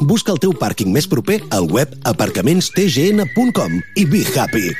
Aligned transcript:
Busca 0.00 0.32
el 0.32 0.40
teu 0.42 0.54
pàrquing 0.56 0.92
més 0.94 1.08
proper 1.08 1.40
al 1.52 1.68
web 1.70 1.92
aparcamentstgn.com 2.08 3.78
i 3.96 4.06
be 4.08 4.24
happy. 4.34 4.72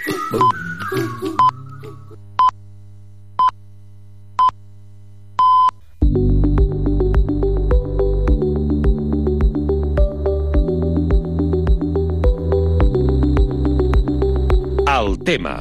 El 14.93 15.17
tema. 15.27 15.57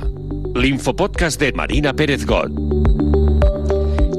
L'infopodcast 0.56 1.40
de 1.42 1.52
Marina 1.58 1.94
Pérez 1.94 2.26
Got. 2.30 3.01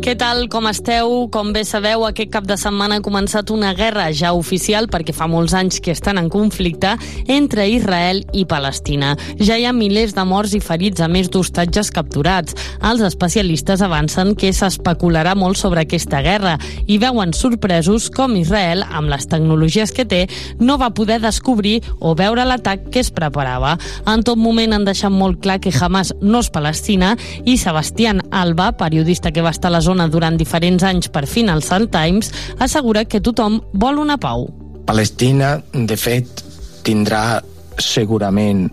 Què 0.02 0.16
tal, 0.18 0.48
com 0.50 0.64
esteu? 0.66 1.12
Com 1.30 1.52
bé 1.54 1.60
sabeu, 1.62 2.02
aquest 2.02 2.32
cap 2.34 2.46
de 2.48 2.56
setmana 2.58 2.96
ha 2.98 3.02
començat 3.06 3.52
una 3.54 3.68
guerra 3.78 4.08
ja 4.10 4.32
oficial, 4.34 4.88
perquè 4.90 5.12
fa 5.14 5.28
molts 5.30 5.52
anys 5.54 5.78
que 5.78 5.92
estan 5.94 6.18
en 6.18 6.26
conflicte, 6.26 6.96
entre 7.30 7.68
Israel 7.70 8.24
i 8.34 8.42
Palestina. 8.50 9.12
Ja 9.38 9.54
hi 9.54 9.62
ha 9.62 9.70
milers 9.72 10.16
de 10.16 10.24
morts 10.26 10.56
i 10.58 10.60
ferits, 10.60 10.98
a 10.98 11.06
més 11.06 11.30
d'hostatges 11.30 11.92
capturats. 11.94 12.56
Els 12.82 13.04
especialistes 13.06 13.84
avancen 13.86 14.32
que 14.34 14.50
s'especularà 14.50 15.36
molt 15.38 15.60
sobre 15.60 15.84
aquesta 15.86 16.18
guerra 16.26 16.56
i 16.90 16.98
veuen 16.98 17.30
sorpresos 17.30 18.10
com 18.10 18.34
Israel, 18.40 18.82
amb 18.90 19.06
les 19.12 19.30
tecnologies 19.30 19.94
que 19.94 20.02
té, 20.02 20.24
no 20.58 20.80
va 20.82 20.90
poder 20.90 21.20
descobrir 21.22 21.76
o 22.00 22.16
veure 22.18 22.42
l'atac 22.42 22.90
que 22.90 23.04
es 23.06 23.12
preparava. 23.14 23.76
En 24.10 24.26
tot 24.26 24.42
moment 24.42 24.74
han 24.74 24.90
deixat 24.90 25.14
molt 25.14 25.38
clar 25.46 25.60
que 25.62 25.70
Hamas 25.78 26.10
no 26.18 26.42
és 26.42 26.50
Palestina 26.50 27.14
i 27.46 27.54
Sebastián 27.54 28.26
Alba, 28.32 28.72
periodista 28.82 29.30
que 29.30 29.46
va 29.46 29.54
estar 29.54 29.70
a 29.70 29.76
la 29.78 29.78
zona 29.78 29.91
durant 30.10 30.38
diferents 30.38 30.84
anys 30.86 31.10
per 31.12 31.26
Financial 31.26 31.88
Times, 31.92 32.32
assegura 32.58 33.04
que 33.04 33.20
tothom 33.20 33.60
vol 33.72 34.00
una 34.02 34.18
pau. 34.20 34.48
Palestina, 34.86 35.56
de 35.72 35.96
fet, 35.96 36.42
tindrà 36.86 37.42
segurament 37.78 38.66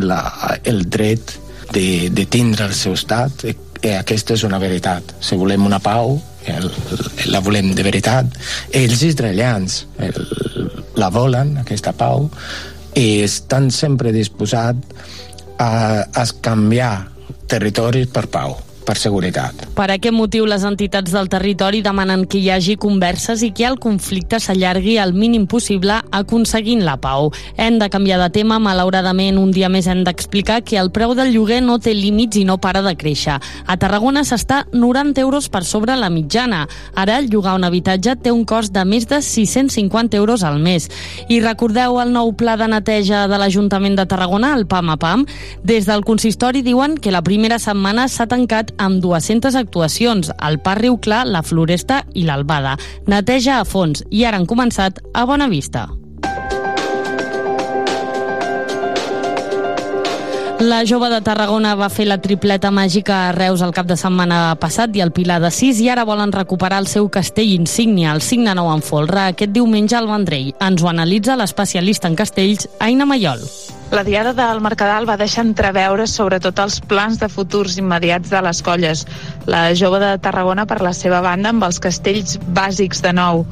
la, 0.00 0.22
el 0.64 0.84
dret 0.90 1.36
de, 1.72 2.10
de 2.10 2.26
tindre 2.26 2.66
el 2.68 2.74
seu 2.76 2.96
estat. 2.98 3.46
I 3.82 3.94
aquesta 3.98 4.36
és 4.36 4.44
una 4.46 4.60
veritat. 4.62 5.14
Si 5.20 5.38
volem 5.38 5.66
una 5.66 5.80
pau, 5.82 6.18
el, 6.46 6.68
la 7.30 7.42
volem 7.42 7.72
de 7.76 7.86
veritat. 7.86 8.36
Els 8.74 9.02
israelians 9.06 9.84
el, 10.02 10.18
la 10.98 11.10
volen, 11.14 11.56
aquesta 11.62 11.94
pau, 11.96 12.28
i 12.98 13.22
estan 13.24 13.70
sempre 13.72 14.12
disposats 14.12 15.08
a, 15.58 16.04
a 16.04 16.26
canviar 16.44 16.94
territoris 17.48 18.10
per 18.12 18.26
pau 18.32 18.58
per 18.86 18.96
seguretat. 18.98 19.66
Per 19.76 19.88
aquest 19.90 20.14
motiu, 20.14 20.46
les 20.46 20.64
entitats 20.66 21.12
del 21.14 21.28
territori 21.32 21.82
demanen 21.82 22.26
que 22.26 22.40
hi 22.40 22.50
hagi 22.50 22.76
converses 22.80 23.42
i 23.46 23.52
que 23.54 23.66
el 23.68 23.78
conflicte 23.82 24.40
s'allargui 24.40 24.98
al 24.98 25.14
mínim 25.14 25.46
possible 25.46 26.00
aconseguint 26.10 26.82
la 26.84 26.96
pau. 27.00 27.30
Hem 27.56 27.78
de 27.78 27.88
canviar 27.90 28.20
de 28.20 28.30
tema, 28.34 28.58
malauradament 28.62 29.38
un 29.38 29.52
dia 29.54 29.70
més 29.72 29.86
hem 29.86 30.02
d'explicar 30.04 30.62
que 30.66 30.78
el 30.80 30.90
preu 30.92 31.14
del 31.18 31.32
lloguer 31.34 31.62
no 31.62 31.78
té 31.78 31.94
límits 31.94 32.40
i 32.40 32.44
no 32.48 32.58
para 32.58 32.82
de 32.82 32.94
créixer. 32.98 33.38
A 33.66 33.76
Tarragona 33.76 34.24
s'està 34.26 34.64
90 34.72 35.20
euros 35.22 35.48
per 35.48 35.64
sobre 35.64 35.96
la 35.96 36.10
mitjana. 36.10 36.66
Ara, 36.94 37.20
llogar 37.22 37.54
un 37.56 37.64
habitatge 37.64 38.16
té 38.22 38.32
un 38.32 38.44
cost 38.44 38.74
de 38.74 38.84
més 38.84 39.08
de 39.08 39.22
650 39.22 40.16
euros 40.16 40.42
al 40.42 40.58
mes. 40.62 40.88
I 41.28 41.40
recordeu 41.40 42.00
el 42.02 42.12
nou 42.12 42.34
pla 42.36 42.56
de 42.60 42.68
neteja 42.68 43.26
de 43.30 43.38
l'Ajuntament 43.38 43.96
de 43.98 44.06
Tarragona, 44.06 44.54
el 44.56 44.66
PAM 44.66 44.92
a 44.92 44.98
PAM? 45.00 45.26
Des 45.62 45.86
del 45.86 46.04
consistori 46.04 46.62
diuen 46.62 46.96
que 46.98 47.14
la 47.14 47.22
primera 47.22 47.58
setmana 47.62 48.08
s'ha 48.08 48.26
tancat 48.26 48.71
amb 48.78 49.02
200 49.02 49.56
actuacions 49.58 50.30
al 50.38 50.60
Parc 50.60 50.82
Riu 50.82 50.98
Clar, 50.98 51.24
la 51.26 51.42
Floresta 51.42 52.02
i 52.14 52.26
l'Albada. 52.28 52.76
Neteja 53.06 53.60
a 53.60 53.66
fons 53.68 54.04
i 54.10 54.24
ara 54.24 54.40
han 54.40 54.48
començat 54.48 55.02
a 55.14 55.26
Bona 55.26 55.48
Vista. 55.52 55.88
La 60.62 60.84
jove 60.86 61.08
de 61.10 61.18
Tarragona 61.26 61.72
va 61.74 61.88
fer 61.90 62.04
la 62.06 62.20
tripleta 62.22 62.70
màgica 62.70 63.16
a 63.24 63.30
Reus 63.34 63.64
el 63.66 63.72
cap 63.74 63.88
de 63.88 63.96
setmana 63.98 64.52
passat 64.62 64.94
i 64.94 65.00
al 65.02 65.10
Pilar 65.10 65.40
de 65.42 65.48
6 65.50 65.80
i 65.82 65.88
ara 65.90 66.04
volen 66.06 66.30
recuperar 66.30 66.76
el 66.78 66.86
seu 66.86 67.08
castell 67.10 67.50
insígnia, 67.50 68.12
el 68.14 68.20
signe 68.22 68.52
nou 68.54 68.68
en 68.70 68.84
folre, 68.86 69.24
aquest 69.24 69.50
diumenge 69.56 69.96
al 69.98 70.06
Vendrell. 70.06 70.52
Ens 70.62 70.84
ho 70.84 70.86
analitza 70.86 71.34
l'especialista 71.34 72.06
en 72.06 72.14
castells, 72.14 72.68
Aina 72.78 73.08
Mayol. 73.10 73.42
La 73.90 74.04
diada 74.06 74.36
del 74.38 74.62
Mercadal 74.62 75.08
va 75.08 75.16
deixar 75.18 75.42
entreveure 75.48 76.06
sobretot 76.06 76.62
els 76.62 76.78
plans 76.92 77.18
de 77.18 77.26
futurs 77.32 77.74
immediats 77.82 78.30
de 78.30 78.44
les 78.46 78.62
colles. 78.62 79.02
La 79.50 79.64
jove 79.74 79.98
de 79.98 80.12
Tarragona, 80.22 80.68
per 80.70 80.78
la 80.78 80.94
seva 80.94 81.18
banda, 81.26 81.50
amb 81.50 81.66
els 81.66 81.82
castells 81.82 82.38
bàsics 82.54 83.02
de 83.02 83.10
nou 83.18 83.42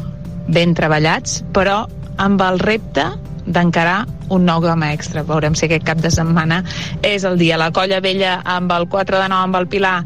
ben 0.46 0.78
treballats, 0.78 1.40
però 1.58 1.88
amb 2.22 2.46
el 2.46 2.62
repte 2.62 3.08
d'encarar 3.46 4.04
un 4.30 4.44
nou 4.46 4.60
gama 4.64 4.92
extra. 4.94 5.24
Veurem 5.26 5.54
si 5.54 5.66
aquest 5.66 5.86
cap 5.86 6.02
de 6.02 6.10
setmana 6.12 6.62
és 7.02 7.24
el 7.24 7.38
dia. 7.40 7.58
La 7.60 7.70
colla 7.74 8.00
vella 8.00 8.40
amb 8.44 8.72
el 8.72 8.88
4 8.88 9.22
de 9.22 9.28
9 9.32 9.48
amb 9.48 9.60
el 9.60 9.68
Pilar 9.68 9.98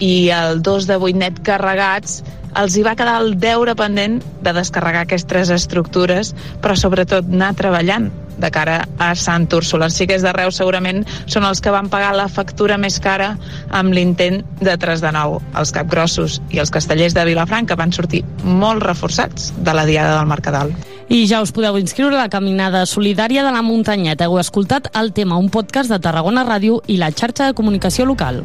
i 0.00 0.30
el 0.34 0.62
2 0.64 0.88
de 0.88 0.96
8 0.96 1.20
net 1.20 1.42
carregats 1.44 2.22
els 2.58 2.74
hi 2.74 2.82
va 2.82 2.96
quedar 2.98 3.20
el 3.22 3.36
deure 3.38 3.76
pendent 3.78 4.18
de 4.42 4.52
descarregar 4.56 5.04
aquestes 5.06 5.52
estructures, 5.54 6.34
però 6.62 6.74
sobretot 6.74 7.28
anar 7.30 7.52
treballant 7.58 8.10
de 8.40 8.50
cara 8.50 8.80
a 8.98 9.12
Sant 9.14 9.48
Úrsula. 9.56 9.86
Els 9.86 9.98
xiquets 10.00 10.24
de 10.24 10.32
Reus 10.36 10.58
segurament 10.60 11.04
són 11.26 11.46
els 11.48 11.60
que 11.60 11.72
van 11.74 11.90
pagar 11.92 12.12
la 12.16 12.28
factura 12.28 12.78
més 12.80 12.98
cara 13.00 13.34
amb 13.70 13.94
l'intent 13.96 14.40
de 14.60 14.76
3 14.76 15.04
de 15.04 15.12
9. 15.16 15.40
Els 15.60 15.74
capgrossos 15.76 16.40
i 16.50 16.62
els 16.62 16.72
castellers 16.72 17.16
de 17.16 17.26
Vilafranca 17.28 17.78
van 17.78 17.92
sortir 17.92 18.24
molt 18.44 18.82
reforçats 18.86 19.52
de 19.56 19.76
la 19.76 19.86
Diada 19.88 20.16
del 20.18 20.30
Mercadal. 20.30 20.74
I 21.10 21.24
ja 21.26 21.40
us 21.42 21.50
podeu 21.50 21.74
inscriure 21.80 22.14
a 22.14 22.20
la 22.22 22.30
Caminada 22.30 22.84
Solidària 22.86 23.42
de 23.42 23.50
la 23.50 23.64
Muntanyeta. 23.66 24.28
Heu 24.28 24.38
escoltat 24.38 24.92
el 24.94 25.10
tema, 25.12 25.40
un 25.42 25.50
podcast 25.50 25.90
de 25.90 25.98
Tarragona 25.98 26.46
Ràdio 26.46 26.84
i 26.86 27.00
la 27.02 27.10
xarxa 27.10 27.50
de 27.50 27.58
comunicació 27.58 28.06
local. 28.06 28.44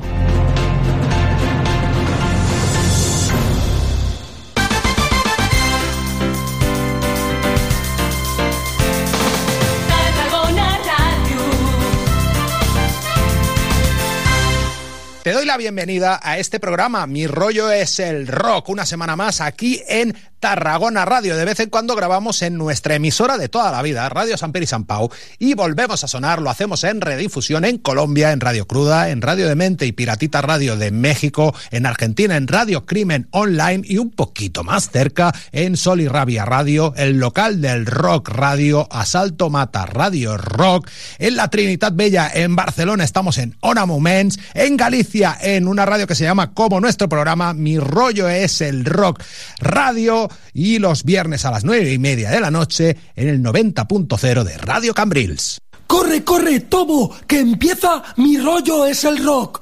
Te 15.25 15.31
doy 15.31 15.47
la 15.47 15.57
bienvenida 15.57 16.19
a 16.21 16.37
este 16.37 16.59
programa. 16.59 17.07
Mi 17.07 17.25
rollo 17.25 17.71
es 17.71 17.99
el 17.99 18.27
rock. 18.27 18.69
Una 18.69 18.85
semana 18.85 19.15
más 19.15 19.41
aquí 19.41 19.81
en 19.87 20.15
Tarragona 20.39 21.05
Radio. 21.05 21.35
De 21.35 21.45
vez 21.45 21.59
en 21.59 21.69
cuando 21.69 21.95
grabamos 21.95 22.41
en 22.41 22.57
nuestra 22.57 22.95
emisora 22.95 23.37
de 23.37 23.49
toda 23.49 23.71
la 23.71 23.81
vida, 23.81 24.07
Radio 24.09 24.37
San 24.37 24.51
Peri 24.51 24.65
y 24.65 24.67
San 24.67 24.85
Pau, 24.85 25.09
y 25.39 25.53
volvemos 25.53 26.03
a 26.03 26.07
sonar. 26.07 26.41
Lo 26.41 26.49
hacemos 26.49 26.83
en 26.83 27.01
redifusión 27.01 27.65
en 27.65 27.77
Colombia, 27.77 28.31
en 28.31 28.39
Radio 28.39 28.67
Cruda, 28.67 29.09
en 29.09 29.21
Radio 29.21 29.47
Demente 29.47 29.85
y 29.85 29.91
Piratita 29.91 30.41
Radio 30.41 30.77
de 30.77 30.91
México, 30.91 31.53
en 31.71 31.85
Argentina, 31.85 32.35
en 32.37 32.47
Radio 32.47 32.85
Crimen 32.85 33.27
Online 33.31 33.81
y 33.85 33.97
un 33.97 34.11
poquito 34.11 34.63
más 34.63 34.89
cerca 34.89 35.33
en 35.51 35.77
Sol 35.77 36.01
y 36.01 36.07
Rabia 36.07 36.45
Radio, 36.45 36.93
el 36.97 37.19
local 37.19 37.61
del 37.61 37.85
Rock 37.85 38.29
Radio, 38.29 38.87
Asalto 38.91 39.49
Mata 39.49 39.85
Radio 39.85 40.37
Rock, 40.37 40.89
en 41.19 41.35
la 41.35 41.49
Trinidad 41.49 41.93
Bella 41.93 42.29
en 42.33 42.55
Barcelona 42.55 43.03
estamos 43.03 43.37
en 43.37 43.55
Ona 43.61 43.85
Moments, 43.85 44.39
en 44.53 44.77
Galicia 44.77 45.37
en 45.41 45.67
una 45.67 45.85
radio 45.85 46.07
que 46.07 46.15
se 46.15 46.23
llama 46.23 46.53
como 46.53 46.79
nuestro 46.79 47.09
programa 47.09 47.53
Mi 47.53 47.77
rollo 47.79 48.29
es 48.29 48.61
el 48.61 48.85
rock 48.85 49.21
radio 49.59 50.29
y 50.53 50.79
los 50.79 51.03
viernes 51.03 51.45
a 51.45 51.51
las 51.51 51.63
nueve 51.63 51.91
y 51.91 51.97
media 51.97 52.29
de 52.29 52.39
la 52.39 52.51
noche 52.51 52.97
en 53.15 53.27
el 53.29 53.41
90.0 53.41 54.43
de 54.43 54.57
Radio 54.57 54.93
Cambrils. 54.93 55.59
¡Corre, 55.87 56.23
corre, 56.23 56.61
Tobo! 56.61 57.15
¡Que 57.27 57.39
empieza 57.39 58.03
Mi 58.17 58.37
rollo 58.37 58.85
es 58.85 59.03
el 59.03 59.23
rock! 59.23 59.59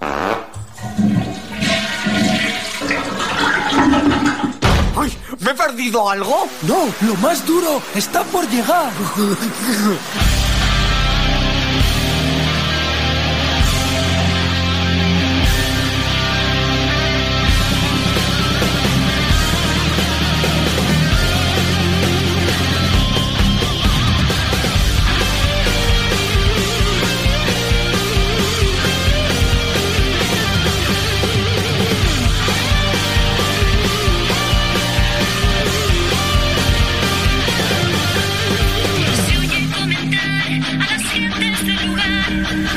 ¡Ay! 4.96 5.12
¿Me 5.40 5.52
he 5.52 5.54
perdido 5.54 6.10
algo? 6.10 6.48
No, 6.68 6.86
lo 7.02 7.16
más 7.16 7.46
duro 7.46 7.82
está 7.96 8.24
por 8.24 8.50
llegar. 8.50 8.92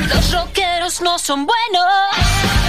Los 0.08 0.32
rockeros 0.32 1.00
no 1.00 1.18
son 1.18 1.46
buenos. 1.46 2.65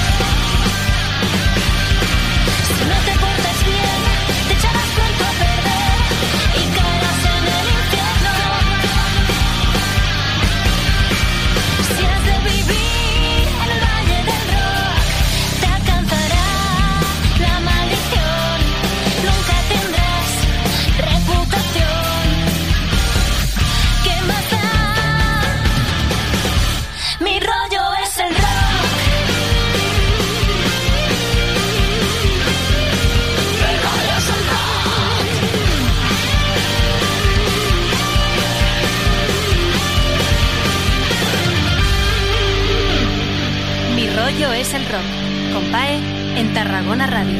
Es 44.45 44.73
el 44.75 44.85
rock, 44.87 45.51
con 45.51 45.71
PAE 45.71 46.39
en 46.39 46.53
Tarragona 46.53 47.07
Radio. 47.07 47.39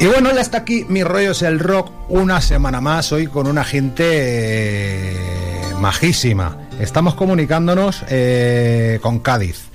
Y 0.00 0.06
bueno, 0.06 0.32
ya 0.34 0.40
está 0.40 0.58
aquí 0.58 0.86
Mi 0.88 1.04
rollo 1.04 1.32
es 1.32 1.42
el 1.42 1.58
rock 1.58 1.92
una 2.08 2.40
semana 2.40 2.80
más, 2.80 3.12
hoy 3.12 3.26
con 3.26 3.46
una 3.46 3.64
gente 3.64 4.04
eh, 4.06 5.74
majísima. 5.78 6.56
Estamos 6.80 7.14
comunicándonos 7.14 8.02
eh, 8.08 8.98
con 9.02 9.18
Cádiz. 9.18 9.66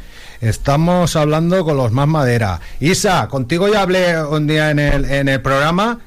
Estamos 0.42 1.16
hablando 1.16 1.64
con 1.64 1.78
los 1.78 1.92
más 1.92 2.08
madera. 2.08 2.60
Isa, 2.80 3.28
contigo 3.28 3.68
ya 3.68 3.84
hablé 3.84 4.20
un 4.24 4.48
día 4.48 4.72
en 4.72 4.80
el, 4.80 5.06
en 5.06 5.30
el 5.30 5.42
programa 5.42 6.00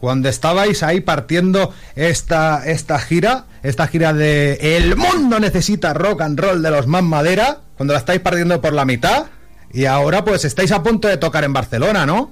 cuando 0.00 0.30
estabais 0.30 0.82
ahí 0.82 1.00
partiendo 1.02 1.74
esta, 1.94 2.64
esta 2.64 2.98
gira, 2.98 3.44
esta 3.62 3.86
gira 3.86 4.12
de 4.12 4.76
El 4.76 4.96
mundo 4.96 5.38
necesita 5.40 5.92
rock 5.94 6.22
and 6.22 6.38
roll 6.40 6.62
de 6.62 6.70
los 6.70 6.86
más 6.86 7.02
madera, 7.02 7.58
cuando 7.76 7.92
la 7.92 7.98
estáis 8.00 8.20
partiendo 8.20 8.60
por 8.60 8.72
la 8.72 8.84
mitad, 8.84 9.26
y 9.72 9.84
ahora 9.86 10.24
pues 10.24 10.44
estáis 10.44 10.72
a 10.72 10.82
punto 10.82 11.08
de 11.08 11.16
tocar 11.16 11.44
en 11.44 11.52
Barcelona, 11.52 12.06
¿no? 12.06 12.30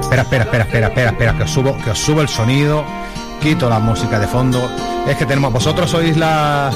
Espera, 0.00 0.22
espera, 0.22 0.44
espera, 0.44 0.64
espera, 0.64 0.86
espera, 0.88 1.10
espera, 1.10 1.36
que 1.36 1.42
os 1.44 1.50
subo, 1.50 1.76
que 1.84 1.90
os 1.90 1.98
subo 1.98 2.20
el 2.20 2.28
sonido, 2.28 2.84
quito 3.40 3.68
la 3.68 3.78
música 3.78 4.18
de 4.18 4.26
fondo. 4.26 4.70
Es 5.08 5.16
que 5.16 5.24
tenemos, 5.26 5.52
vosotros 5.52 5.92
oís 5.94 6.16
la, 6.16 6.70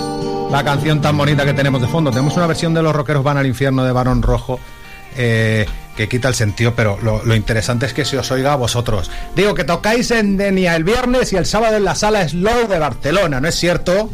la 0.50 0.64
canción 0.64 1.00
tan 1.00 1.16
bonita 1.16 1.44
que 1.44 1.52
tenemos 1.52 1.80
de 1.80 1.88
fondo. 1.88 2.10
Tenemos 2.10 2.36
una 2.36 2.46
versión 2.46 2.72
de 2.74 2.82
Los 2.82 2.94
Rockeros 2.94 3.24
van 3.24 3.36
al 3.36 3.46
infierno 3.46 3.84
de 3.84 3.92
Barón 3.92 4.22
Rojo. 4.22 4.60
eh, 5.16 5.66
que 5.96 6.08
quita 6.08 6.28
el 6.28 6.34
sentido, 6.34 6.74
pero 6.74 6.98
lo, 7.02 7.24
lo 7.24 7.34
interesante 7.34 7.86
es 7.86 7.92
que 7.94 8.04
se 8.04 8.18
os 8.18 8.30
oiga 8.30 8.52
a 8.52 8.56
vosotros. 8.56 9.10
Digo 9.36 9.54
que 9.54 9.64
tocáis 9.64 10.10
en 10.10 10.36
Denia 10.36 10.76
el 10.76 10.84
viernes 10.84 11.32
y 11.32 11.36
el 11.36 11.46
sábado 11.46 11.76
en 11.76 11.84
la 11.84 11.94
sala 11.94 12.28
Slow 12.28 12.68
de 12.68 12.78
Barcelona, 12.78 13.40
¿no 13.40 13.48
es 13.48 13.54
cierto? 13.54 14.10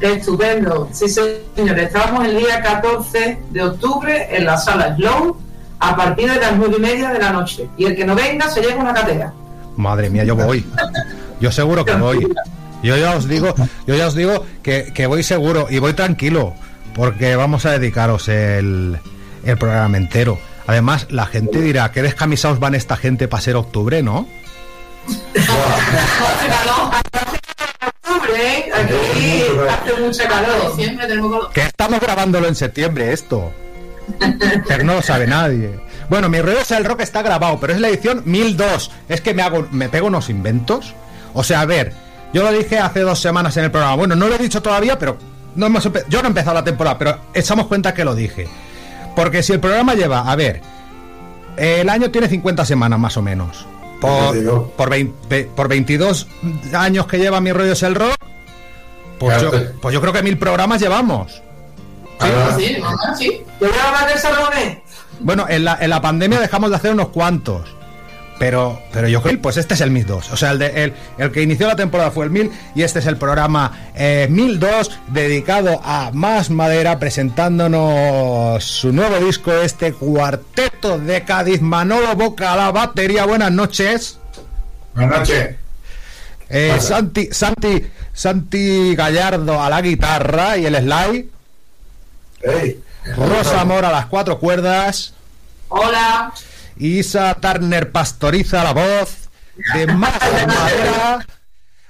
Estupendo, 0.00 0.88
sí 0.92 1.08
señor. 1.08 1.78
Estamos 1.78 2.24
el 2.24 2.38
día 2.38 2.62
14 2.62 3.38
de 3.50 3.62
octubre 3.62 4.28
en 4.34 4.46
la 4.46 4.56
sala 4.56 4.96
Slow 4.96 5.36
a 5.78 5.96
partir 5.96 6.30
de 6.32 6.40
las 6.40 6.56
nueve 6.56 6.76
y 6.78 6.80
media 6.80 7.10
de 7.10 7.18
la 7.18 7.30
noche. 7.30 7.68
Y 7.76 7.84
el 7.84 7.96
que 7.96 8.04
no 8.04 8.14
venga 8.14 8.48
se 8.48 8.62
lleva 8.62 8.80
una 8.80 8.94
catera. 8.94 9.32
Madre 9.76 10.08
mía, 10.08 10.24
yo 10.24 10.36
voy. 10.36 10.64
Yo 11.40 11.52
seguro 11.52 11.84
que 11.84 11.94
voy. 11.94 12.26
Yo 12.82 12.96
ya 12.96 13.14
os 13.14 13.28
digo, 13.28 13.54
yo 13.86 13.94
ya 13.94 14.06
os 14.06 14.14
digo 14.14 14.46
que, 14.62 14.90
que 14.94 15.06
voy 15.06 15.22
seguro 15.22 15.66
y 15.68 15.78
voy 15.80 15.92
tranquilo, 15.92 16.54
porque 16.94 17.36
vamos 17.36 17.66
a 17.66 17.72
dedicaros 17.72 18.28
el, 18.28 18.98
el 19.44 19.58
programa 19.58 19.98
entero. 19.98 20.38
Además, 20.70 21.08
la 21.10 21.26
gente 21.26 21.60
dirá, 21.60 21.90
¿qué 21.90 22.00
descamisados 22.00 22.60
van 22.60 22.76
esta 22.76 22.96
gente 22.96 23.26
para 23.26 23.42
ser 23.42 23.56
octubre, 23.56 24.04
no? 24.04 24.28
Que 31.52 31.62
estamos 31.62 31.98
grabándolo 31.98 32.46
en 32.46 32.54
septiembre 32.54 33.12
esto. 33.12 33.52
Pero 34.68 34.84
no 34.84 34.94
lo 34.94 35.02
sabe 35.02 35.26
nadie. 35.26 35.80
Bueno, 36.08 36.28
mi 36.28 36.40
rollo 36.40 36.60
es 36.60 36.70
el 36.70 36.84
rock 36.84 37.00
está 37.00 37.22
grabado, 37.22 37.58
pero 37.58 37.72
es 37.72 37.80
la 37.80 37.88
edición 37.88 38.22
1002. 38.24 38.92
Es 39.08 39.20
que 39.20 39.34
me 39.34 39.42
hago, 39.42 39.66
me 39.72 39.88
pego 39.88 40.06
unos 40.06 40.30
inventos. 40.30 40.94
O 41.34 41.42
sea, 41.42 41.62
a 41.62 41.66
ver, 41.66 41.92
yo 42.32 42.44
lo 42.44 42.52
dije 42.52 42.78
hace 42.78 43.00
dos 43.00 43.18
semanas 43.18 43.56
en 43.56 43.64
el 43.64 43.72
programa. 43.72 43.96
Bueno, 43.96 44.14
no 44.14 44.28
lo 44.28 44.36
he 44.36 44.38
dicho 44.38 44.62
todavía, 44.62 44.96
pero 45.00 45.18
no 45.56 45.66
hemos 45.66 45.82
yo 46.08 46.22
no 46.22 46.26
he 46.26 46.28
empezado 46.28 46.54
la 46.54 46.62
temporada, 46.62 46.96
pero 46.96 47.18
echamos 47.34 47.66
cuenta 47.66 47.92
que 47.92 48.04
lo 48.04 48.14
dije. 48.14 48.46
Porque 49.16 49.42
si 49.42 49.52
el 49.52 49.60
programa 49.60 49.94
lleva, 49.94 50.30
a 50.30 50.36
ver, 50.36 50.60
el 51.56 51.88
año 51.88 52.10
tiene 52.10 52.28
50 52.28 52.64
semanas 52.64 52.98
más 52.98 53.16
o 53.16 53.22
menos. 53.22 53.66
Por, 54.00 54.70
por, 54.70 54.88
20 54.88 55.44
por 55.54 55.68
22 55.68 56.26
años 56.72 57.06
que 57.06 57.18
lleva 57.18 57.38
mi 57.42 57.52
rollo 57.52 57.72
es 57.72 57.82
el 57.82 57.94
rock, 57.94 58.16
pues, 59.18 59.42
yo, 59.42 59.50
pues 59.82 59.92
yo 59.92 60.00
creo 60.00 60.14
que 60.14 60.22
mil 60.22 60.38
programas 60.38 60.80
llevamos. 60.80 61.42
Sí, 62.18 62.26
sí, 62.56 62.82
sí. 63.18 63.44
Bueno, 65.20 65.44
en 65.48 65.64
la, 65.64 65.76
en 65.78 65.90
la 65.90 66.00
pandemia 66.00 66.40
dejamos 66.40 66.70
de 66.70 66.76
hacer 66.76 66.92
unos 66.92 67.08
cuantos. 67.08 67.76
Pero, 68.40 68.80
pero 68.90 69.06
yo 69.06 69.20
creo 69.20 69.34
que 69.34 69.38
pues 69.38 69.58
este 69.58 69.74
es 69.74 69.82
el 69.82 69.90
1002. 69.90 70.32
O 70.32 70.36
sea, 70.38 70.52
el, 70.52 70.58
de, 70.58 70.84
el, 70.84 70.94
el 71.18 71.30
que 71.30 71.42
inició 71.42 71.66
la 71.66 71.76
temporada 71.76 72.10
fue 72.10 72.24
el 72.24 72.30
1000 72.30 72.50
y 72.74 72.82
este 72.84 73.00
es 73.00 73.04
el 73.04 73.18
programa 73.18 73.90
eh, 73.94 74.28
1002 74.30 74.98
dedicado 75.08 75.78
a 75.84 76.10
Más 76.14 76.48
Madera 76.48 76.98
presentándonos 76.98 78.64
su 78.64 78.94
nuevo 78.94 79.22
disco, 79.22 79.52
este 79.52 79.92
cuarteto 79.92 80.98
de 80.98 81.22
Cádiz. 81.22 81.60
Manolo 81.60 82.16
Boca 82.16 82.54
a 82.54 82.56
la 82.56 82.72
batería. 82.72 83.26
Buenas 83.26 83.52
noches. 83.52 84.18
Buenas 84.94 85.18
noches. 85.18 85.56
Eh, 86.48 86.78
Santi, 86.80 87.28
Santi, 87.32 87.90
Santi 88.14 88.96
Gallardo 88.96 89.62
a 89.62 89.68
la 89.68 89.82
guitarra 89.82 90.56
y 90.56 90.64
el 90.64 90.76
slide. 90.76 91.28
Rosa 93.18 93.66
Mora 93.66 93.90
a 93.90 93.92
las 93.92 94.06
cuatro 94.06 94.38
cuerdas. 94.38 95.12
Hola. 95.68 96.32
Isa 96.80 97.36
Turner 97.40 97.92
pastoriza 97.92 98.64
la 98.64 98.72
voz 98.72 99.28
de 99.74 99.86
más 99.86 100.18
madera. 100.46 101.26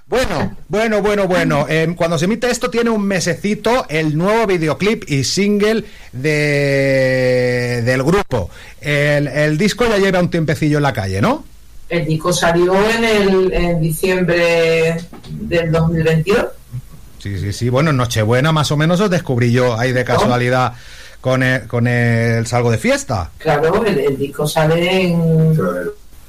Bueno, 0.07 0.57
bueno, 0.67 1.01
bueno, 1.01 1.29
bueno. 1.29 1.67
Eh, 1.69 1.95
cuando 1.97 2.19
se 2.19 2.25
emite 2.25 2.51
esto 2.51 2.69
tiene 2.69 2.91
un 2.91 3.05
mesecito 3.05 3.87
el 3.89 4.19
nuevo 4.19 4.49
videoclip 4.49 5.09
y 5.09 5.23
single 5.23 5.85
de, 6.13 7.83
del 7.85 8.03
grupo. 8.03 8.51
El, 8.81 9.29
el 9.29 9.57
disco 9.57 9.87
ya 9.87 9.99
lleva 9.99 10.19
un 10.19 10.29
tiempecillo 10.29 10.79
en 10.79 10.83
la 10.83 10.93
calle, 10.93 11.21
¿no? 11.21 11.45
El 11.89 12.07
disco 12.07 12.33
salió 12.33 12.75
en, 12.91 13.05
el, 13.05 13.53
en 13.53 13.81
diciembre 13.81 14.97
del 15.29 15.70
2022. 15.70 16.47
Sí, 17.20 17.39
sí, 17.39 17.53
sí. 17.53 17.69
Bueno, 17.69 17.91
en 17.91 17.97
Nochebuena 17.97 18.51
más 18.51 18.73
o 18.73 18.77
menos 18.77 19.01
os 19.01 19.11
descubrí 19.11 19.53
yo 19.53 19.79
ahí 19.79 19.93
de 19.93 20.05
casualidad 20.05 20.73
con 21.20 21.43
el, 21.43 21.67
con 21.67 21.86
el 21.86 22.46
Salgo 22.46 22.70
de 22.70 22.79
Fiesta. 22.79 23.31
Claro, 23.39 23.84
el, 23.84 23.98
el 23.98 24.19
disco 24.19 24.46
sale 24.46 25.03
en. 25.08 25.55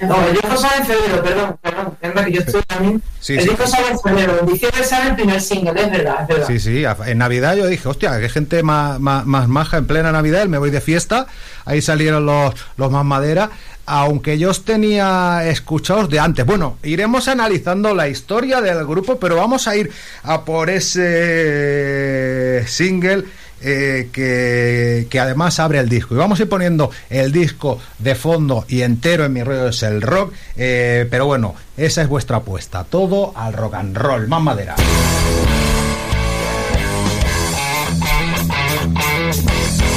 No, 0.01 0.27
el 0.27 0.33
disco 0.33 0.57
sale 0.57 0.77
en 0.77 0.85
febrero, 0.87 1.23
perdón, 1.23 1.57
perdón. 1.61 2.25
Que 2.25 2.31
yo 2.31 2.39
estoy 2.41 2.63
también. 2.63 3.03
Sí, 3.19 3.33
el 3.33 3.43
sí. 3.43 3.49
disco 3.49 3.67
sale 3.67 3.89
en 3.89 3.99
febrero, 3.99 4.39
en 4.39 4.47
diciembre 4.47 4.83
sale 4.83 5.09
el 5.11 5.15
primer 5.15 5.39
single, 5.39 5.79
es 5.79 5.91
verdad, 5.91 6.21
es 6.23 6.27
verdad. 6.27 6.47
Sí, 6.47 6.59
sí, 6.59 6.83
en 7.05 7.17
Navidad 7.19 7.55
yo 7.55 7.67
dije, 7.67 7.87
hostia, 7.87 8.19
qué 8.19 8.27
gente 8.27 8.63
más, 8.63 8.99
más, 8.99 9.27
más 9.27 9.47
maja 9.47 9.77
en 9.77 9.85
plena 9.85 10.11
Navidad, 10.11 10.47
me 10.47 10.57
voy 10.57 10.71
de 10.71 10.81
fiesta, 10.81 11.27
ahí 11.65 11.83
salieron 11.83 12.25
los, 12.25 12.55
los 12.77 12.89
más 12.89 13.05
madera, 13.05 13.51
aunque 13.85 14.39
yo 14.39 14.49
os 14.49 14.65
tenía 14.65 15.47
escuchados 15.47 16.09
de 16.09 16.19
antes. 16.19 16.47
Bueno, 16.47 16.77
iremos 16.81 17.27
analizando 17.27 17.93
la 17.93 18.07
historia 18.07 18.59
del 18.59 18.83
grupo, 18.87 19.19
pero 19.19 19.35
vamos 19.35 19.67
a 19.67 19.75
ir 19.75 19.91
a 20.23 20.43
por 20.45 20.71
ese 20.71 22.63
single 22.67 23.25
eh, 23.61 24.09
que, 24.11 25.19
además 25.19 25.59
abre 25.59 25.79
el 25.79 25.89
disco. 25.89 26.15
Y 26.15 26.17
vamos 26.17 26.39
a 26.39 26.43
ir 26.43 26.49
poniendo 26.49 26.91
el 27.09 27.31
disco 27.31 27.79
de 27.99 28.15
fondo 28.15 28.65
y 28.67 28.81
entero 28.81 29.25
en 29.25 29.33
mi 29.33 29.43
rollo 29.43 29.69
es 29.69 29.83
el 29.83 30.01
rock, 30.01 30.33
eh, 30.55 31.07
pero 31.09 31.25
bueno, 31.25 31.55
esa 31.77 32.01
es 32.01 32.07
vuestra 32.07 32.37
apuesta, 32.37 32.83
todo 32.83 33.33
al 33.35 33.53
rock 33.53 33.75
and 33.75 33.97
roll, 33.97 34.27
más 34.27 34.41
madera. 34.41 34.75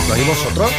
¿Lo 0.08 0.14
oís 0.14 0.26
vosotros? 0.26 0.70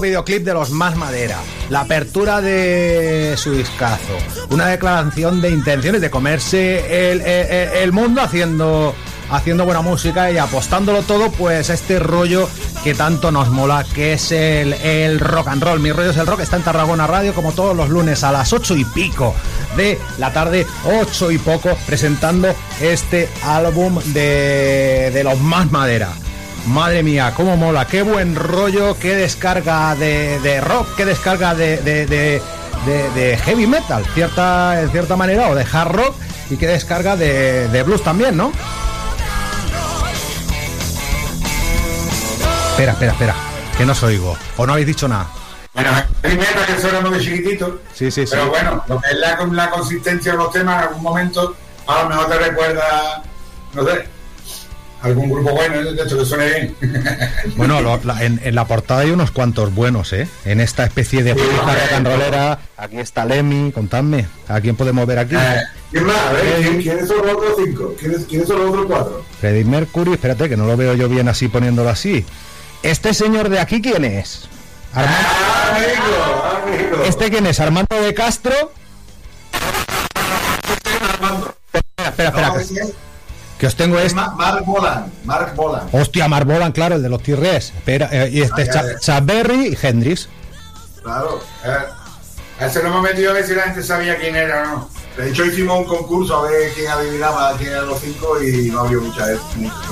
Videoclip 0.00 0.44
de 0.44 0.54
los 0.54 0.70
Más 0.70 0.96
Madera, 0.96 1.38
la 1.70 1.80
apertura 1.80 2.40
de 2.40 3.34
su 3.36 3.52
discazo, 3.52 4.16
una 4.50 4.66
declaración 4.66 5.40
de 5.40 5.50
intenciones 5.50 6.00
de 6.00 6.10
comerse 6.10 7.10
el, 7.12 7.20
el- 7.22 7.68
el 7.82 7.92
mundo 7.92 8.20
haciendo, 8.22 8.94
haciendo 9.30 9.64
buena 9.64 9.80
música 9.82 10.30
y 10.30 10.38
apostándolo 10.38 11.02
todo 11.02 11.30
pues 11.32 11.70
este 11.70 11.98
rollo 11.98 12.48
que 12.84 12.94
tanto 12.94 13.30
nos 13.30 13.48
mola, 13.48 13.84
que 13.94 14.14
es 14.14 14.32
el, 14.32 15.20
rock 15.20 15.48
and 15.48 15.62
roll. 15.62 15.78
Mi 15.78 15.92
rollo 15.92 16.10
es 16.10 16.16
el 16.16 16.26
rock, 16.26 16.40
está 16.40 16.56
en 16.56 16.62
Tarragona 16.64 17.06
Radio 17.06 17.32
como 17.32 17.52
todos 17.52 17.76
los 17.76 17.88
lunes 17.88 18.24
a 18.24 18.32
las 18.32 18.52
ocho 18.52 18.76
y 18.76 18.84
pico 18.84 19.34
de 19.76 19.98
la 20.18 20.32
tarde, 20.32 20.66
ocho 20.84 21.30
y 21.30 21.38
poco, 21.38 21.76
presentando 21.86 22.52
este 22.80 23.28
álbum 23.44 24.00
de, 24.12 25.10
de 25.14 25.22
los 25.24 25.38
Más 25.40 25.70
Madera. 25.70 26.08
Madre 26.66 27.02
mía, 27.02 27.32
cómo 27.36 27.56
mola, 27.56 27.86
qué 27.86 28.02
buen 28.02 28.36
rollo, 28.36 28.96
qué 28.98 29.16
descarga 29.16 29.94
de, 29.96 30.38
de 30.40 30.60
rock, 30.60 30.94
qué 30.96 31.04
descarga 31.04 31.54
de, 31.54 31.78
de- 31.78 32.06
de- 32.06 32.42
heavy 33.44 33.66
metal, 33.66 34.04
cierta, 34.14 34.80
en 34.80 34.90
cierta 34.90 35.16
manera, 35.16 35.48
o 35.50 35.54
de 35.54 35.64
hard 35.70 35.90
rock, 35.92 36.14
y 36.50 36.56
qué 36.56 36.66
descarga 36.68 37.16
de, 37.16 37.68
de 37.68 37.82
blues 37.82 38.02
también, 38.02 38.36
¿no? 38.36 38.52
Espera, 42.70 42.92
espera, 42.92 43.12
espera, 43.12 43.34
que 43.76 43.84
no 43.86 43.92
os 43.92 44.02
oigo, 44.04 44.36
o 44.56 44.66
no 44.66 44.72
habéis 44.72 44.86
dicho 44.88 45.06
nada. 45.08 45.26
Bueno, 45.74 45.90
primero 46.20 46.60
que 46.66 46.80
suena 46.80 47.00
muy 47.00 47.18
chiquitito, 47.20 47.80
Sí, 47.94 48.10
sí, 48.10 48.24
sí. 48.26 48.32
pero 48.32 48.48
bueno, 48.50 48.82
lo 48.88 49.00
que 49.00 49.10
es 49.10 49.16
la, 49.18 49.36
la 49.52 49.70
consistencia 49.70 50.32
de 50.32 50.38
los 50.38 50.50
temas, 50.52 50.76
en 50.82 50.88
algún 50.88 51.02
momento, 51.02 51.54
a 51.86 52.02
lo 52.02 52.08
mejor 52.08 52.26
te 52.28 52.38
recuerda, 52.38 53.22
no 53.74 53.84
sé, 53.84 54.06
algún 55.02 55.30
grupo 55.30 55.50
bueno, 55.52 55.82
de 55.92 56.02
hecho 56.02 56.18
que 56.18 56.24
suene 56.24 56.46
bien. 56.46 56.76
Bueno, 57.56 57.80
lo- 57.80 58.00
la- 58.04 58.22
en, 58.24 58.40
en 58.44 58.54
la 58.54 58.66
portada 58.66 59.00
hay 59.00 59.10
unos 59.10 59.30
cuantos 59.30 59.74
buenos, 59.74 60.12
¿eh? 60.12 60.28
En 60.44 60.60
esta 60.60 60.84
especie 60.84 61.22
de 61.22 61.34
pureza 61.34 62.00
rock. 62.00 62.58
Aquí 62.76 62.98
está 62.98 63.24
Lemmy, 63.24 63.72
contadme. 63.72 64.26
¿A 64.48 64.60
quién 64.60 64.76
podemos 64.76 65.06
ver 65.06 65.18
aquí? 65.18 65.34
¿Quién 65.90 66.04
más? 66.06 66.16
A 66.16 66.32
ver, 66.32 66.44
¿quién- 66.62 66.82
¿quiénes 66.82 67.08
son 67.08 67.18
los 67.26 67.36
otros 67.36 67.54
cinco? 67.64 67.94
¿Quiénes, 67.98 68.24
¿Quiénes 68.26 68.48
son 68.48 68.58
los 68.60 68.70
otros 68.70 68.86
cuatro? 68.86 69.24
Freddie 69.40 69.64
Mercury, 69.64 70.12
espérate 70.12 70.48
que 70.48 70.56
no 70.56 70.66
lo 70.66 70.76
veo 70.76 70.94
yo 70.94 71.08
bien 71.08 71.28
así 71.28 71.48
poniéndolo 71.48 71.88
así. 71.90 72.24
¿Este 72.82 73.12
señor 73.14 73.48
de 73.48 73.58
aquí 73.60 73.80
quién 73.82 74.04
es? 74.04 74.48
Armando- 74.94 75.28
¿Este 77.06 77.30
quién 77.30 77.46
es? 77.46 77.60
¿Armando 77.60 78.00
de 78.00 78.14
Castro? 78.14 78.52
Espera, 81.72 82.08
espera, 82.08 82.28
espera. 82.28 82.48
No, 82.48 82.90
que, 83.62 83.66
es- 83.66 83.72
os 83.72 83.76
tengo 83.76 83.98
es 83.98 84.06
este. 84.06 84.16
Ma- 84.16 84.30
Mark 84.34 84.64
Bolan. 84.64 85.12
Mark 85.24 85.54
Bolan. 85.54 85.88
Hostia, 85.92 86.28
Mark 86.28 86.46
Bolan, 86.46 86.72
claro, 86.72 86.96
el 86.96 87.02
de 87.02 87.08
los 87.08 87.22
T-Rex. 87.22 87.72
Espera, 87.76 88.08
eh, 88.12 88.28
y 88.32 88.40
este 88.42 88.62
Ah, 88.62 88.64
es 88.64 88.68
ya, 88.68 88.72
Cha- 88.74 88.86
ya. 88.92 88.98
Chuck 88.98 89.26
Berry 89.26 89.66
y 89.68 89.78
Hendrix. 89.86 90.28
Claro. 91.02 91.40
Eh, 91.64 92.64
ese 92.66 92.82
lo 92.82 92.88
hemos 92.88 93.02
metido 93.02 93.30
a 93.30 93.34
ver 93.34 93.46
si 93.46 93.54
la 93.54 93.62
gente 93.62 93.82
sabía 93.82 94.16
quién 94.18 94.36
era 94.36 94.62
o 94.62 94.66
no. 94.66 94.88
De 95.16 95.28
hecho, 95.30 95.44
hicimos 95.44 95.78
un 95.80 95.84
concurso 95.84 96.36
a 96.38 96.42
ver 96.50 96.72
quién 96.74 96.90
adivinaba 96.90 97.52
quién 97.58 97.70
eran 97.72 97.86
los 97.86 98.00
cinco 98.00 98.42
y 98.42 98.70
no 98.70 98.80
había 98.80 98.98
mucha 98.98 99.26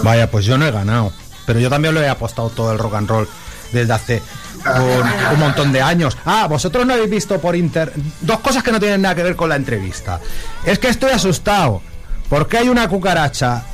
Vaya, 0.02 0.30
pues 0.30 0.44
yo 0.46 0.56
no 0.56 0.66
he 0.66 0.70
ganado. 0.70 1.12
Pero 1.46 1.58
yo 1.58 1.68
también 1.68 1.94
lo 1.94 2.00
he 2.00 2.08
apostado 2.08 2.48
todo 2.50 2.72
el 2.72 2.78
rock 2.78 2.94
and 2.94 3.08
roll 3.08 3.28
desde 3.72 3.92
hace 3.92 4.22
un, 4.64 5.32
un 5.34 5.38
montón 5.40 5.72
de 5.72 5.82
años. 5.82 6.16
Ah, 6.24 6.46
vosotros 6.48 6.86
no 6.86 6.94
habéis 6.94 7.10
visto 7.10 7.40
por 7.40 7.54
inter... 7.56 7.92
Dos 8.20 8.40
cosas 8.40 8.62
que 8.62 8.72
no 8.72 8.78
tienen 8.80 9.02
nada 9.02 9.14
que 9.14 9.22
ver 9.22 9.36
con 9.36 9.48
la 9.48 9.56
entrevista. 9.56 10.20
Es 10.64 10.78
que 10.78 10.88
estoy 10.88 11.10
asustado. 11.10 11.82
Porque 12.30 12.56
hay 12.56 12.68
una 12.68 12.88
cucaracha. 12.88 13.64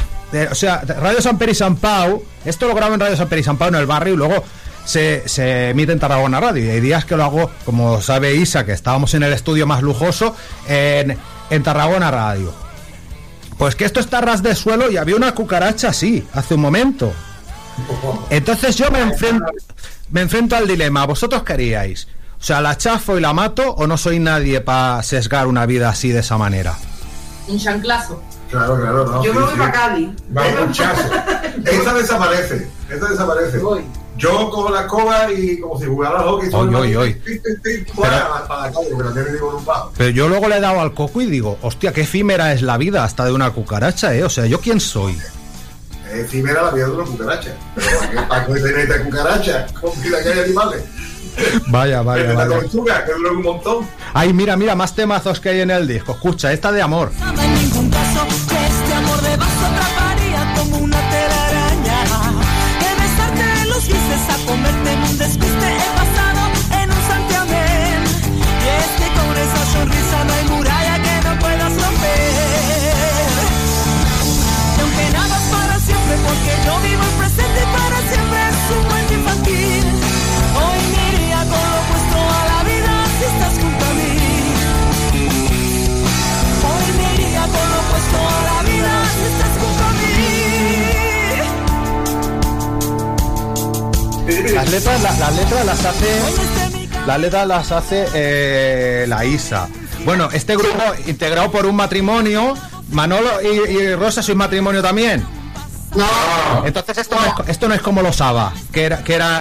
o 0.51 0.55
sea, 0.55 0.81
Radio 0.81 1.23
San 1.23 1.39
Peri 1.39 1.55
San 1.55 1.77
Pau. 1.77 2.25
Esto 2.45 2.67
lo 2.67 2.75
grabo 2.75 2.95
en 2.95 3.01
Radio 3.01 3.17
San 3.17 3.29
Peri 3.29 3.45
San 3.45 3.59
Pau 3.59 3.69
en 3.69 3.77
el 3.77 3.87
barrio 3.87 4.15
y 4.15 4.17
luego 4.17 4.43
se, 4.85 5.29
se 5.29 5.71
emite 5.71 5.93
en 5.93 5.99
Tarragona 5.99 6.41
Radio. 6.41 6.65
Y 6.65 6.71
hay 6.71 6.81
días 6.81 7.05
que 7.05 7.17
lo 7.17 7.25
hago, 7.25 7.51
como 7.67 8.01
sabe 8.01 8.35
Isa, 8.35 8.65
que 8.65 8.73
estábamos 8.73 9.13
en 9.15 9.23
el 9.23 9.33
estudio 9.35 9.67
más 9.67 9.83
lujoso, 9.83 10.35
en, 10.67 11.19
en 11.51 11.63
Tarragona 11.63 12.11
Radio. 12.11 12.53
Pues 13.59 13.77
que 13.77 13.85
esto 13.85 14.01
está 14.01 14.23
ras 14.23 14.43
de 14.43 14.55
suelo 14.55 14.91
y 14.91 14.97
había 14.97 15.17
una 15.17 15.35
cucaracha 15.35 15.89
así, 15.89 16.27
hace 16.33 16.55
un 16.55 16.61
momento. 16.63 17.13
Entonces 18.31 18.77
yo 18.77 18.91
me 18.91 19.01
enfrento, 19.01 19.45
me 20.11 20.23
enfrento 20.23 20.57
al 20.57 20.67
dilema. 20.67 21.05
¿Vosotros 21.05 21.43
qué 21.43 21.53
haríais? 21.53 22.09
O 22.41 22.45
sea, 22.45 22.61
¿la 22.61 22.77
chafo 22.77 23.19
y 23.19 23.21
la 23.21 23.33
mato 23.33 23.71
o 23.71 23.87
no 23.87 23.97
soy 23.99 24.19
nadie 24.19 24.61
para 24.61 25.03
sesgar 25.03 25.47
una 25.47 25.67
vida 25.67 25.89
así 25.91 26.11
de 26.11 26.21
esa 26.21 26.39
manera? 26.39 26.75
Un 27.49 27.59
chanclazo. 27.59 28.23
Claro, 28.51 28.77
claro, 28.81 29.05
no. 29.07 29.25
Yo 29.25 29.33
sí, 29.33 29.39
me 29.39 29.45
voy 29.45 29.53
sí. 29.53 29.59
para 29.59 29.73
Cádiz. 29.73 30.09
Va 30.37 30.65
un 30.65 30.73
chazo. 30.73 31.15
Esta 31.65 31.95
desaparece. 31.95 32.69
Esta 32.89 33.09
desaparece. 33.09 33.61
Yo 34.17 34.51
cojo 34.51 34.71
la 34.71 34.83
escoba 34.83 35.31
y 35.31 35.61
como 35.61 35.79
si 35.79 35.87
jugara 35.87 36.21
al 36.21 36.27
hockey. 36.27 36.49
Oy, 36.53 36.75
oy, 36.75 36.97
oy. 36.97 37.23
Pero 39.97 40.11
yo 40.11 40.29
luego 40.29 40.49
le 40.49 40.57
he 40.57 40.61
dado 40.61 40.81
al 40.81 40.95
coco 40.95 41.21
y 41.21 41.27
digo, 41.27 41.59
hostia, 41.61 41.93
qué 41.93 42.03
efímera 42.03 42.53
es 42.53 42.63
la 42.63 42.79
vida 42.79 43.05
hasta 43.05 43.25
de 43.25 43.33
una 43.33 43.51
cucaracha, 43.51 44.15
¿eh? 44.15 44.25
O 44.25 44.31
sea, 44.31 44.47
¿yo 44.47 44.61
quién 44.61 44.81
soy? 44.81 45.19
Efímera 46.13 46.63
la 46.63 46.71
vida 46.71 46.87
de 46.87 46.93
una 46.93 47.05
cucaracha. 47.05 47.51
Pero 47.75 48.29
¿para 48.29 48.47
qué, 48.47 48.55
tener 48.55 48.79
esta 48.79 49.05
cucaracha? 49.05 49.67
Con 49.81 50.01
vida 50.01 50.23
que 50.23 50.33
hay 50.33 50.39
animales. 50.41 50.85
Vaya, 51.67 52.01
vaya, 52.01 52.29
la 52.29 52.35
vaya. 52.35 52.61
tortuga, 52.61 53.05
que 53.05 53.13
dura 53.13 53.33
un 53.33 53.43
montón. 53.43 53.87
Ay, 54.15 54.33
mira, 54.33 54.57
mira, 54.57 54.75
más 54.75 54.95
temazos 54.95 55.41
que 55.41 55.51
hay 55.51 55.61
en 55.61 55.71
el 55.71 55.87
disco. 55.87 56.13
Escucha, 56.13 56.53
esta 56.53 56.73
de 56.73 56.81
amor. 56.81 57.13
Las 94.57 94.71
letras, 94.71 95.03
la- 95.03 95.13
las 95.19 95.37
letras 95.37 95.67
las 95.67 95.85
hace. 95.85 96.21
Las 97.07 97.21
letras 97.21 97.47
las 97.47 97.73
hace 97.73 98.07
eh, 98.15 99.05
la 99.07 99.25
Isa. 99.25 99.69
Bueno, 100.05 100.29
este 100.33 100.57
grupo 100.57 100.83
integrado 101.07 101.51
por 101.51 101.67
un 101.67 101.77
matrimonio. 101.77 102.55
Manolo 102.91 103.29
y, 103.43 103.71
y 103.71 103.95
Rosa, 103.95 104.23
¿sois 104.23 104.37
matrimonio 104.37 104.81
también? 104.83 105.25
No. 105.95 106.65
Entonces 106.65 106.99
esto 106.99 107.17
no 107.17 107.43
es, 107.45 107.49
esto 107.51 107.69
no 107.69 107.75
es 107.75 107.81
como 107.83 108.01
los 108.03 108.21
ABBA, 108.21 108.53
que 108.73 108.85
era. 108.85 109.03
Que 109.05 109.15
era 109.15 109.41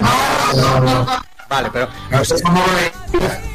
Vale, 1.48 1.70
pero. 1.72 1.88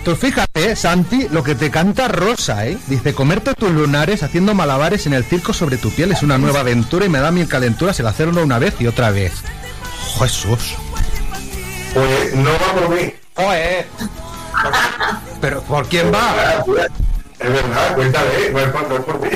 Tú 0.05 0.15
fíjate, 0.17 0.77
Santi, 0.77 1.29
lo 1.31 1.43
que 1.43 1.55
te 1.57 1.71
canta 1.71 2.09
Rosa, 2.09 2.67
¿eh? 2.67 2.79
Dice, 2.87 3.13
comerte 3.15 3.53
tus 3.55 3.71
lunares 3.71 4.23
haciendo 4.23 4.55
malabares 4.55 5.07
en 5.07 5.13
el 5.13 5.25
circo 5.25 5.53
sobre 5.53 5.77
tu 5.77 5.91
piel 5.91 6.13
es 6.13 6.23
una 6.23 6.39
nueva 6.39 6.61
aventura 6.61 7.05
y 7.05 7.09
me 7.09 7.19
da 7.21 7.31
mil 7.33 7.49
calenturas 7.49 7.99
el 8.01 8.07
hacerlo 8.07 8.43
una 8.43 8.59
vez 8.59 8.75
y 8.81 8.87
otra 8.87 9.11
vez. 9.11 9.33
Jesús. 10.19 10.75
Pues 11.95 12.35
no 12.35 12.51
va 12.51 12.75
por 12.75 12.89
mí. 12.91 13.13
Joder. 13.35 13.87
Pero 15.41 15.63
¿por 15.63 15.87
quién 15.89 16.13
va? 16.13 16.65
Es 17.39 17.53
verdad, 17.53 17.95
cuéntale, 17.95 18.51
no 18.51 18.59
es 18.59 18.69
por, 18.69 18.89
no 18.89 18.97
es 18.97 19.01
por 19.03 19.21
mí. 19.21 19.29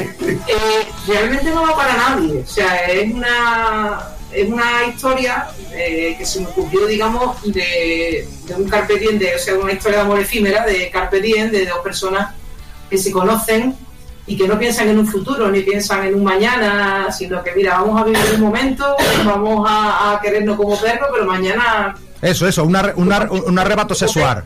Eh, 0.47 0.89
realmente 1.07 1.51
no 1.51 1.63
va 1.63 1.75
para 1.75 1.97
nadie. 1.97 2.43
O 2.43 2.47
sea, 2.47 2.87
es 2.87 3.13
una, 3.13 4.01
es 4.31 4.49
una 4.49 4.85
historia 4.87 5.47
eh, 5.73 6.15
que 6.19 6.27
se 6.27 6.41
me 6.41 6.47
ocurrió, 6.47 6.87
digamos, 6.87 7.43
de, 7.45 8.29
de 8.47 8.55
un 8.55 8.69
carpe 8.69 8.99
diem, 8.99 9.19
de, 9.19 9.35
o 9.35 9.39
sea, 9.39 9.55
una 9.55 9.73
historia 9.73 9.99
de 9.99 10.05
amor 10.05 10.21
efímera 10.21 10.67
de 10.67 10.91
carpe 10.91 11.21
diem, 11.21 11.51
de 11.51 11.65
dos 11.65 11.79
personas 11.79 12.35
que 12.91 12.99
se 12.99 13.11
conocen 13.11 13.75
y 14.27 14.37
que 14.37 14.47
no 14.47 14.59
piensan 14.59 14.89
en 14.89 14.99
un 14.99 15.07
futuro 15.07 15.51
ni 15.51 15.61
piensan 15.61 16.07
en 16.07 16.15
un 16.15 16.25
mañana, 16.25 17.11
sino 17.11 17.43
que, 17.43 17.53
mira, 17.53 17.79
vamos 17.79 18.01
a 18.01 18.05
vivir 18.05 18.35
un 18.35 18.41
momento, 18.43 18.97
vamos 19.25 19.67
a, 19.69 20.13
a 20.13 20.21
querernos 20.21 20.57
como 20.57 20.79
perros, 20.79 21.09
pero 21.11 21.25
mañana 21.25 21.95
Eso, 22.25 22.47
eso, 22.49 22.65
un, 22.65 22.77
un 22.97 23.13
ar- 23.13 23.31
un 23.31 23.59
arrebato 23.59 23.95
sexual. 23.95 24.45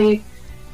y 0.00 0.22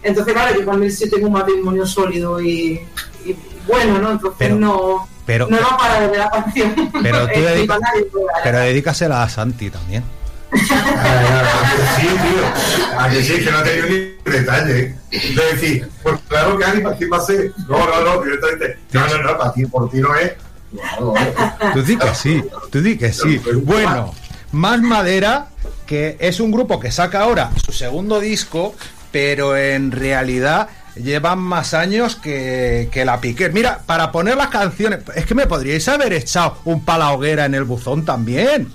entonces 0.02 0.32
claro 0.32 0.54
yo 0.58 0.64
también 0.64 0.90
sí 0.92 1.10
tengo 1.10 1.26
un 1.26 1.32
matrimonio 1.34 1.86
sólido 1.86 2.40
y, 2.40 2.80
y 3.26 3.36
bueno 3.66 3.98
no 3.98 4.12
entonces 4.12 4.36
Pero- 4.38 4.54
no 4.56 5.08
pero- 5.26 5.46
no 5.48 5.58
va 5.60 5.76
para 5.76 6.08
de 6.08 6.16
la 6.18 6.30
canción 6.30 6.74
Pero 7.02 7.26
tú 7.34 7.40
nadie, 7.40 8.06
pero 8.42 8.58
dedícasela 8.60 9.22
a 9.22 9.28
Santi 9.28 9.68
también. 9.70 10.02
Sí, 10.50 12.06
tío. 12.06 12.98
A 12.98 13.08
que 13.08 13.22
sí, 13.22 13.44
que 13.44 13.50
no 13.50 13.58
ha 13.58 13.62
tenido 13.62 13.86
ni 13.86 14.32
detalle. 14.32 14.94
De 15.10 15.44
decir, 15.52 15.88
pues 16.02 16.18
claro 16.28 16.58
que 16.58 16.64
Ani, 16.64 16.80
¿para 16.82 16.96
quién 16.96 17.10
va 17.12 17.18
a 17.18 17.20
ser? 17.20 17.52
No, 17.68 17.78
no, 17.86 18.00
no, 18.16 18.22
directamente. 18.22 18.78
No, 18.92 19.06
no, 19.06 19.22
no, 19.22 19.38
para 19.38 19.52
ti, 19.52 19.66
por 19.66 19.90
ti 19.90 19.98
no 20.00 20.14
es. 20.16 20.32
No, 20.72 20.80
no, 21.00 21.14
no. 21.14 21.72
Tú 21.74 21.82
di 21.82 21.96
que 21.96 22.14
sí, 22.14 22.42
tú 22.70 22.80
di 22.82 22.96
que 22.98 23.12
sí. 23.12 23.40
Bueno, 23.62 24.12
Más 24.52 24.80
Madera, 24.80 25.46
que 25.86 26.16
es 26.20 26.40
un 26.40 26.50
grupo 26.50 26.80
que 26.80 26.90
saca 26.90 27.20
ahora 27.22 27.50
su 27.64 27.72
segundo 27.72 28.18
disco, 28.20 28.74
pero 29.12 29.56
en 29.56 29.92
realidad 29.92 30.68
llevan 30.96 31.38
más 31.38 31.72
años 31.74 32.16
que, 32.16 32.88
que 32.92 33.04
la 33.04 33.20
Piquer. 33.20 33.52
Mira, 33.52 33.80
para 33.86 34.10
poner 34.10 34.36
las 34.36 34.48
canciones, 34.48 35.00
es 35.14 35.24
que 35.24 35.34
me 35.34 35.46
podríais 35.46 35.86
haber 35.88 36.12
echado 36.12 36.58
un 36.64 36.84
pala 36.84 37.10
hoguera 37.12 37.44
en 37.44 37.54
el 37.54 37.64
buzón 37.64 38.04
también. 38.04 38.72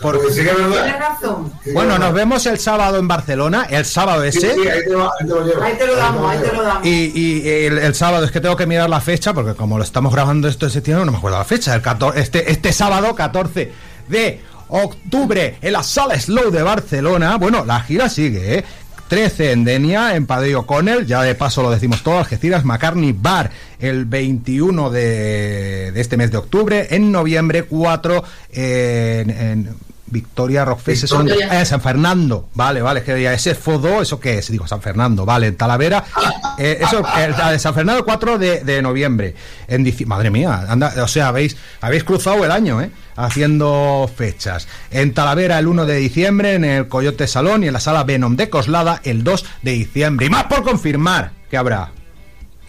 Porque 0.00 0.18
Porque 0.18 0.34
sí 0.34 0.42
que 0.44 0.50
es 0.50 0.56
verdad. 0.58 0.82
Tienes 0.84 0.98
razón. 1.00 1.52
Bueno, 1.72 1.98
nos 1.98 2.12
vemos 2.12 2.44
el 2.44 2.58
sábado 2.58 2.98
en 2.98 3.08
Barcelona, 3.08 3.66
el 3.70 3.84
sábado 3.86 4.22
Sí, 4.22 4.28
ese. 4.28 4.54
sí, 4.54 4.68
ahí 4.68 4.80
te, 4.86 4.94
va- 4.94 5.10
ahí 5.18 5.26
te 5.26 5.32
lo 5.34 5.46
llevo. 5.46 5.62
Ahí 5.62 5.74
te 5.78 5.86
lo 5.86 5.96
damos, 5.96 6.30
ahí 6.30 6.38
te 6.38 6.52
lo 6.54 6.62
damos. 6.62 6.86
Y, 6.86 7.12
y 7.14 7.48
el, 7.48 7.78
el 7.78 7.94
sábado 7.94 8.24
es 8.26 8.30
que 8.30 8.40
tengo 8.42 8.56
que 8.56 8.66
mirar 8.66 8.90
la 8.90 9.00
fecha, 9.00 9.32
porque 9.32 9.54
como 9.54 9.78
lo 9.78 9.84
estamos 9.84 10.12
grabando 10.12 10.48
esto 10.48 10.66
en 10.66 10.72
septiembre, 10.72 11.06
no 11.06 11.12
me 11.12 11.18
acuerdo 11.18 11.38
la 11.38 11.44
fecha. 11.46 11.74
El 11.74 11.80
14, 11.80 12.20
este, 12.20 12.50
este 12.50 12.74
sábado, 12.74 13.14
14 13.14 13.72
de 14.08 14.42
octubre, 14.68 15.56
en 15.60 15.72
la 15.72 15.82
sala 15.82 16.18
Slow 16.18 16.50
de 16.50 16.62
Barcelona. 16.62 17.36
Bueno, 17.36 17.64
la 17.64 17.80
gira 17.80 18.08
sigue, 18.08 18.58
¿eh? 18.58 18.64
13 19.08 19.52
en 19.52 19.64
Denia, 19.64 20.16
en 20.16 20.26
Padeo 20.26 20.66
Connell, 20.66 21.06
ya 21.06 21.22
de 21.22 21.34
paso 21.36 21.62
lo 21.62 21.70
decimos 21.70 22.02
todo, 22.02 22.18
Algeciras, 22.18 22.64
McCartney 22.64 23.14
Bar, 23.16 23.50
el 23.78 24.04
21 24.04 24.90
de, 24.90 25.92
de 25.92 26.00
este 26.00 26.16
mes 26.16 26.32
de 26.32 26.38
octubre, 26.38 26.88
en 26.90 27.12
noviembre 27.12 27.62
4 27.64 28.24
en, 28.52 29.30
en 29.30 29.76
Victoria 30.06 30.64
Rockfest, 30.64 31.02
Victoria. 31.02 31.60
eh, 31.60 31.66
San 31.66 31.80
Fernando, 31.80 32.48
vale, 32.54 32.82
vale, 32.82 33.02
que 33.02 33.20
ya 33.20 33.32
ese 33.32 33.54
Fodo, 33.54 34.02
¿eso 34.02 34.18
qué 34.18 34.38
es? 34.38 34.50
Digo, 34.50 34.66
San 34.66 34.80
Fernando, 34.82 35.24
vale, 35.24 35.48
en 35.48 35.56
Talavera, 35.56 36.04
eh, 36.58 36.78
eso, 36.80 37.04
de 37.50 37.58
San 37.58 37.74
Fernando 37.74 38.04
4 38.04 38.38
de, 38.38 38.60
de 38.60 38.82
noviembre, 38.82 39.34
en 39.68 39.94
madre 40.06 40.30
mía, 40.30 40.64
anda, 40.68 40.92
o 41.02 41.08
sea, 41.08 41.28
habéis, 41.28 41.56
habéis 41.80 42.02
cruzado 42.02 42.44
el 42.44 42.50
año, 42.50 42.80
¿eh? 42.80 42.90
Haciendo 43.16 44.10
fechas. 44.14 44.68
En 44.90 45.14
Talavera 45.14 45.58
el 45.58 45.66
1 45.66 45.86
de 45.86 45.96
diciembre, 45.96 46.54
en 46.54 46.64
el 46.64 46.88
Coyote 46.88 47.26
Salón 47.26 47.64
y 47.64 47.68
en 47.68 47.72
la 47.72 47.80
sala 47.80 48.04
Venom 48.04 48.36
de 48.36 48.50
Coslada 48.50 49.00
el 49.04 49.24
2 49.24 49.44
de 49.62 49.70
diciembre. 49.72 50.26
Y 50.26 50.30
más 50.30 50.44
por 50.44 50.62
confirmar 50.62 51.32
que 51.50 51.56
habrá. 51.56 51.92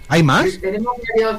¿Hay 0.10 0.24
más? 0.24 0.46
Tenemos, 0.62 0.94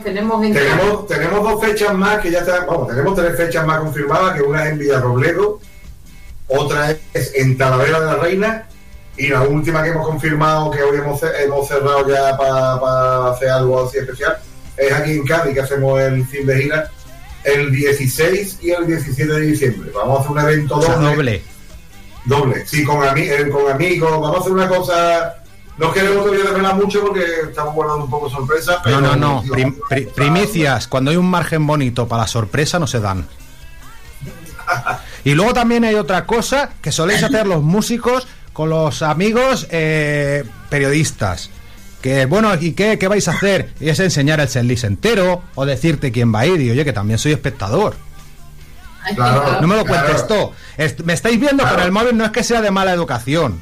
tenemos 0.05 0.45
en 0.45 0.53
Tenemos, 0.53 1.07
tenemos 1.07 1.43
dos 1.43 1.65
fechas 1.65 1.95
más 1.95 2.19
que 2.19 2.31
ya 2.31 2.41
está, 2.41 2.67
vamos, 2.67 2.89
tenemos 2.89 3.15
tres 3.15 3.37
fechas 3.37 3.67
más 3.67 3.81
confirmadas, 3.81 4.37
que 4.37 4.43
una 4.43 4.65
es 4.65 4.73
en 4.73 4.79
Villarrobledo, 4.79 5.61
otra 6.49 6.91
es 7.15 7.33
en 7.35 7.57
Talavera 7.57 8.01
de 8.01 8.07
la 8.07 8.17
Reina, 8.17 8.69
y 9.17 9.29
la 9.29 9.43
última 9.43 9.83
que 9.83 9.89
hemos 9.89 10.07
confirmado 10.07 10.71
que 10.71 10.83
hoy 10.83 10.99
hemos, 10.99 11.21
hemos 11.23 11.67
cerrado 11.67 12.07
ya 12.09 12.37
para 12.37 13.31
hacer 13.31 13.49
algo 13.49 13.87
así 13.87 13.99
especial, 13.99 14.37
es 14.77 14.93
aquí 14.93 15.13
en 15.13 15.25
Cádiz, 15.25 15.55
que 15.55 15.61
hacemos 15.61 15.99
el 16.01 16.27
fin 16.27 16.47
de 16.47 16.63
gira, 16.63 16.91
el 17.45 17.71
16 17.73 18.59
y 18.63 18.71
el 18.71 18.87
17 18.87 19.33
de 19.33 19.41
diciembre. 19.41 19.91
Vamos 19.95 20.19
a 20.19 20.21
hacer 20.21 20.33
un 20.33 20.39
evento 20.41 20.77
O 20.77 20.83
sea, 20.83 20.95
doble. 20.97 21.15
doble. 21.15 21.43
Doble, 22.25 22.67
sí, 22.67 22.85
con, 22.85 22.99
ami- 22.99 23.31
eh, 23.31 23.49
con 23.49 23.71
amigos, 23.73 24.11
vamos 24.11 24.37
a 24.37 24.41
hacer 24.41 24.53
una 24.53 24.69
cosa... 24.69 25.35
No 25.79 25.93
queremos 25.93 26.25
todavía 26.25 26.45
desvelar 26.45 26.75
mucho 26.75 27.01
porque 27.03 27.25
estamos 27.49 27.73
guardando 27.75 28.05
un 28.05 28.11
poco 28.11 28.29
de 28.29 28.35
sorpresa, 28.35 28.81
pero... 28.83 29.01
No, 29.01 29.15
no, 29.17 29.43
no. 29.45 29.45
Prim- 29.53 29.77
primicias, 30.15 30.89
cuando 30.89 31.13
hay 31.13 31.17
un 31.17 31.31
margen 31.31 31.65
bonito 31.67 32.09
para 32.09 32.23
la 32.23 32.29
sorpresa, 32.29 32.79
no 32.79 32.87
se 32.87 33.01
dan. 33.01 33.27
Y 35.25 35.35
luego 35.35 35.53
también 35.53 35.85
hay 35.85 35.95
otra 35.95 36.27
cosa 36.27 36.71
que 36.83 36.93
soléis 36.93 37.23
hacer 37.25 37.47
los 37.47 37.63
músicos 37.63 38.27
con 38.53 38.71
los 38.71 39.03
amigos 39.03 39.67
eh, 39.71 40.45
periodistas. 40.71 41.51
Que 42.03 42.27
bueno, 42.27 42.55
¿y 42.61 42.73
qué, 42.73 42.99
qué 42.99 43.09
vais 43.09 43.27
a 43.29 43.33
hacer? 43.33 43.73
Y 43.81 43.89
es 43.89 43.99
enseñar 44.01 44.39
el 44.41 44.49
setlist 44.49 44.85
entero 44.85 45.43
o 45.55 45.67
decirte 45.67 46.13
quién 46.13 46.33
va 46.35 46.41
a 46.41 46.47
ir. 46.47 46.61
Y 46.61 46.71
oye, 46.71 46.85
que 46.85 46.93
también 46.93 47.19
soy 47.19 47.33
espectador. 47.33 47.97
Claro, 49.15 49.61
No 49.61 49.67
me 49.67 49.77
lo 49.77 49.85
claro. 49.85 50.05
cuentes 50.07 50.27
tú. 50.27 51.05
Me 51.05 51.13
estáis 51.15 51.41
viendo 51.41 51.67
con 51.67 51.81
el 51.81 51.91
móvil, 51.93 52.17
no 52.17 52.25
es 52.25 52.31
que 52.31 52.45
sea 52.45 52.61
de 52.61 52.71
mala 52.71 52.93
educación. 52.93 53.59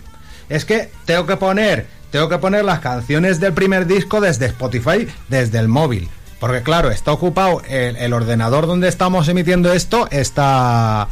Es 0.49 0.65
que 0.65 0.91
tengo 1.05 1.25
que 1.27 1.37
poner, 1.37 1.87
tengo 2.11 2.29
que 2.29 2.39
poner 2.39 2.65
las 2.65 2.81
canciones 2.81 3.41
del 3.41 3.53
primer 3.53 3.87
disco 3.87 4.21
desde 4.21 4.47
Spotify, 4.47 5.07
desde 5.29 5.59
el 5.59 5.69
móvil. 5.69 6.09
Porque 6.41 6.63
claro, 6.63 6.91
está 6.91 7.13
ocupado 7.13 7.63
el, 7.69 7.97
el 7.97 8.13
ordenador 8.13 8.67
donde 8.67 8.89
estamos 8.89 9.29
emitiendo 9.29 9.73
esto, 9.73 10.09
está 10.11 11.09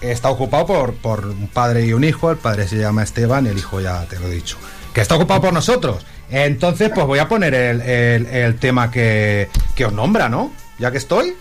está 0.00 0.30
ocupado 0.30 0.64
por, 0.66 0.94
por 0.94 1.26
un 1.26 1.48
padre 1.48 1.84
y 1.86 1.92
un 1.92 2.04
hijo. 2.04 2.30
El 2.30 2.36
padre 2.38 2.66
se 2.68 2.76
llama 2.76 3.02
Esteban 3.02 3.46
y 3.46 3.50
el 3.50 3.58
hijo 3.58 3.80
ya 3.80 4.04
te 4.06 4.18
lo 4.18 4.26
he 4.26 4.30
dicho. 4.30 4.56
Que 4.94 5.00
está 5.02 5.14
ocupado 5.16 5.42
por 5.42 5.52
nosotros. 5.52 6.04
Entonces, 6.30 6.90
pues 6.94 7.06
voy 7.06 7.18
a 7.18 7.28
poner 7.28 7.54
el, 7.54 7.80
el- 8.26 8.56
tema 8.56 8.90
que, 8.90 9.48
que 9.74 9.86
os 9.86 9.92
nombra, 9.92 10.28
¿no? 10.28 10.52
Ya 10.78 10.90
que 10.90 10.98
estoy. 10.98 11.34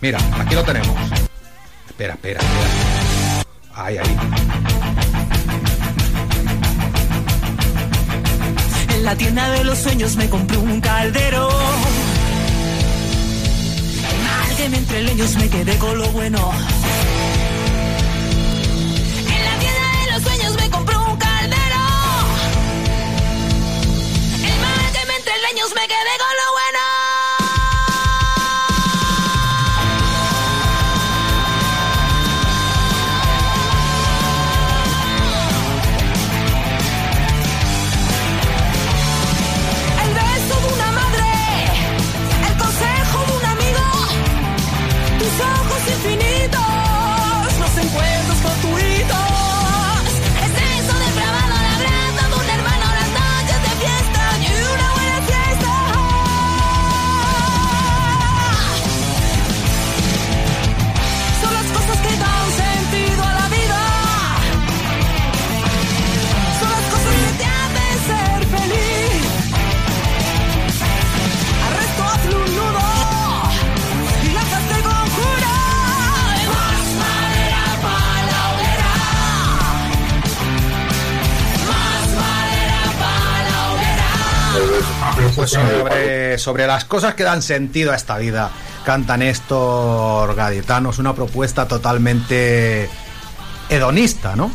Mira, 0.00 0.18
aquí 0.38 0.54
lo 0.54 0.64
tenemos. 0.64 0.96
Espera, 1.88 2.14
espera, 2.14 2.40
espera. 2.40 3.44
Ahí, 3.74 3.98
ahí. 3.98 4.16
En 8.94 9.04
la 9.04 9.14
tienda 9.16 9.50
de 9.50 9.64
los 9.64 9.78
sueños 9.78 10.16
me 10.16 10.28
compré 10.28 10.56
un 10.56 10.80
caldero. 10.80 11.48
Mal 14.24 14.56
que 14.56 14.68
me 14.68 14.76
entre 14.78 15.02
leños 15.02 15.36
me 15.36 15.48
quedé 15.48 15.76
con 15.78 15.96
lo 15.98 16.08
bueno. 16.08 16.50
Leños 25.90 26.04
me 26.04 26.04
quedé 26.04 26.18
con 26.18 26.39
sobre, 85.50 86.38
sobre 86.38 86.66
las 86.66 86.84
cosas 86.84 87.14
que 87.14 87.24
dan 87.24 87.42
sentido 87.42 87.92
a 87.92 87.96
esta 87.96 88.16
vida, 88.18 88.50
canta 88.84 89.16
Néstor 89.16 90.34
Gaditano. 90.34 90.90
Es 90.90 90.98
una 90.98 91.14
propuesta 91.14 91.66
totalmente 91.66 92.88
hedonista, 93.68 94.36
¿no? 94.36 94.50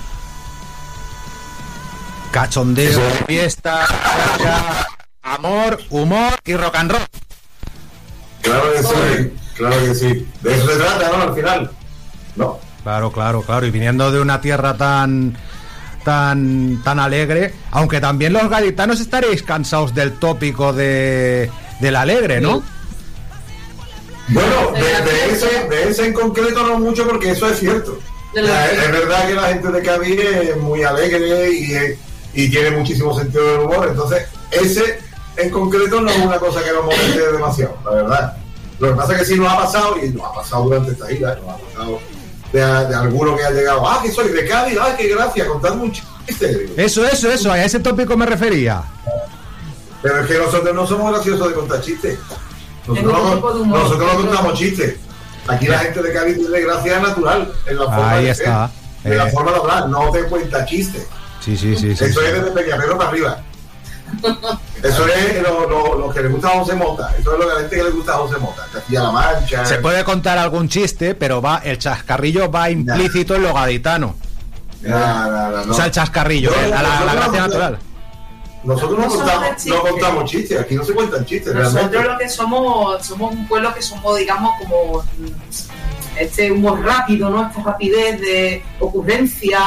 Cachondeo, 2.31 2.99
fiesta, 3.27 3.85
amor, 5.21 5.79
humor 5.89 6.33
y 6.43 6.55
rock 6.55 6.75
and 6.75 6.91
roll. 6.91 7.01
Claro 8.41 8.73
que 8.73 8.83
sí, 8.83 9.33
claro 9.55 9.79
que 9.79 9.95
sí. 9.95 10.27
De 10.41 10.55
eso 10.55 10.67
se 10.67 10.75
trata, 10.75 11.17
¿no? 11.17 11.23
Al 11.23 11.33
final. 11.33 11.71
No. 12.35 12.59
Claro, 12.83 13.11
claro, 13.11 13.41
claro. 13.41 13.65
Y 13.65 13.71
viniendo 13.71 14.11
de 14.11 14.19
una 14.19 14.41
tierra 14.41 14.75
tan 14.75 15.37
tan 16.05 16.81
tan 16.83 16.99
alegre, 16.99 17.53
aunque 17.71 17.99
también 17.99 18.31
los 18.31 18.49
gaditanos 18.49 19.01
estaréis 19.01 19.43
cansados 19.43 19.93
del 19.93 20.13
tópico 20.13 20.71
de 20.71 21.51
del 21.81 21.95
alegre, 21.97 22.39
¿no? 22.39 22.63
Bueno, 24.29 24.71
de, 24.71 24.81
de 24.81 25.31
ese, 25.33 25.67
de 25.69 25.89
ese 25.89 26.05
en 26.05 26.13
concreto 26.13 26.65
no 26.65 26.79
mucho 26.79 27.05
porque 27.05 27.31
eso 27.31 27.49
es 27.49 27.59
cierto. 27.59 27.99
Es 28.33 28.91
verdad 28.91 29.27
que 29.27 29.33
la 29.33 29.47
gente 29.49 29.71
de 29.71 29.81
Cádiz 29.81 30.19
es 30.19 30.57
muy 30.57 30.83
alegre 30.83 31.51
y, 31.51 31.73
y 32.33 32.49
tiene 32.49 32.71
muchísimo 32.71 33.17
sentido 33.17 33.51
del 33.51 33.61
humor, 33.61 33.87
entonces 33.89 34.27
ese 34.51 34.99
en 35.37 35.49
concreto 35.49 36.01
no 36.01 36.09
es 36.09 36.17
una 36.17 36.37
cosa 36.37 36.63
que 36.63 36.71
nos 36.71 36.85
moleste 36.85 37.31
demasiado, 37.31 37.77
la 37.83 37.91
verdad. 37.91 38.37
Lo 38.79 38.89
que 38.89 38.95
pasa 38.95 39.13
es 39.13 39.19
que 39.19 39.25
sí 39.25 39.35
nos 39.35 39.51
ha 39.51 39.57
pasado, 39.57 39.95
y 40.03 40.09
nos 40.09 40.25
ha 40.25 40.33
pasado 40.33 40.63
durante 40.63 40.91
esta 40.91 41.07
gira, 41.07 41.35
nos 41.35 41.49
ha 41.49 41.57
pasado 41.57 41.99
de, 42.55 42.87
de 42.87 42.95
alguno 42.95 43.35
que 43.35 43.43
ha 43.43 43.51
llegado, 43.51 43.87
ah, 43.87 43.99
que 44.03 44.11
soy 44.11 44.29
de 44.29 44.45
Cádiz, 44.47 44.77
ah, 44.81 44.95
qué 44.97 45.07
gracia, 45.09 45.47
contadme 45.47 45.83
un 45.83 45.91
chiste. 45.91 46.69
Eso, 46.77 47.05
eso, 47.05 47.31
eso, 47.31 47.51
a 47.51 47.63
ese 47.63 47.79
tópico 47.79 48.15
me 48.17 48.25
refería. 48.25 48.81
Pero 50.01 50.19
es 50.21 50.27
que 50.27 50.37
nosotros 50.37 50.73
no 50.75 50.85
somos 50.87 51.11
graciosos 51.11 51.47
de 51.49 51.53
contar 51.55 51.81
chistes. 51.81 52.13
Es 52.13 52.87
Nosotros, 52.87 53.13
otro 53.13 53.23
no- 53.29 53.35
tipo 53.35 53.53
de 53.53 53.61
humor. 53.61 53.79
nosotros 53.79 54.13
no 54.13 54.21
contamos 54.21 54.53
chistes. 54.53 54.95
Aquí 55.47 55.67
la 55.67 55.79
gente 55.79 56.01
de 56.01 56.13
Cádiz 56.13 56.37
tiene 56.37 56.59
gracia 56.61 56.99
natural 56.99 57.51
en 57.67 57.77
la 57.77 57.85
forma 57.85 58.11
Ahí 58.11 58.25
de 58.25 58.31
está. 58.31 58.71
ser, 59.03 59.11
en 59.11 59.17
la 59.17 59.27
Eh. 59.27 59.31
forma 59.31 59.51
de 59.51 59.57
hablar, 59.57 59.89
no 59.89 60.11
te 60.11 60.23
cuenta 60.23 60.65
chistes. 60.65 61.05
Sí, 61.43 61.55
sí, 61.57 61.75
sí. 61.75 61.91
Eso 61.91 62.05
sí. 62.05 62.25
es 62.25 62.33
desde 62.33 62.51
Peñapero 62.51 62.97
para 62.97 63.09
arriba. 63.09 63.39
Eso 64.83 65.07
es 65.07 65.41
lo, 65.41 65.67
lo- 65.69 65.95
lo 65.99 66.09
que 66.13 66.21
le 66.21 66.29
gusta 66.29 66.47
a 66.49 66.59
José 66.59 66.75
Mota. 66.75 67.11
Eso 67.19 67.33
es 67.33 67.39
lo 67.39 67.45
que 67.45 67.51
a 67.51 67.55
la 67.55 67.59
gente 67.61 67.75
que 67.77 67.83
le 67.83 67.89
gusta 67.91 68.13
a 68.13 68.17
José 68.17 68.37
Mota. 68.37 68.67
Castilla-La 68.71 69.11
Mancha. 69.11 69.65
Se 69.65 69.77
puede 69.79 70.03
contar 70.03 70.37
algún 70.37 70.69
chiste, 70.69 71.15
pero 71.15 71.41
va 71.41 71.61
el 71.63 71.77
chascarrillo 71.77 72.51
va 72.51 72.69
implícito 72.69 73.35
en 73.35 73.43
lo 73.43 73.53
gaditano. 73.53 74.15
No, 74.81 74.99
no, 74.99 75.49
no, 75.51 75.65
no. 75.65 75.71
O 75.71 75.75
sea, 75.75 75.85
el 75.85 75.91
chascarrillo, 75.91 76.51
No, 76.51 76.57
eh, 76.61 76.73
a 76.73 76.83
la, 76.83 77.05
la 77.05 77.13
gracia 77.15 77.39
no- 77.41 77.47
natural. 77.47 77.79
Nosotros 78.63 78.97
no, 78.99 79.07
contamos, 79.07 79.41
de 79.43 79.49
chistes. 79.55 79.73
no 79.73 79.81
contamos 79.81 80.25
chistes. 80.31 80.59
Aquí 80.59 80.75
no 80.75 80.83
se 80.83 80.93
cuentan 80.93 81.25
chistes. 81.25 81.53
realmente. 81.53 81.81
Nosotros 81.81 82.05
lo 82.13 82.17
que 82.17 82.29
somos, 82.29 83.05
somos 83.05 83.33
un 83.33 83.47
pueblo 83.47 83.73
que 83.73 83.81
somos, 83.81 84.17
digamos, 84.17 84.51
como 84.59 85.01
mm, 85.01 86.17
este 86.19 86.51
humor 86.51 86.81
rápido, 86.83 87.29
¿no? 87.29 87.47
Esta 87.47 87.61
rapidez 87.61 88.19
de 88.21 88.63
ocurrencia, 88.79 89.59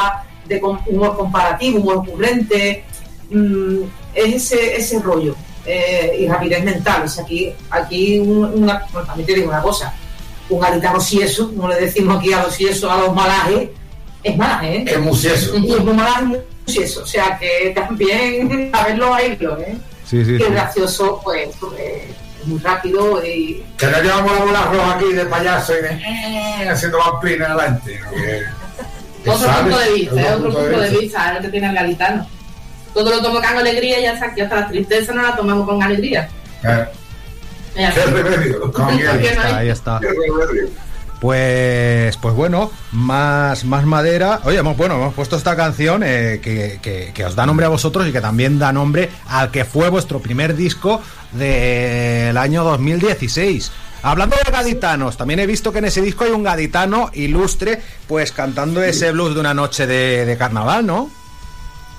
de 0.47 0.61
humor 0.87 1.17
comparativo, 1.17 1.79
humor 1.79 1.97
ocurrente, 1.99 2.85
mm, 3.31 3.83
es 4.25 4.35
ese, 4.53 4.77
ese 4.77 4.99
rollo. 5.01 5.35
eh, 5.71 6.17
y 6.21 6.27
rapidez 6.29 6.65
mental. 6.65 7.03
O 7.05 7.09
sea, 7.09 7.25
aquí, 7.25 7.53
aquí 7.71 8.19
un- 8.21 8.63
una, 8.63 8.87
bueno, 8.91 9.07
también 9.07 9.27
te 9.27 9.35
digo 9.35 9.49
una 9.51 9.61
cosa, 9.61 9.93
un 10.49 10.61
gaditano 10.61 10.99
sieso, 10.99 11.49
como 11.55 11.69
le 11.69 11.79
decimos 11.81 12.19
aquí 12.19 12.33
a 12.33 12.43
los 12.43 12.55
siesos, 12.55 12.91
a 12.91 12.97
los 12.97 13.15
malajes, 13.15 13.69
es 14.23 14.37
malaje, 14.37 14.77
¿eh? 14.79 14.85
Es 14.87 14.99
muy 14.99 15.15
sieso. 15.15 15.55
Y 15.59 15.73
es 15.73 15.85
muy 15.85 15.93
malaje, 15.93 16.23
muy 16.25 16.39
sieso. 16.67 17.03
O 17.03 17.07
sea, 17.07 17.37
que 17.39 17.73
también 17.75 18.71
saberlo 18.75 19.11
oírlo, 19.13 19.59
¿eh? 19.61 19.77
Sí, 20.07 20.25
sí, 20.25 20.39
que 20.39 20.45
sí. 20.47 20.51
gracioso, 20.53 21.21
pues, 21.23 21.51
eh, 21.79 22.09
muy 22.47 22.59
rápido 22.61 23.23
y 23.27 23.63
Que 23.77 23.89
no 23.89 24.01
llevamos 24.03 24.33
la 24.39 24.45
bola 24.47 24.63
roja 24.73 24.95
aquí 24.95 25.13
de 25.13 25.27
payaso 25.27 25.75
y 25.79 25.83
de 25.83 25.91
eh, 25.91 26.69
haciendo 26.71 26.97
vampirina 26.99 27.47
adelante. 27.53 28.01
¿no? 28.05 28.11
Que- 28.13 28.43
que 29.25 29.31
Otro 29.31 29.47
sale, 29.47 29.63
punto 29.65 29.79
de 29.81 29.91
vista, 29.93 30.13
otro 30.15 30.25
es 30.29 30.35
otro 30.35 30.53
punto 30.63 30.81
de 30.81 30.91
vista, 30.99 31.37
el 31.37 31.43
que 31.43 31.49
tiene 31.49 31.69
el 31.69 31.75
gaditano. 31.75 32.27
Todo 32.99 33.11
lo 33.11 33.23
tomo 33.23 33.37
con 33.37 33.45
alegría 33.45 34.01
y 34.01 34.03
ya 34.03 34.13
está, 34.15 34.27
aquí 34.27 34.41
hasta 34.41 34.57
la 34.63 34.69
tristeza 34.69 35.13
no 35.15 35.23
la 35.23 35.37
tomamos 35.37 35.69
con 35.69 35.81
alegría. 35.81 36.29
Eh, 36.65 36.87
Ahí 39.55 39.69
está. 39.69 40.01
Pues, 41.21 42.17
pues 42.17 42.35
bueno, 42.35 42.71
más, 42.93 43.65
más 43.65 43.85
madera. 43.85 44.41
Oye, 44.45 44.59
hemos, 44.59 44.77
bueno, 44.77 44.95
hemos 44.97 45.15
puesto 45.15 45.37
esta 45.37 45.55
canción 45.57 46.03
eh, 46.05 46.41
que, 46.43 46.79
que- 46.83 47.13
que 47.15 47.25
os 47.25 47.35
da 47.37 47.45
nombre 47.47 47.67
a 47.67 47.69
vosotros 47.69 48.07
y 48.09 48.13
que 48.13 48.21
también 48.21 48.59
da 48.59 48.73
nombre 48.73 49.09
al 49.29 49.51
que 49.53 49.65
fue 49.65 49.89
vuestro 49.91 50.19
primer 50.21 50.57
disco 50.57 51.01
del 51.33 52.37
año 52.37 52.65
2016. 52.65 53.71
Hablando 54.03 54.37
de 54.45 54.51
gaditanos, 54.51 55.17
también 55.17 55.39
he 55.41 55.47
visto 55.47 55.73
que 55.73 55.79
en 55.79 55.85
ese 55.87 56.01
disco 56.03 56.23
hay 56.25 56.31
un 56.31 56.45
gaditano 56.45 57.11
ilustre, 57.15 57.81
pues 58.09 58.31
cantando 58.33 58.81
ese 58.83 59.11
blues 59.13 59.35
de 59.35 59.41
una 59.41 59.55
noche 59.55 59.87
de, 59.89 60.25
de 60.25 60.37
carnaval, 60.37 60.87
¿no? 60.87 61.11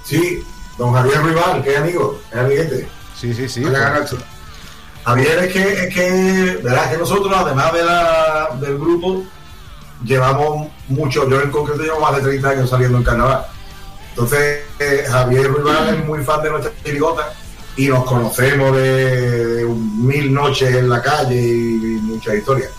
Sí, 0.05 0.41
don 0.79 0.93
Javier 0.93 1.21
Rival, 1.21 1.61
que 1.61 1.73
es 1.73 1.77
amigo, 1.77 2.19
es 2.31 2.37
amiguete. 2.37 2.87
Sí, 3.15 3.33
sí, 3.33 3.49
sí. 3.49 3.63
Javier 5.03 5.39
es 5.39 5.53
que, 5.53 5.83
es 5.83 5.93
que, 5.93 6.59
verás 6.63 6.87
que 6.87 6.97
nosotros, 6.97 7.33
además 7.35 7.73
de 7.73 7.83
la, 7.83 8.49
del 8.61 8.77
grupo, 8.77 9.23
llevamos 10.03 10.69
mucho, 10.87 11.29
yo 11.29 11.41
en 11.41 11.51
concreto 11.51 11.83
llevo 11.83 11.99
más 11.99 12.15
de 12.15 12.21
30 12.21 12.49
años 12.49 12.69
saliendo 12.69 12.97
en 12.97 13.03
carnaval. 13.03 13.45
Entonces, 14.11 14.63
eh, 14.79 15.03
Javier 15.07 15.51
Ruibal 15.51 15.95
es 15.95 16.05
muy 16.05 16.23
fan 16.23 16.41
de 16.43 16.49
nuestra 16.51 16.71
chirigota 16.83 17.33
y 17.75 17.87
nos 17.87 18.05
conocemos 18.05 18.75
de, 18.75 19.65
mil 19.97 20.33
noches 20.33 20.73
en 20.73 20.89
la 20.89 21.01
calle 21.01 21.35
y, 21.35 21.97
y 21.97 21.99
muchas 22.01 22.35
historias. 22.35 22.71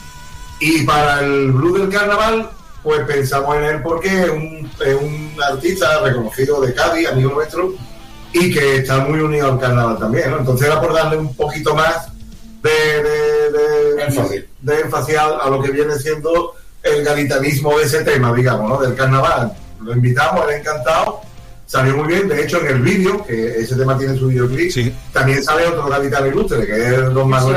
Y 0.58 0.84
para 0.84 1.20
el 1.20 1.52
blues 1.52 1.80
del 1.80 1.90
carnaval, 1.90 2.50
pues 2.82 3.00
pensamos 3.02 3.56
en 3.56 3.64
él 3.64 3.82
porque 3.82 4.08
es 4.08 4.30
un, 4.30 4.70
es 4.84 4.94
un 4.94 5.36
artista 5.42 6.00
reconocido 6.00 6.60
de 6.60 6.72
Cádiz, 6.72 7.08
amigo 7.08 7.32
nuestro, 7.32 7.74
y 8.32 8.52
que 8.52 8.76
está 8.76 8.98
muy 8.98 9.18
unido 9.20 9.50
al 9.52 9.58
carnaval 9.60 9.98
también, 9.98 10.30
¿no? 10.30 10.38
Entonces 10.38 10.66
era 10.68 10.80
por 10.80 10.92
darle 10.92 11.16
un 11.18 11.34
poquito 11.34 11.74
más 11.74 12.08
de, 12.62 12.70
de, 12.70 13.50
de, 13.96 14.02
Énfasis. 14.04 14.44
de 14.60 14.80
énfasis 14.80 15.16
a, 15.16 15.24
a 15.38 15.50
lo 15.50 15.62
que 15.62 15.70
viene 15.70 15.94
siendo 15.96 16.54
el 16.82 17.04
gaditanismo 17.04 17.78
de 17.78 17.84
ese 17.84 18.04
tema, 18.04 18.32
digamos, 18.34 18.68
¿no? 18.68 18.78
Del 18.80 18.94
carnaval. 18.94 19.52
Lo 19.82 19.92
invitamos, 19.94 20.44
él 20.48 20.56
encantado, 20.60 21.20
salió 21.66 21.96
muy 21.96 22.06
bien, 22.08 22.28
de 22.28 22.42
hecho 22.42 22.60
en 22.60 22.66
el 22.66 22.80
vídeo, 22.82 23.24
que 23.24 23.60
ese 23.60 23.76
tema 23.76 23.96
tiene 23.96 24.16
su 24.18 24.26
videoclip, 24.28 24.70
Sí. 24.70 24.94
también 25.12 25.42
sale 25.42 25.66
otro 25.66 25.88
gaditano 25.88 26.26
ilustre, 26.26 26.66
que 26.66 26.86
es 26.86 27.14
Don 27.14 27.28
Manuel. 27.28 27.56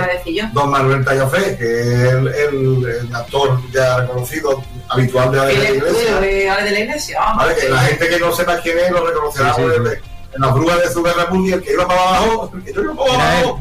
Don 0.54 0.70
Manuel 0.70 1.04
Tallafé, 1.04 1.58
que 1.58 1.82
es 1.82 2.14
el, 2.14 2.28
el- 2.30 2.86
el 2.86 3.16
actor 3.16 3.60
ya 3.74 3.98
reconocido, 4.02 4.64
habitual 4.90 5.32
de 5.32 5.38
la 5.38 5.52
El 5.52 5.58
de 5.58 5.64
la 5.64 5.70
iglesia. 5.76 6.20
de 6.20 6.50
Ale 6.50 6.64
de 6.64 6.72
la 6.72 6.80
Iglesia. 6.80 7.20
Vale, 7.36 7.56
que 7.56 7.70
la 7.70 7.80
gente 7.80 8.08
que 8.10 8.20
no 8.20 8.32
sepa 8.34 8.58
quién 8.62 8.78
es 8.80 8.92
lo 8.92 9.06
reconocerá 9.06 9.54
Sí, 9.54 9.62
sí, 9.62 9.68
por 9.68 9.72
sí. 9.74 9.78
el- 9.94 10.13
en 10.36 10.42
las 10.42 10.54
brujas 10.54 10.80
de 10.80 10.92
su 10.92 11.04
guerra 11.04 11.28
mundial, 11.32 11.62
que 11.62 11.74
iba 11.74 11.88
para 11.88 12.02
abajo, 12.02 12.52
que 12.64 12.72
iba 12.72 12.94
para 12.96 13.40
abajo. 13.40 13.60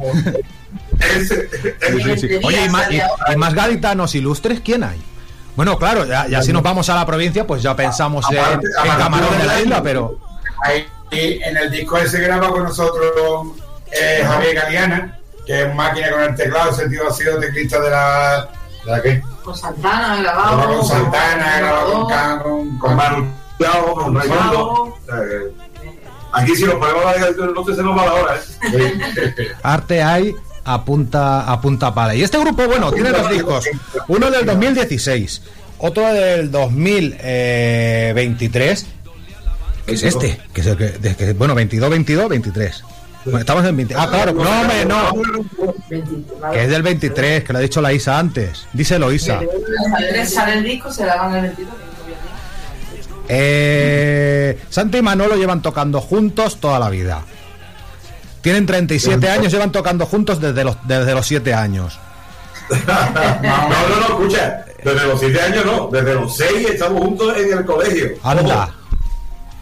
Ese, 0.98 1.48
ese. 1.52 1.76
Sí, 1.80 2.02
sí, 2.02 2.28
sí. 2.28 2.40
Oye, 2.44 2.64
¿y 2.64 2.68
más, 2.68 2.90
y- 2.90 3.00
y 3.32 3.36
más 3.36 3.54
gaditanos 3.54 4.14
ilustres 4.14 4.60
quién 4.60 4.84
hay? 4.84 5.00
Bueno, 5.56 5.76
claro, 5.78 6.06
ya, 6.06 6.26
ya 6.28 6.42
si 6.42 6.52
nos 6.52 6.62
vamos 6.62 6.88
a 6.88 6.94
la 6.94 7.04
provincia, 7.04 7.46
pues 7.46 7.62
ya 7.62 7.76
pensamos 7.76 8.24
en, 8.30 8.38
Aparte- 8.38 8.66
en 8.84 8.96
Camarón 8.98 9.38
de 9.38 9.44
la 9.44 9.60
isla, 9.60 9.82
pero... 9.82 10.18
Ahí 10.64 10.86
en 11.10 11.56
el 11.58 11.70
disco 11.70 11.98
ese 11.98 12.20
graba 12.20 12.48
con 12.50 12.62
nosotros 12.64 13.48
eh, 13.90 14.22
Javier 14.24 14.54
Galeana, 14.54 15.18
que 15.46 15.62
es 15.62 15.74
máquina 15.74 16.10
con 16.10 16.22
el 16.22 16.34
teclado, 16.36 16.70
ese 16.70 16.88
tío 16.88 17.06
ha 17.06 17.12
sido 17.12 17.38
teclista 17.38 17.80
de 17.80 17.90
la. 17.90 18.48
¿De 18.86 18.90
la 18.90 19.02
qué? 19.02 19.22
Con 19.44 19.54
Santana, 19.56 20.22
Graba 20.22 20.42
grabado. 20.52 20.78
con 20.78 20.86
Santana, 20.88 21.58
graba 21.58 21.84
con, 21.84 22.06
Can- 22.08 22.38
con, 22.42 22.78
Con 22.78 22.78
con 22.78 22.96
Manu 22.96 23.32
con 23.94 24.14
que 25.02 25.52
Aquí 26.32 26.56
si 26.56 26.64
nos 26.64 26.76
ponemos 26.76 27.04
a 27.04 27.12
la 27.18 27.30
no 27.30 27.64
se 27.74 27.82
nos 27.82 27.98
va 27.98 28.06
la 28.06 28.14
hora, 28.14 28.40
¿eh? 28.74 28.94
Arte 29.62 30.02
hay 30.02 30.34
a 30.64 30.84
punta, 30.84 31.42
a 31.50 31.60
punta 31.60 31.92
pala. 31.92 32.14
Y 32.14 32.22
este 32.22 32.38
grupo, 32.38 32.66
bueno, 32.66 32.92
tiene 32.92 33.10
dos 33.10 33.28
discos. 33.30 33.64
Uno 34.08 34.30
del 34.30 34.46
2016, 34.46 35.42
otro 35.78 36.06
del 36.12 36.50
2023. 36.50 38.86
¿Qué 39.86 39.94
es 39.94 40.02
este? 40.04 40.40
Que 40.54 40.60
es 40.60 40.66
el 40.68 40.76
que, 40.76 40.88
de- 40.90 41.16
que- 41.16 41.32
bueno, 41.32 41.54
22, 41.54 41.90
22, 41.90 42.28
23. 42.28 42.84
Bueno, 43.24 43.38
estamos 43.40 43.64
en 43.64 43.76
20. 43.76 43.94
Ah, 43.96 44.06
claro, 44.08 44.32
no, 44.32 44.60
hombre, 44.60 44.84
no. 44.84 45.12
Que 46.52 46.64
es 46.64 46.70
del 46.70 46.82
23, 46.82 47.44
que 47.44 47.52
lo 47.52 47.58
ha 47.58 47.62
dicho 47.62 47.80
la 47.80 47.92
Isa 47.92 48.18
antes. 48.18 48.66
Díselo, 48.72 49.12
Isa. 49.12 49.40
Sale 50.26 50.54
el 50.54 50.64
disco, 50.64 50.92
se 50.92 51.06
la 51.06 51.16
van 51.16 51.34
el 51.36 51.42
22. 51.42 51.74
Eh, 53.34 54.58
Santa 54.68 54.98
y 54.98 55.02
Manolo 55.02 55.36
llevan 55.36 55.62
tocando 55.62 56.02
juntos 56.02 56.60
toda 56.60 56.78
la 56.78 56.90
vida. 56.90 57.22
Tienen 58.42 58.66
37 58.66 59.26
años, 59.26 59.50
llevan 59.50 59.72
tocando 59.72 60.04
juntos 60.04 60.38
desde 60.38 60.62
los, 60.64 60.76
desde 60.86 61.14
los 61.14 61.26
7 61.26 61.54
años. 61.54 61.98
No, 62.68 62.78
no, 62.78 64.00
no, 64.00 64.06
escucha. 64.06 64.66
Desde 64.84 65.06
los 65.06 65.18
7 65.18 65.40
años 65.40 65.64
no, 65.64 65.88
desde 65.90 66.14
los 66.14 66.36
6 66.36 66.70
estamos 66.70 67.00
juntos 67.00 67.34
en 67.38 67.56
el 67.56 67.64
colegio. 67.64 68.10
Anda. 68.22 68.74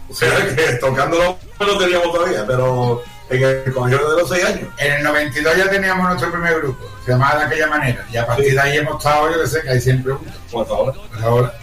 O 0.09 0.13
sea 0.13 0.29
que 0.53 0.73
tocándolo 0.73 1.37
no 1.57 1.65
lo 1.65 1.77
teníamos 1.77 2.11
todavía, 2.11 2.45
pero 2.45 3.01
en 3.29 3.43
el 3.43 3.73
colegio 3.73 3.99
desde 3.99 4.21
los 4.21 4.29
6 4.29 4.45
años. 4.45 4.69
En 4.79 4.93
el 4.93 5.03
92 5.03 5.57
ya 5.57 5.69
teníamos 5.69 6.09
nuestro 6.09 6.29
primer 6.29 6.59
grupo, 6.59 6.85
se 7.05 7.11
llamaba 7.11 7.39
de 7.39 7.45
aquella 7.45 7.67
manera. 7.67 8.05
Y 8.11 8.17
a 8.17 8.27
partir 8.27 8.53
de 8.53 8.59
ahí 8.59 8.77
hemos 8.77 8.97
estado, 8.97 9.31
yo 9.31 9.41
que 9.41 9.47
sé, 9.47 9.61
que 9.61 9.69
hay 9.69 9.79
siempre 9.79 10.11
juntos. 10.11 10.35
Pues 10.51 10.69
ahora. 10.69 10.97
Pues 11.09 11.23
ahora. 11.23 11.53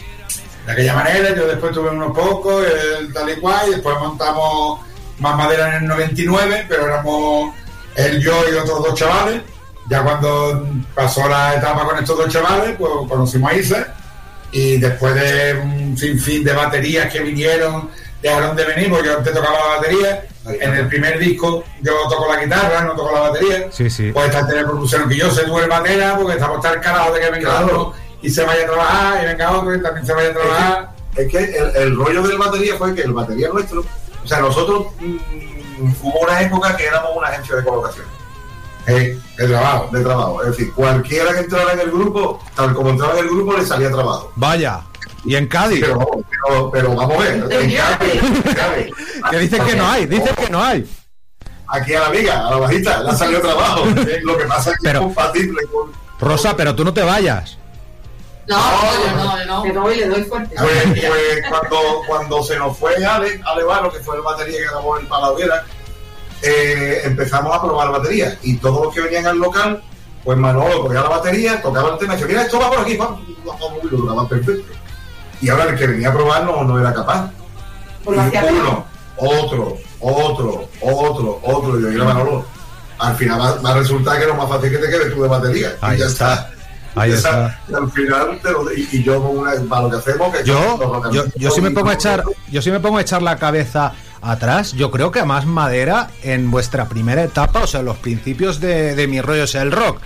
De 0.68 0.74
aquella 0.74 0.92
manera, 0.96 1.34
yo 1.34 1.46
después 1.46 1.72
tuve 1.72 1.88
unos 1.88 2.14
pocos, 2.14 2.62
el 2.62 3.10
tal 3.14 3.30
y 3.30 3.36
cual, 3.36 3.68
y 3.68 3.70
después 3.70 3.98
montamos 3.98 4.80
más 5.18 5.34
madera 5.34 5.68
en 5.68 5.84
el 5.84 5.88
99, 5.88 6.66
pero 6.68 6.86
éramos 6.86 7.54
él, 7.94 8.20
yo 8.20 8.34
y 8.46 8.54
otros 8.54 8.84
dos 8.84 8.94
chavales. 8.94 9.40
Ya 9.88 10.02
cuando 10.02 10.68
pasó 10.94 11.26
la 11.26 11.54
etapa 11.54 11.86
con 11.86 11.98
estos 11.98 12.18
dos 12.18 12.28
chavales, 12.28 12.76
pues 12.76 12.90
conocimos 13.08 13.50
a 13.50 13.54
Isa, 13.54 13.94
y 14.52 14.76
después 14.76 15.14
de 15.14 15.54
un 15.54 15.96
sinfín 15.96 16.44
de 16.44 16.52
baterías 16.52 17.10
que 17.10 17.20
vinieron, 17.20 17.88
dejaron 18.20 18.54
de 18.54 18.64
venir, 18.66 18.90
porque 18.90 19.06
yo 19.06 19.16
antes 19.16 19.32
tocaba 19.32 19.58
la 19.58 19.76
batería. 19.76 20.24
En 20.60 20.74
el 20.74 20.86
primer 20.86 21.18
disco 21.18 21.64
yo 21.80 21.92
toco 22.10 22.30
la 22.30 22.44
guitarra, 22.44 22.82
no 22.82 22.92
toco 22.92 23.10
la 23.14 23.20
batería. 23.20 23.68
Sí, 23.70 23.88
sí. 23.88 24.12
Pues 24.12 24.26
esta 24.26 24.46
tener 24.46 24.66
producción 24.66 25.08
que 25.08 25.16
yo 25.16 25.30
se 25.30 25.44
tuve 25.44 25.66
batera, 25.66 26.14
porque 26.18 26.34
estamos 26.34 26.60
tan 26.60 26.78
carajo 26.78 27.14
de 27.14 27.20
que 27.20 27.30
venga 27.30 27.48
Claro. 27.48 27.94
Y 28.22 28.30
se 28.30 28.44
vaya 28.44 28.64
a 28.64 28.66
trabajar, 28.66 29.22
y 29.22 29.26
venga 29.26 29.50
otro 29.52 29.74
y 29.74 29.82
también 29.82 30.06
se 30.06 30.12
vaya 30.14 30.30
a 30.30 30.32
trabajar. 30.32 30.90
Es 31.16 31.30
que 31.30 31.38
el, 31.38 31.76
el 31.76 31.96
rollo 31.96 32.22
del 32.22 32.38
batería 32.38 32.76
fue 32.76 32.94
que 32.94 33.02
el 33.02 33.12
batería 33.12 33.48
nuestro, 33.52 33.80
o 34.24 34.26
sea, 34.26 34.40
nosotros 34.40 34.86
mm, 35.00 35.92
hubo 36.02 36.20
una 36.20 36.40
época 36.42 36.76
que 36.76 36.86
éramos 36.86 37.10
una 37.16 37.28
agencia 37.28 37.56
de 37.56 37.64
colocación. 37.64 38.06
Eh, 38.86 39.18
de 39.36 39.46
trabajo. 39.48 39.88
De 39.92 40.02
trabajo. 40.02 40.42
Es 40.42 40.48
decir, 40.50 40.72
cualquiera 40.72 41.32
que 41.34 41.40
entrara 41.40 41.72
en 41.74 41.80
el 41.80 41.90
grupo, 41.90 42.42
tal 42.56 42.72
como 42.74 42.88
entraba 42.90 43.12
en 43.18 43.24
el 43.26 43.30
grupo, 43.30 43.54
le 43.56 43.64
salía 43.66 43.90
trabajo. 43.90 44.32
Vaya. 44.36 44.80
Y 45.24 45.34
en 45.36 45.46
Cádiz. 45.46 45.80
Pero, 45.80 46.08
pero, 46.46 46.70
pero 46.70 46.94
vamos 46.94 47.16
a 47.18 47.22
ver. 47.22 47.34
en 47.34 47.76
Cádiz, 47.76 48.22
en 48.22 48.42
Cádiz. 48.54 48.94
Que 49.30 49.38
dicen 49.40 49.64
que 49.66 49.76
no 49.76 49.86
hay, 49.86 50.06
dicen 50.06 50.34
que 50.34 50.48
no 50.50 50.62
hay. 50.62 50.90
Aquí 51.66 51.92
a 51.94 52.00
la 52.00 52.06
amiga, 52.06 52.46
a 52.46 52.50
la 52.52 52.56
bajita, 52.56 53.02
le 53.02 53.10
ha 53.10 53.14
salido 53.14 53.40
trabajo. 53.42 53.84
Lo 54.22 54.38
que 54.38 54.44
pasa 54.44 54.70
es 54.70 54.76
que 54.78 54.82
Pero- 54.84 55.00
es 55.00 55.04
compatible 55.04 55.62
con. 55.72 55.92
Rosa, 56.20 56.56
pero 56.56 56.74
tú 56.74 56.82
no 56.84 56.92
te 56.94 57.02
vayas. 57.02 57.58
No, 58.48 58.56
yo 58.56 59.16
no, 59.16 59.38
yo 59.38 59.46
no. 59.46 59.64
Le 59.64 59.72
doy, 59.72 59.96
le 59.96 60.08
doy 60.08 60.22
fuerte. 60.24 60.56
Pues, 60.56 60.84
pues 60.86 61.48
cuando, 61.50 61.78
cuando 62.06 62.42
se 62.42 62.56
nos 62.56 62.76
fue 62.78 63.04
Ale, 63.04 63.40
Ale 63.44 63.62
Varo, 63.62 63.92
que 63.92 63.98
fue 64.00 64.16
el 64.16 64.22
batería 64.22 64.58
que 64.58 64.64
grabó 64.64 64.98
en 64.98 65.06
Paladera, 65.06 65.64
eh, 66.40 67.02
empezamos 67.04 67.54
a 67.54 67.60
probar 67.60 67.90
batería. 67.90 68.38
Y 68.42 68.56
todos 68.56 68.86
los 68.86 68.94
que 68.94 69.02
venían 69.02 69.26
al 69.26 69.38
local, 69.38 69.82
pues 70.24 70.38
Manolo 70.38 70.82
cogía 70.82 71.02
la 71.02 71.10
batería, 71.10 71.60
tocaba 71.60 71.90
el 71.90 71.98
tema 71.98 72.14
y 72.14 72.16
decía, 72.16 72.28
mira, 72.28 72.42
esto 72.42 72.58
va 72.58 72.70
por 72.70 72.80
aquí, 72.80 72.92
y 72.92 73.86
lo 73.90 74.04
grababa 74.04 74.28
perfecto. 74.28 74.72
Y 75.42 75.50
ahora 75.50 75.64
el 75.64 75.76
que 75.76 75.86
venía 75.86 76.08
a 76.08 76.12
probar 76.14 76.44
no, 76.44 76.64
no 76.64 76.80
era 76.80 76.94
capaz. 76.94 77.30
Pues 78.02 78.18
Y 78.18 78.36
uno, 78.38 78.86
otro, 79.16 79.76
otro, 80.00 80.68
otro, 80.80 81.40
otro, 81.42 81.78
y 81.78 81.82
yo, 81.82 81.88
mira 81.88 82.04
Manolo, 82.04 82.46
al 82.98 83.14
final 83.14 83.40
va, 83.40 83.54
va 83.60 83.70
a 83.72 83.78
resultar 83.78 84.18
que 84.18 84.26
lo 84.26 84.34
más 84.34 84.48
fácil 84.48 84.70
que 84.70 84.78
te 84.78 84.88
quede 84.88 85.10
tú 85.10 85.22
de 85.22 85.28
batería. 85.28 85.76
Y 85.92 85.98
ya 85.98 86.06
está. 86.06 86.50
Ahí 86.94 87.12
está. 87.12 87.60
Y 87.68 87.74
al 87.74 87.90
final, 87.92 88.38
te 88.42 88.50
lo- 88.50 88.72
y, 88.72 88.88
y 88.92 89.02
yo 89.04 89.22
con 89.22 89.38
una, 89.38 89.52
para 89.68 89.82
lo 89.82 89.90
que 89.90 89.96
hacemos, 89.96 90.34
que 90.36 90.44
Yo, 90.44 91.10
yo, 91.12 91.24
yo 91.36 91.50
sí 91.50 91.60
me 91.60 91.70
pongo 91.70 91.90
a 91.90 91.94
echar, 91.94 92.24
yo 92.50 92.60
sí 92.62 92.70
me 92.70 92.80
pongo 92.80 92.98
a 92.98 93.02
echar 93.02 93.22
la 93.22 93.36
cabeza 93.36 93.92
atrás. 94.20 94.72
Yo 94.72 94.90
creo 94.90 95.10
que 95.12 95.20
a 95.20 95.24
más 95.24 95.46
madera 95.46 96.08
en 96.22 96.50
vuestra 96.50 96.86
primera 96.88 97.22
etapa, 97.22 97.60
o 97.60 97.66
sea, 97.66 97.80
en 97.80 97.86
los 97.86 97.98
principios 97.98 98.58
de, 98.60 98.94
de 98.96 99.06
mi 99.06 99.20
rollo 99.20 99.44
es 99.44 99.54
el 99.54 99.70
rock. 99.70 100.00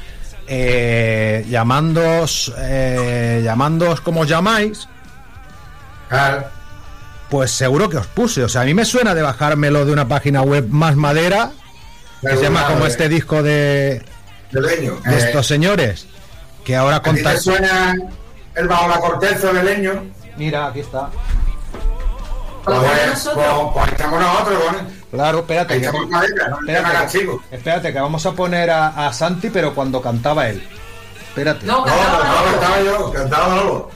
Eh, 0.48 1.46
llamándoos, 1.48 2.52
eh, 2.58 3.40
llamándoos 3.44 4.00
como 4.02 4.22
os 4.22 4.28
llamáis, 4.28 4.86
pues 7.30 7.50
seguro 7.52 7.88
que 7.88 7.96
os 7.96 8.06
puse. 8.06 8.44
O 8.44 8.48
sea, 8.48 8.62
a 8.62 8.64
mí 8.64 8.74
me 8.74 8.84
suena 8.84 9.14
de 9.14 9.22
bajármelo 9.22 9.86
de 9.86 9.92
una 9.92 10.08
página 10.08 10.42
web 10.42 10.66
más 10.68 10.96
madera, 10.96 11.52
que 12.20 12.36
se 12.36 12.42
llama 12.42 12.66
como 12.66 12.86
este 12.86 13.08
disco 13.08 13.42
de, 13.42 14.02
de 14.50 14.60
leño. 14.60 15.00
de 15.04 15.18
estos 15.18 15.46
señores, 15.46 16.06
que 16.64 16.76
ahora 16.76 16.96
¿A 16.96 17.02
ti 17.02 17.10
te 17.10 17.22
contan. 17.22 17.40
suena 17.40 17.94
el 18.54 18.68
bajo 18.68 18.88
la 18.88 18.98
corteza 18.98 19.52
de 19.52 19.62
leño? 19.62 20.04
Mira, 20.36 20.66
aquí 20.66 20.80
está. 20.80 21.08
Pues, 22.64 22.78
pues, 22.78 23.30
pues 23.74 23.88
estamos 23.92 24.20
nosotros, 24.20 24.58
Claro, 25.10 25.38
espérate. 25.40 25.80
Que- 25.80 25.90
madera, 26.06 26.48
no 26.48 26.58
espérate, 26.60 27.18
que- 27.18 27.56
espérate, 27.56 27.92
que 27.92 28.00
vamos 28.00 28.24
a 28.24 28.32
poner 28.32 28.70
a, 28.70 29.06
a 29.06 29.12
Santi, 29.12 29.50
pero 29.50 29.74
cuando 29.74 30.00
cantaba 30.00 30.48
él. 30.48 30.66
Espérate. 31.28 31.66
No, 31.66 31.84
cantaba 31.84 32.18
No, 32.18 32.24
Manolo. 32.24 32.50
cantaba 32.52 32.80
yo, 32.82 33.12
cantaba 33.12 33.48
Manolo. 33.48 33.90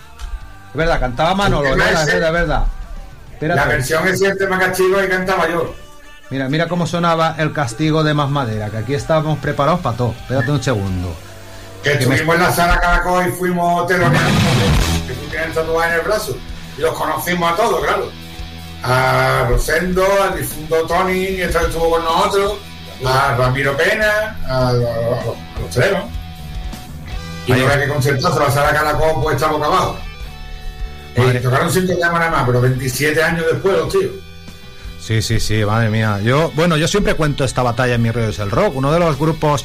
Es 0.70 0.74
verdad, 0.76 1.00
cantaba 1.00 1.34
Manolo, 1.34 1.68
es 1.68 1.76
verdad, 1.76 2.02
es 2.08 2.14
verdad, 2.14 2.28
es 2.28 2.32
verdad. 3.40 3.56
La 3.56 3.64
versión 3.66 4.08
es 4.08 4.20
el 4.20 4.36
tema 4.36 4.58
cachivo 4.58 5.02
y 5.02 5.08
cantaba 5.08 5.48
yo. 5.48 5.74
Mira, 6.30 6.48
mira 6.48 6.66
cómo 6.68 6.86
sonaba 6.88 7.36
el 7.38 7.52
castigo 7.52 8.02
de 8.02 8.12
Más 8.14 8.28
Madera, 8.28 8.68
que 8.70 8.78
aquí 8.78 8.94
estábamos 8.94 9.38
preparados 9.38 9.80
para 9.80 9.96
todo. 9.96 10.10
Espérate 10.10 10.50
un 10.50 10.62
segundo. 10.62 11.14
Que 11.86 11.92
estuvimos 12.02 12.34
en 12.34 12.42
la 12.42 12.52
sala 12.52 12.80
Caracol 12.80 13.28
y 13.28 13.30
fuimos 13.32 13.86
teloneando. 13.86 14.40
Que 15.06 15.12
tú 15.14 15.26
tienes 15.30 15.54
tatuaje 15.54 15.88
en 15.90 15.94
el 15.94 16.00
brazo. 16.00 16.36
Y 16.76 16.80
los 16.80 16.92
conocimos 16.98 17.52
a 17.52 17.56
todos, 17.56 17.84
claro. 17.84 18.10
A 18.82 19.46
Rosendo, 19.48 20.04
al 20.22 20.36
difunto 20.36 20.82
Tony, 20.86 21.26
que 21.36 21.44
estuvo 21.44 21.90
con 21.90 22.04
nosotros, 22.04 22.54
a 23.04 23.34
Ramiro 23.36 23.76
Pena, 23.76 24.36
a, 24.48 24.52
a- 24.52 24.68
a 24.68 24.72
los- 24.72 24.84
a 24.84 25.60
los 25.60 25.70
tres, 25.70 25.92
¿no? 25.92 26.08
Y 27.46 27.52
había 27.52 27.80
que 27.80 27.88
concentrarse, 27.88 28.38
la 28.40 28.50
sala 28.50 28.72
Caracol 28.72 29.22
pues 29.22 29.36
está 29.36 29.48
boca 29.48 29.66
abajo. 29.66 29.96
Eh, 31.14 31.40
tocaron 31.42 31.70
cinco 31.72 31.92
nada 32.00 32.30
más, 32.30 32.42
pero 32.46 32.60
27 32.60 33.22
años 33.22 33.44
después 33.50 33.76
los 33.76 33.88
tíos. 33.90 34.10
Sí, 35.00 35.22
sí, 35.22 35.38
sí, 35.38 35.64
madre 35.64 35.88
mía. 35.88 36.18
Yo, 36.22 36.50
bueno, 36.56 36.76
yo 36.76 36.88
siempre 36.88 37.14
cuento 37.14 37.44
esta 37.44 37.62
batalla 37.62 37.94
en 37.94 38.02
mi 38.02 38.10
rollo 38.10 38.28
es 38.30 38.38
el 38.40 38.50
rock. 38.50 38.74
Uno 38.74 38.90
de 38.92 38.98
los 38.98 39.16
grupos, 39.16 39.64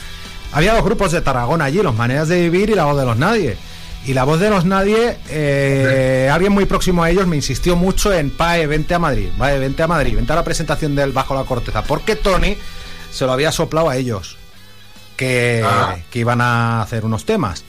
había 0.51 0.73
dos 0.73 0.83
grupos 0.83 1.11
de 1.11 1.21
Tarragona 1.21 1.65
allí, 1.65 1.81
los 1.81 1.95
Maneras 1.95 2.27
de 2.27 2.41
Vivir 2.41 2.69
y 2.69 2.75
la 2.75 2.85
voz 2.85 2.97
de 2.99 3.05
los 3.05 3.17
Nadie. 3.17 3.57
Y 4.05 4.13
la 4.13 4.23
voz 4.23 4.39
de 4.39 4.49
los 4.49 4.65
Nadie, 4.65 5.17
eh, 5.29 6.27
alguien 6.31 6.51
muy 6.51 6.65
próximo 6.65 7.03
a 7.03 7.09
ellos 7.11 7.27
me 7.27 7.35
insistió 7.35 7.75
mucho 7.75 8.11
en 8.11 8.31
Pae, 8.31 8.65
vente 8.65 8.93
a 8.95 8.99
Madrid, 8.99 9.29
Pae, 9.37 9.59
vente 9.59 9.83
a 9.83 9.87
Madrid, 9.87 10.15
vente 10.15 10.33
a 10.33 10.35
la 10.35 10.43
presentación 10.43 10.95
del 10.95 11.11
Bajo 11.11 11.35
la 11.35 11.43
Corteza, 11.43 11.83
porque 11.83 12.15
Tony 12.15 12.57
se 13.11 13.25
lo 13.25 13.31
había 13.31 13.51
soplado 13.51 13.89
a 13.89 13.97
ellos, 13.97 14.37
que, 15.17 15.61
Ah. 15.63 15.97
que 16.09 16.17
iban 16.19 16.41
a 16.41 16.81
hacer 16.81 17.05
unos 17.05 17.25
temas. 17.25 17.63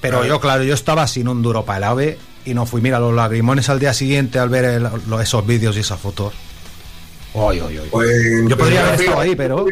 Pero 0.00 0.24
yo, 0.24 0.38
claro, 0.40 0.62
yo 0.62 0.74
estaba 0.74 1.06
sin 1.08 1.26
un 1.26 1.42
duro 1.42 1.64
para 1.64 1.78
el 1.78 1.84
ave 1.84 2.18
y 2.44 2.54
no 2.54 2.64
fui. 2.64 2.80
Mira, 2.80 3.00
los 3.00 3.12
lagrimones 3.12 3.68
al 3.68 3.80
día 3.80 3.92
siguiente 3.92 4.38
al 4.38 4.48
ver 4.48 4.64
el- 4.66 4.88
esos 5.20 5.44
vídeos 5.44 5.76
y 5.76 5.80
esas 5.80 5.98
fotos. 5.98 6.32
Oy, 7.34 7.58
oy, 7.60 7.78
oy. 7.78 7.88
Pues, 7.90 8.08
Yo 8.46 8.56
podría 8.56 8.80
haber 8.82 8.94
pues, 8.94 9.00
estado 9.08 9.20
ahí, 9.20 9.34
pero. 9.34 9.66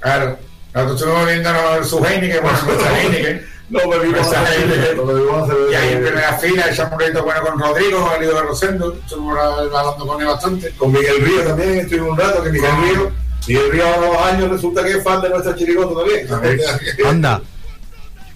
Claro. 0.00 0.38
Nosotros 0.84 1.00
estuvimos 1.00 1.26
viendo 1.26 1.84
su 1.84 2.04
Heineken, 2.04 2.42
bueno, 2.42 2.58
nuestra 2.66 2.98
Heineken. 3.02 3.48
No 3.70 3.88
bebimos 3.90 4.26
Heineken. 4.32 4.96
no 4.96 5.44
hace- 5.44 5.54
Y 5.70 5.74
ahí 5.74 5.92
en 5.92 6.02
primera 6.02 6.38
fila 6.38 6.70
echamos 6.70 6.92
un 6.92 7.22
bueno 7.22 7.40
con 7.42 7.58
Rodrigo, 7.60 8.12
el 8.16 8.24
hijo 8.24 8.34
de 8.34 8.42
Rosendo. 8.42 8.92
Estuvimos 8.94 9.38
hablando 9.38 10.06
con 10.06 10.20
él 10.20 10.26
bastante. 10.26 10.70
Con 10.78 10.92
Miguel 10.92 11.20
Río 11.20 11.42
también 11.42 11.78
estuvimos 11.80 12.10
un 12.10 12.18
rato, 12.18 12.42
que 12.42 12.50
Miguel 12.50 12.70
Con- 12.70 12.82
Río, 12.82 13.12
Miguel 13.46 13.70
Río 13.72 13.86
a 13.94 13.96
los 13.98 14.16
años 14.18 14.50
resulta 14.50 14.82
que 14.84 14.90
es 14.92 15.02
fan 15.04 15.20
de 15.22 15.28
nuestra 15.30 15.54
chirigota 15.54 15.94
también. 16.30 16.58
Anda. 17.06 17.42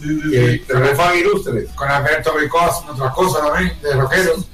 Sí, 0.01 0.21
sí, 0.21 0.31
sí, 0.33 0.59
Tenemos 0.67 0.97
fan 0.97 1.17
ilustre. 1.17 1.67
Con 1.77 1.89
Alberto 1.89 2.35
Bricó 2.35 2.61
haciendo 2.61 2.93
otras 2.95 3.15
cosas 3.15 3.47
también, 3.49 3.73
de 3.83 3.95
rockeros. 3.95 4.47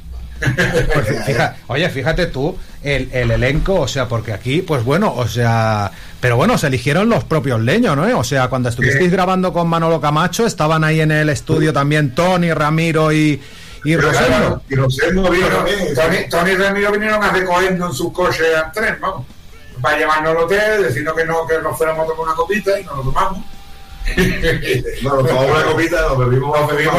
Pues 0.94 1.24
fija- 1.26 1.56
oye, 1.66 1.88
fíjate 1.90 2.26
tú, 2.26 2.56
el, 2.82 3.08
el 3.12 3.30
elenco, 3.30 3.74
o 3.80 3.88
sea, 3.88 4.06
porque 4.08 4.32
aquí, 4.32 4.62
pues 4.62 4.84
bueno, 4.84 5.12
o 5.14 5.26
sea. 5.26 5.90
Pero 6.20 6.36
bueno, 6.36 6.58
se 6.58 6.66
eligieron 6.66 7.08
los 7.08 7.22
propios 7.24 7.60
leños, 7.60 7.96
¿no? 7.96 8.18
O 8.18 8.24
sea, 8.24 8.48
cuando 8.48 8.68
estuvisteis 8.68 9.10
grabando 9.10 9.52
con 9.52 9.68
Manolo 9.68 10.00
Camacho, 10.00 10.46
estaban 10.46 10.82
ahí 10.84 11.00
en 11.00 11.10
el 11.12 11.28
estudio 11.28 11.72
también 11.72 12.14
Tony, 12.14 12.52
Ramiro 12.52 13.12
y, 13.12 13.40
y 13.84 13.96
Rosendo. 13.96 14.26
claro, 14.28 14.62
Y 14.68 14.74
Rosendo 14.74 15.30
vino 15.30 15.46
también. 15.48 15.94
Tony, 15.94 16.16
Tony 16.28 16.50
y 16.50 16.56
Ramiro 16.56 16.90
vinieron 16.92 17.22
a 17.22 17.30
recogernos 17.30 17.90
en 17.90 17.94
su 17.96 18.12
coche 18.12 18.56
al 18.56 18.72
tren, 18.72 18.96
vamos. 19.00 19.26
Para 19.80 19.96
llevarnos 19.96 20.30
al 20.32 20.36
hotel, 20.38 20.82
decirnos 20.82 21.14
que 21.14 21.24
no, 21.24 21.46
que 21.46 21.58
nos 21.62 21.76
fuéramos 21.78 22.04
a 22.04 22.08
tomar 22.08 22.26
una 22.26 22.34
copita 22.34 22.80
y 22.80 22.84
nos 22.84 22.96
lo 22.96 23.02
tomamos. 23.04 23.38
Bueno, 25.02 25.18
tomamos 25.22 25.50
una 25.50 25.62
copita, 25.64 26.00
nos 26.02 26.18
bebimos 26.18 26.58
Nos 26.60 26.70
bebimos 26.72 26.94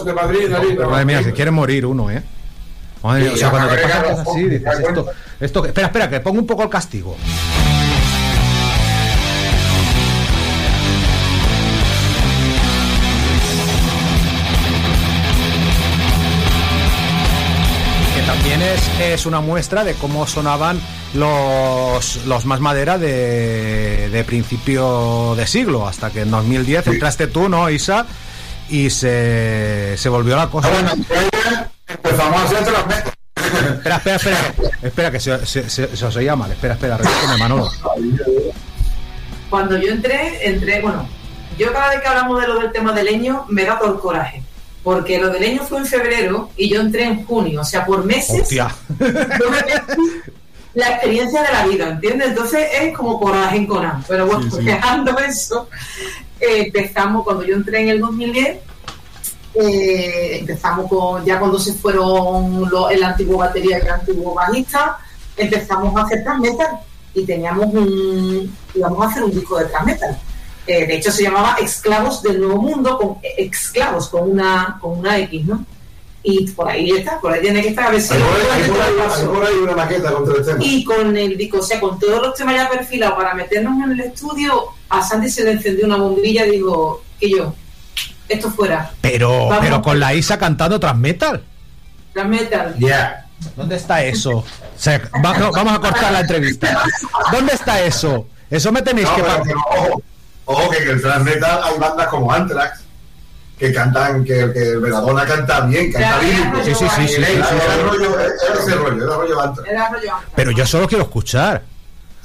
un 0.00 0.06
de 0.06 0.12
Madrid, 0.14 0.52
ahí, 0.54 0.76
Madre 0.76 1.04
mía, 1.04 1.22
se 1.22 1.32
quiere 1.32 1.50
morir 1.50 1.84
uno, 1.84 2.10
¿eh? 2.10 2.22
Madre 3.06 3.28
o 3.30 3.36
sea, 3.36 3.50
cuando 3.50 3.68
te 3.74 3.78
pasan 3.82 4.02
cosas 4.02 4.26
así, 4.28 4.42
dices, 4.44 4.58
¿te 4.62 4.64
das 4.64 4.80
esto, 4.80 5.06
esto, 5.40 5.62
que- 5.62 5.68
espera, 5.68 5.86
espera, 5.88 6.10
que 6.10 6.20
pongo 6.20 6.40
un 6.40 6.46
poco 6.46 6.62
el 6.62 6.68
castigo. 6.70 7.16
Que 18.14 18.22
también 18.22 18.62
es, 18.62 18.80
es 19.00 19.26
una 19.26 19.40
muestra 19.40 19.84
de 19.84 19.92
cómo 19.94 20.26
sonaban 20.26 20.80
los, 21.14 22.24
los 22.24 22.46
más 22.46 22.60
madera 22.60 22.96
de, 22.98 24.08
de 24.10 24.24
principio 24.24 25.34
de 25.36 25.46
siglo, 25.46 25.86
hasta 25.86 26.10
que 26.10 26.22
en 26.22 26.30
2010 26.30 26.86
entraste 26.86 27.26
tú, 27.26 27.48
¿no, 27.48 27.68
Isa? 27.68 28.06
Y 28.70 28.88
se, 28.90 29.94
se 29.98 30.08
volvió 30.08 30.34
la 30.36 30.48
cosa. 30.48 30.68
Ah, 30.72 30.94
bueno, 30.94 31.04
pues 31.86 31.98
empezamos 32.14 32.40
a 32.40 32.44
hacer 32.44 32.86
metas. 32.86 33.12
Espera, 33.36 33.96
espera, 33.96 34.16
espera. 34.16 34.40
Espera, 34.82 35.10
que 35.10 35.20
se, 35.20 35.46
se, 35.46 35.70
se- 35.70 35.96
se 35.96 36.04
os 36.06 36.16
oía 36.16 36.34
mal. 36.36 36.50
Espera, 36.52 36.74
espera, 36.74 36.96
repíteme, 36.96 37.36
Manolo. 37.38 37.70
Cuando 39.50 39.76
yo 39.78 39.92
entré, 39.92 40.46
entré, 40.48 40.80
bueno, 40.80 41.08
yo 41.58 41.72
cada 41.72 41.90
vez 41.90 42.00
que 42.00 42.08
hablamos 42.08 42.40
de 42.40 42.48
lo 42.48 42.58
del 42.58 42.72
tema 42.72 42.92
del 42.92 43.06
leño, 43.06 43.44
me 43.48 43.64
da 43.64 43.78
todo 43.78 43.94
el 43.94 44.00
coraje. 44.00 44.42
Porque 44.82 45.18
lo 45.18 45.30
del 45.30 45.42
leño 45.42 45.62
fue 45.64 45.78
en 45.78 45.86
febrero 45.86 46.50
y 46.56 46.68
yo 46.68 46.80
entré 46.80 47.04
en 47.04 47.24
junio. 47.24 47.60
O 47.60 47.64
sea, 47.64 47.84
por 47.84 48.04
meses 48.04 48.42
Hostia. 48.42 48.68
yo 48.98 49.50
me 49.50 49.62
perdí 49.62 50.02
la 50.74 50.90
experiencia 50.90 51.42
de 51.42 51.52
la 51.52 51.66
vida, 51.66 51.88
¿entiendes? 51.88 52.28
Entonces 52.28 52.68
es 52.80 52.96
como 52.96 53.18
coraje 53.18 53.56
en 53.56 53.66
Conan. 53.66 54.04
Pero 54.06 54.26
bueno, 54.26 54.42
Sí, 54.50 54.58
sí. 54.58 54.64
dejando 54.64 55.18
eso, 55.18 55.68
eh, 56.40 56.64
empezamos, 56.66 57.24
cuando 57.24 57.44
yo 57.44 57.56
entré 57.56 57.80
en 57.82 57.88
el 57.88 58.00
2010, 58.00 58.58
eh, 59.60 60.38
empezamos 60.40 60.88
con, 60.88 61.24
ya 61.24 61.38
cuando 61.38 61.58
se 61.58 61.72
fueron 61.74 62.68
los- 62.70 62.90
el 62.90 63.02
antiguo 63.02 63.38
batería 63.38 63.78
y 63.78 63.82
el 63.82 63.90
antiguo 63.90 64.34
bajista, 64.34 64.98
empezamos 65.36 65.94
a 65.96 66.02
hacer 66.04 66.22
thrash 66.24 66.38
metal 66.40 66.80
y 67.14 67.24
teníamos 67.24 67.66
un, 67.72 68.54
íbamos 68.74 69.06
a 69.06 69.10
hacer 69.10 69.24
un 69.24 69.30
disco 69.32 69.58
de 69.58 69.64
thrash 69.66 69.84
metal. 69.84 70.18
Eh, 70.66 70.86
de 70.86 70.96
hecho 70.96 71.12
se 71.12 71.22
llamaba 71.22 71.56
Esclavos 71.60 72.22
del 72.22 72.40
Nuevo 72.40 72.60
Mundo, 72.60 72.98
con 72.98 73.16
Esclavos 73.38 74.08
con 74.08 74.30
una, 74.30 74.78
con 74.80 74.98
una 74.98 75.18
X, 75.20 75.46
¿no? 75.46 75.64
Y 76.28 76.50
por 76.50 76.68
ahí 76.68 76.90
está, 76.90 77.20
por 77.20 77.32
ahí 77.32 77.40
tiene 77.40 77.62
que 77.62 77.68
estar, 77.68 77.86
a 77.86 77.90
ver 77.92 78.00
si 78.02 78.12
una 79.62 79.76
maqueta 79.76 80.12
con 80.12 80.24
temas. 80.24 80.56
Y 80.60 80.84
con 80.84 81.16
el 81.16 81.36
disco, 81.36 81.58
o 81.58 81.62
sea, 81.62 81.78
con 81.78 81.98
todos 82.00 82.20
los 82.20 82.34
temas 82.34 82.56
ya 82.56 82.68
perfilados 82.68 83.16
para 83.16 83.32
meternos 83.34 83.80
en 83.84 83.92
el 83.92 84.00
estudio, 84.00 84.64
a 84.88 85.06
Sandy 85.06 85.30
se 85.30 85.44
le 85.44 85.52
encendió 85.52 85.86
una 85.86 85.96
bombilla 85.98 86.44
y 86.46 86.50
digo, 86.52 87.02
que 87.20 87.30
yo, 87.30 87.54
esto 88.28 88.50
fuera, 88.50 88.90
Pero, 89.00 89.46
Vamos. 89.48 89.58
pero 89.60 89.82
con 89.82 89.98
la 90.00 90.14
Isa 90.14 90.38
cantando 90.38 90.78
tras 90.80 90.96
metal. 90.96 91.42
thrash 92.12 92.26
metal. 92.26 92.74
Ya. 92.78 93.26
¿Dónde 93.54 93.76
está 93.76 94.02
eso? 94.02 94.38
O 94.38 94.44
sea, 94.76 95.00
vamos 95.22 95.74
a 95.74 95.78
cortar 95.80 96.12
la 96.12 96.20
entrevista. 96.20 96.82
¿Dónde 97.30 97.52
está 97.52 97.80
eso? 97.82 98.26
Eso 98.50 98.72
me 98.72 98.80
tenéis 98.82 99.06
No, 99.08 99.14
que 99.16 99.22
pero, 99.22 99.36
pa- 99.36 99.42
pero 99.44 99.58
ojo, 99.60 100.02
ojo, 100.46 100.70
que 100.70 100.78
en 100.82 100.88
el 100.90 101.02
thrash 101.02 101.20
metal 101.22 101.60
hay 101.64 101.78
bandas 101.78 102.06
como 102.08 102.32
Anthrax, 102.32 102.80
que 103.58 103.72
cantan, 103.72 104.24
que, 104.24 104.52
que 104.52 104.62
el 104.70 104.80
Veladona 104.80 105.24
canta 105.26 105.60
bien, 105.62 105.92
canta 105.92 106.18
bien. 106.20 106.52
Sí, 106.64 106.74
sí, 106.74 106.86
sí, 106.96 107.08
sí, 107.08 107.22
Era, 107.22 107.50
rollo. 107.82 108.16
Pero 110.34 110.50
yo 110.52 110.66
solo 110.66 110.86
quiero 110.88 111.04
escuchar. 111.04 111.62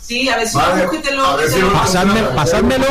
Sí, 0.01 0.27
a 0.29 0.35
ver 0.37 0.47
si 0.47 0.57
Vale, 0.57 0.67
lo 1.15 1.25
a 1.25 1.35
ver 1.37 1.45
te 1.47 1.53
si 1.53 1.59
lo- 1.61 1.67
lo- 1.67 1.73
Pasadme, 1.73 2.21
pasádmelo, 2.35 2.85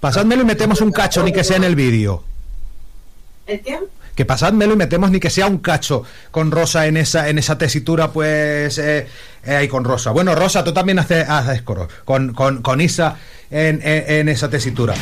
pasádmelo 0.00 0.42
y 0.42 0.44
metemos 0.46 0.80
un 0.80 0.92
cacho, 0.92 1.22
ni 1.22 1.32
que 1.32 1.44
sea 1.44 1.56
en 1.56 1.64
el 1.64 1.74
vídeo. 1.76 2.22
¿El 3.46 3.60
qué? 3.60 3.78
Que 4.14 4.24
pasádmelo 4.24 4.74
y 4.74 4.76
metemos 4.76 5.10
ni 5.10 5.20
que 5.20 5.30
sea 5.30 5.46
un 5.46 5.58
cacho 5.58 6.02
con 6.30 6.50
Rosa 6.50 6.86
en 6.86 6.96
esa 6.96 7.28
en 7.28 7.38
esa 7.38 7.56
tesitura, 7.58 8.10
pues 8.12 8.78
eh, 8.78 9.06
eh, 9.44 9.56
ahí 9.56 9.68
con 9.68 9.84
Rosa. 9.84 10.10
Bueno, 10.10 10.34
Rosa, 10.34 10.64
tú 10.64 10.72
también 10.72 10.98
haces, 10.98 11.28
haces 11.28 11.62
coro 11.62 11.88
con, 12.04 12.32
con, 12.34 12.62
con 12.62 12.80
Isa 12.80 13.16
en, 13.50 13.80
en, 13.82 14.04
en 14.12 14.28
esa 14.28 14.48
tesitura. 14.50 14.94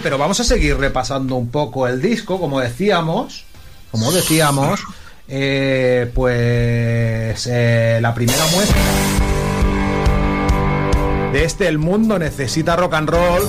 Pero 0.00 0.18
vamos 0.18 0.40
a 0.40 0.44
seguir 0.44 0.76
repasando 0.76 1.36
un 1.36 1.48
poco 1.50 1.86
el 1.86 2.00
disco, 2.00 2.38
como 2.40 2.60
decíamos, 2.60 3.44
como 3.90 4.12
decíamos, 4.12 4.80
eh, 5.28 6.10
pues 6.14 7.46
eh, 7.50 7.98
la 8.00 8.14
primera 8.14 8.44
muestra 8.46 8.80
de 11.32 11.44
este 11.44 11.66
El 11.66 11.78
mundo 11.78 12.18
necesita 12.18 12.76
rock 12.76 12.94
and 12.94 13.08
roll 13.08 13.42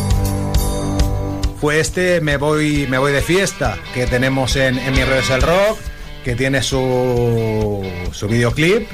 fue 1.60 1.80
este 1.80 2.20
Me 2.22 2.38
voy, 2.38 2.88
me 2.88 2.98
voy 2.98 3.14
de 3.14 3.22
fiesta 3.22 3.78
que 3.94 4.06
tenemos 4.06 4.56
en, 4.56 4.78
en 4.78 4.92
Mi 4.92 5.04
Redes 5.04 5.30
el 5.30 5.42
Rock, 5.42 5.80
que 6.26 6.36
tiene 6.36 6.62
su, 6.62 7.82
su 8.12 8.28
videoclip. 8.28 8.88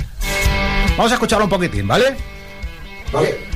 Vamos 0.95 1.11
a 1.11 1.15
escucharlo 1.15 1.45
un 1.45 1.49
poquitín, 1.49 1.87
¿vale? 1.87 2.15
Vale. 3.11 3.48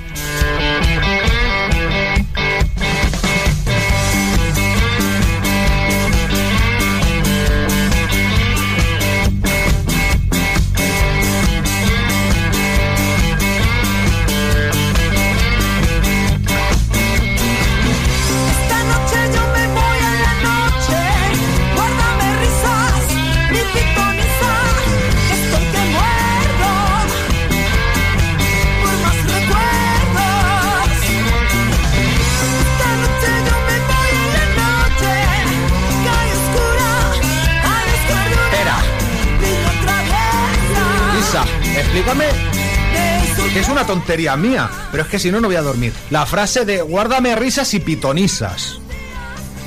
Es 43.64 43.70
una 43.70 43.86
tontería 43.86 44.36
mía, 44.36 44.70
pero 44.92 45.04
es 45.04 45.10
que 45.10 45.18
si 45.20 45.32
no, 45.32 45.40
no 45.40 45.48
voy 45.48 45.56
a 45.56 45.62
dormir. 45.62 45.94
La 46.10 46.26
frase 46.26 46.66
de 46.66 46.82
guárdame 46.82 47.34
risas 47.36 47.74
y 47.74 47.80
pitonisas. 47.80 48.80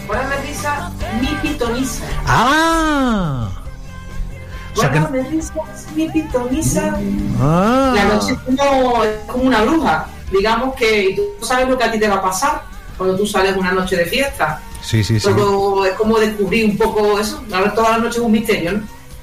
Guárdame 0.07 0.37
risa, 0.43 0.91
mi 1.21 1.29
pitonisa. 1.43 2.05
¡Ah! 2.27 3.49
O 4.75 4.81
sea 4.81 4.93
que 4.93 5.01
Guárdame 5.01 5.31
risa, 5.31 5.55
mi 5.95 6.09
pitonisa. 6.11 6.99
¡Ah! 7.41 7.93
La 7.95 8.05
noche 8.05 8.35
es 8.35 8.39
como, 8.41 9.03
es 9.03 9.19
como 9.27 9.45
una 9.45 9.63
bruja. 9.63 10.07
Digamos 10.31 10.75
que 10.75 11.11
y 11.11 11.17
tú 11.17 11.23
sabes 11.41 11.67
lo 11.67 11.79
que 11.79 11.85
a 11.85 11.91
ti 11.91 11.99
te 11.99 12.09
va 12.09 12.17
a 12.17 12.23
pasar 12.23 12.65
cuando 12.99 13.17
tú 13.17 13.27
sales 13.27 13.57
una 13.57 13.73
noche 13.73 13.97
de 13.97 14.05
fiesta. 14.05 14.61
Sí, 14.83 15.03
sí, 15.03 15.19
sí. 15.19 15.29
Es 15.29 15.95
como 15.97 16.19
descubrir 16.19 16.67
un 16.67 16.77
poco 16.77 17.19
eso. 17.19 17.43
Ahora 17.51 17.73
toda 17.73 17.93
la 17.93 17.99
noche 17.99 18.19
es 18.19 18.25
un 18.25 18.33
misterio, 18.33 18.73
¿no? 18.73 18.83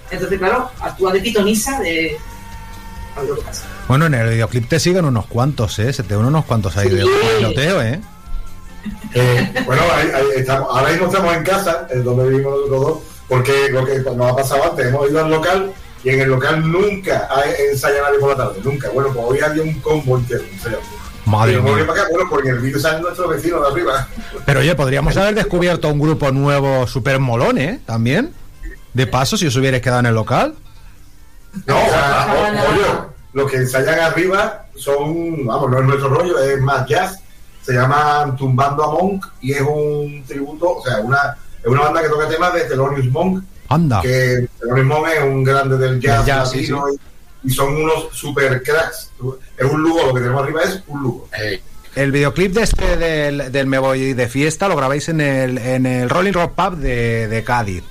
Entonces, 0.10 0.40
claro, 0.40 0.72
actúa 0.82 1.14
de 1.14 1.20
pitonisa, 1.22 1.80
de, 1.80 2.18
a 3.16 3.24
lo 3.24 3.36
que 3.36 3.42
pasa. 3.44 3.66
Bueno, 3.88 4.06
en 4.06 4.14
el 4.14 4.30
videoclip 4.30 4.68
te 4.70 4.80
siguen 4.80 5.06
unos 5.06 5.26
cuantos, 5.28 5.78
¿eh? 5.80 5.92
Se 5.94 6.04
te 6.04 6.16
unen 6.16 6.30
unos 6.30 6.46
cuantos 6.46 6.76
ahí 6.78 6.90
de 6.90 7.06
piloteo, 7.38 7.82
¿eh? 7.82 8.00
Eh, 9.14 9.54
bueno, 9.66 9.82
ahí- 9.96 10.10
ahí 10.14 10.26
estamos, 10.38 10.68
ahora 10.76 10.90
mismo 10.92 11.08
estamos 11.08 11.36
en 11.36 11.44
casa, 11.44 11.88
en 11.90 12.04
donde 12.04 12.28
vivimos 12.30 12.54
nosotros 12.54 12.82
dos, 12.82 12.98
porque 13.28 13.70
lo 13.72 13.86
que 13.86 14.00
nos 14.00 14.32
ha 14.32 14.36
pasado 14.36 14.72
antes, 14.72 14.88
hemos 14.88 15.10
ido 15.10 15.24
al 15.24 15.30
local 15.30 15.72
y 16.04 16.10
en 16.10 16.22
el 16.22 16.30
local 16.30 16.70
nunca 16.72 17.28
hay 17.30 17.52
ensaya 17.72 18.02
nadie 18.02 18.20
por 18.20 18.30
la 18.32 18.38
tarde, 18.46 18.60
nunca. 18.64 18.90
Bueno, 18.90 19.10
pues 19.14 19.26
hoy 19.30 19.40
había 19.40 19.64
un 19.64 19.74
combo 19.80 20.18
entero. 20.18 20.44
Madre 21.26 21.54
mía. 21.54 21.62
volvimos 21.62 21.88
para 21.88 22.02
acá, 22.02 22.10
bueno, 22.12 22.30
porque 22.30 22.50
en 22.50 22.56
el 22.56 22.62
vídeo 22.62 22.80
salen 22.80 23.02
nuestros 23.02 23.30
vecinos 23.30 23.62
de 23.62 23.68
arriba. 23.72 24.08
Pero 24.46 24.60
oye, 24.60 24.76
podríamos 24.76 25.16
haber 25.16 25.36
descubierto 25.36 25.88
un 25.90 26.00
grupo 26.00 26.32
nuevo 26.32 26.86
super 26.88 27.20
molón, 27.20 27.58
¿eh? 27.58 27.80
También. 27.86 28.34
De 28.94 29.08
paso, 29.08 29.38
si 29.38 29.48
os 29.48 29.56
hubierais 29.56 29.82
quedado 29.82 30.02
en 30.02 30.06
el 30.08 30.16
local. 30.16 30.56
No, 31.66 31.78
o 31.78 31.86
sea, 31.90 32.28
o- 32.36 32.72
oye, 32.72 33.13
los 33.34 33.50
que 33.50 33.58
ensayan 33.58 34.00
arriba 34.00 34.66
son, 34.76 35.46
vamos, 35.46 35.70
no 35.70 35.80
es 35.80 35.86
nuestro 35.86 36.10
rollo, 36.10 36.40
es 36.40 36.60
más 36.62 36.88
jazz. 36.88 37.20
Se 37.62 37.74
llaman 37.74 38.36
Tumbando 38.36 38.84
a 38.84 38.92
Monk 38.92 39.26
y 39.42 39.54
es 39.54 39.62
un 39.62 40.24
tributo, 40.28 40.78
o 40.78 40.84
sea, 40.84 41.00
una, 41.00 41.38
es 41.62 41.68
una 41.68 41.82
banda 41.82 42.02
que 42.02 42.10
toca 42.10 42.28
temas 42.28 42.54
de 42.54 42.62
Thelonious 42.62 43.08
Monk. 43.08 43.44
Anda. 43.70 44.02
Que 44.02 44.48
Thelonious 44.60 44.88
Monk 44.88 45.08
es 45.16 45.24
un 45.24 45.44
grande 45.44 45.78
del 45.78 46.00
jazz, 46.00 46.26
sí, 46.52 46.68
latino 46.68 46.86
Y, 47.44 47.48
y 47.48 47.52
son 47.52 47.76
unos 47.76 48.10
super 48.12 48.62
cracks. 48.62 49.12
Es 49.58 49.66
un 49.66 49.82
lujo, 49.82 50.08
lo 50.08 50.14
que 50.14 50.20
tenemos 50.20 50.44
arriba 50.44 50.62
es 50.64 50.84
un 50.88 51.04
lujo. 51.04 51.30
El 51.96 52.12
videoclip 52.12 52.54
de 52.54 52.64
este 52.64 52.98
del, 52.98 53.52
del 53.52 53.68
Me 53.68 53.78
Voy 53.78 54.14
de 54.14 54.28
Fiesta 54.28 54.68
lo 54.68 54.76
grabáis 54.76 55.10
en 55.10 55.22
el, 55.22 55.58
en 55.58 55.86
el 55.86 56.10
Rolling 56.10 56.34
Rock 56.34 56.54
Pub 56.54 56.78
de, 56.78 57.28
de 57.28 57.44
Cádiz. 57.44 57.84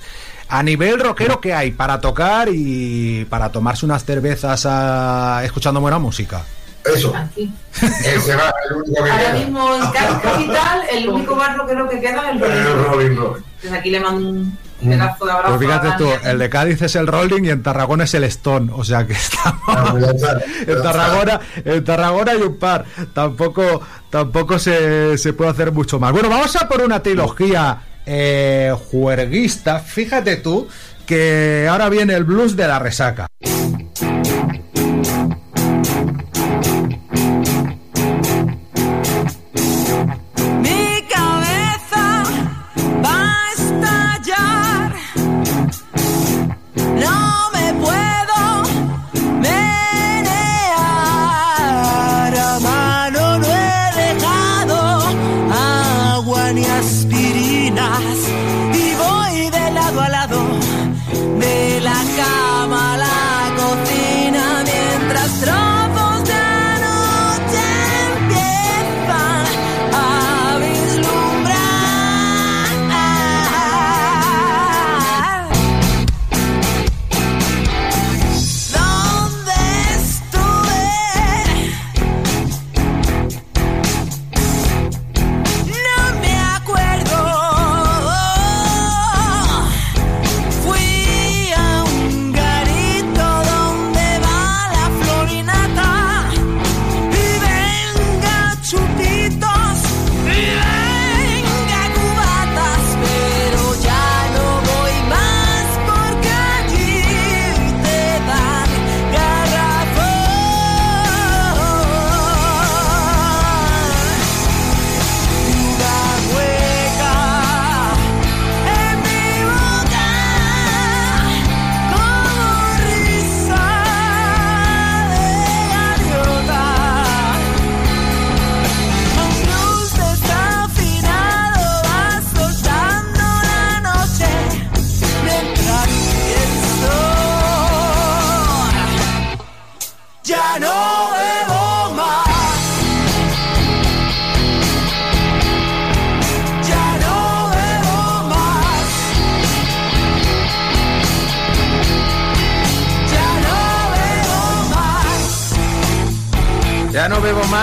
A 0.55 0.61
nivel 0.61 0.99
rockero, 0.99 1.41
¿qué 1.41 1.51
hay? 1.51 1.71
Para 1.71 1.99
tocar 1.99 2.47
y 2.51 3.25
para 3.25 3.51
tomarse 3.51 3.85
unas 3.87 4.05
cervezas 4.05 4.67
ah, 4.69 5.41
escuchando 5.43 5.81
buena 5.81 5.97
música. 5.97 6.43
Eso. 6.85 7.11
Ese 8.05 8.35
va, 8.35 8.53
el 8.69 8.75
único 8.75 9.03
que 9.03 9.09
Ahora 9.09 9.23
queda. 9.23 9.33
mismo 9.33 9.75
en 9.75 9.81
Ca- 9.91 10.21
Capital, 10.21 10.81
el 10.91 11.09
único 11.09 11.35
bar 11.35 11.57
rockero 11.57 11.89
que 11.89 11.99
queda 11.99 12.29
es 12.29 12.35
el 12.35 12.39
Rolling 12.41 12.55
El 12.55 12.73
Rock. 12.75 12.87
Rolling 12.93 13.15
Rock. 13.15 13.39
Desde 13.63 13.77
aquí 13.77 13.89
le 13.89 13.99
mando 14.01 14.29
un 14.29 14.57
pedazo 14.81 15.25
de 15.25 15.31
abrazo. 15.31 15.55
Pues 15.57 15.65
fíjate 15.67 15.89
tú, 15.97 16.09
el 16.27 16.37
de 16.37 16.49
Cádiz 16.49 16.81
es 16.83 16.95
el 16.97 17.07
Rolling 17.07 17.43
y 17.45 17.49
en 17.49 17.63
Tarragona 17.63 18.03
es 18.03 18.13
el 18.13 18.25
Stone. 18.25 18.71
O 18.75 18.83
sea 18.83 19.07
que 19.07 19.13
estamos. 19.13 19.63
en 20.67 20.83
Tarragona, 20.83 21.39
en 21.65 21.83
Tarragona 21.83 22.31
hay 22.33 22.41
un 22.41 22.59
par. 22.59 22.85
Tampoco, 23.13 23.81
tampoco 24.11 24.59
se, 24.59 25.17
se 25.17 25.33
puede 25.33 25.49
hacer 25.51 25.71
mucho 25.71 25.99
más. 25.99 26.11
Bueno, 26.11 26.29
vamos 26.29 26.55
a 26.57 26.67
por 26.67 26.81
una 26.81 27.01
trilogía 27.01 27.79
eh, 28.05 28.73
juerguista. 28.91 29.79
Fíjate 29.79 30.37
tú 30.37 30.67
que 31.05 31.67
ahora 31.69 31.89
viene 31.89 32.13
el 32.13 32.23
blues 32.23 32.55
de 32.55 32.67
la 32.67 32.79
resaca. 32.79 33.27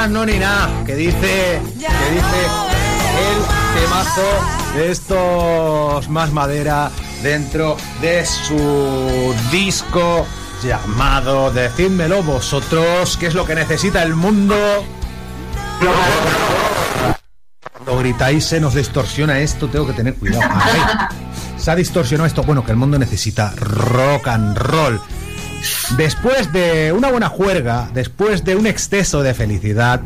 No 0.08 0.24
ni 0.24 0.38
nada. 0.38 0.84
Que 0.84 0.94
dice, 0.94 1.60
que 1.78 2.10
dice 2.14 2.40
el 3.20 3.80
temazo 3.80 4.74
de 4.74 4.90
estos 4.90 6.08
más 6.08 6.32
madera 6.32 6.90
dentro 7.22 7.76
de 8.00 8.24
su 8.24 9.34
disco 9.50 10.26
llamado 10.62 11.50
Decídmelo 11.50 12.22
vosotros, 12.22 13.16
qué 13.18 13.26
es 13.26 13.34
lo 13.34 13.44
que 13.44 13.54
necesita 13.54 14.02
el 14.02 14.14
mundo. 14.14 14.56
Cuando 17.72 17.98
gritáis 17.98 18.44
se 18.44 18.60
nos 18.60 18.74
distorsiona 18.74 19.40
esto, 19.40 19.68
tengo 19.68 19.86
que 19.86 19.94
tener 19.94 20.14
cuidado. 20.14 20.50
Se 21.56 21.70
ha 21.70 21.76
distorsionado 21.76 22.26
esto. 22.26 22.42
Bueno, 22.42 22.64
que 22.64 22.70
el 22.70 22.76
mundo 22.76 22.98
necesita 22.98 23.52
rock 23.56 24.28
and 24.28 24.56
roll. 24.56 25.00
Después 25.96 26.52
de 26.52 26.92
una 26.92 27.10
buena 27.10 27.28
juerga, 27.28 27.90
después 27.92 28.44
de 28.44 28.56
un 28.56 28.66
exceso 28.66 29.22
de 29.22 29.34
felicidad, 29.34 30.00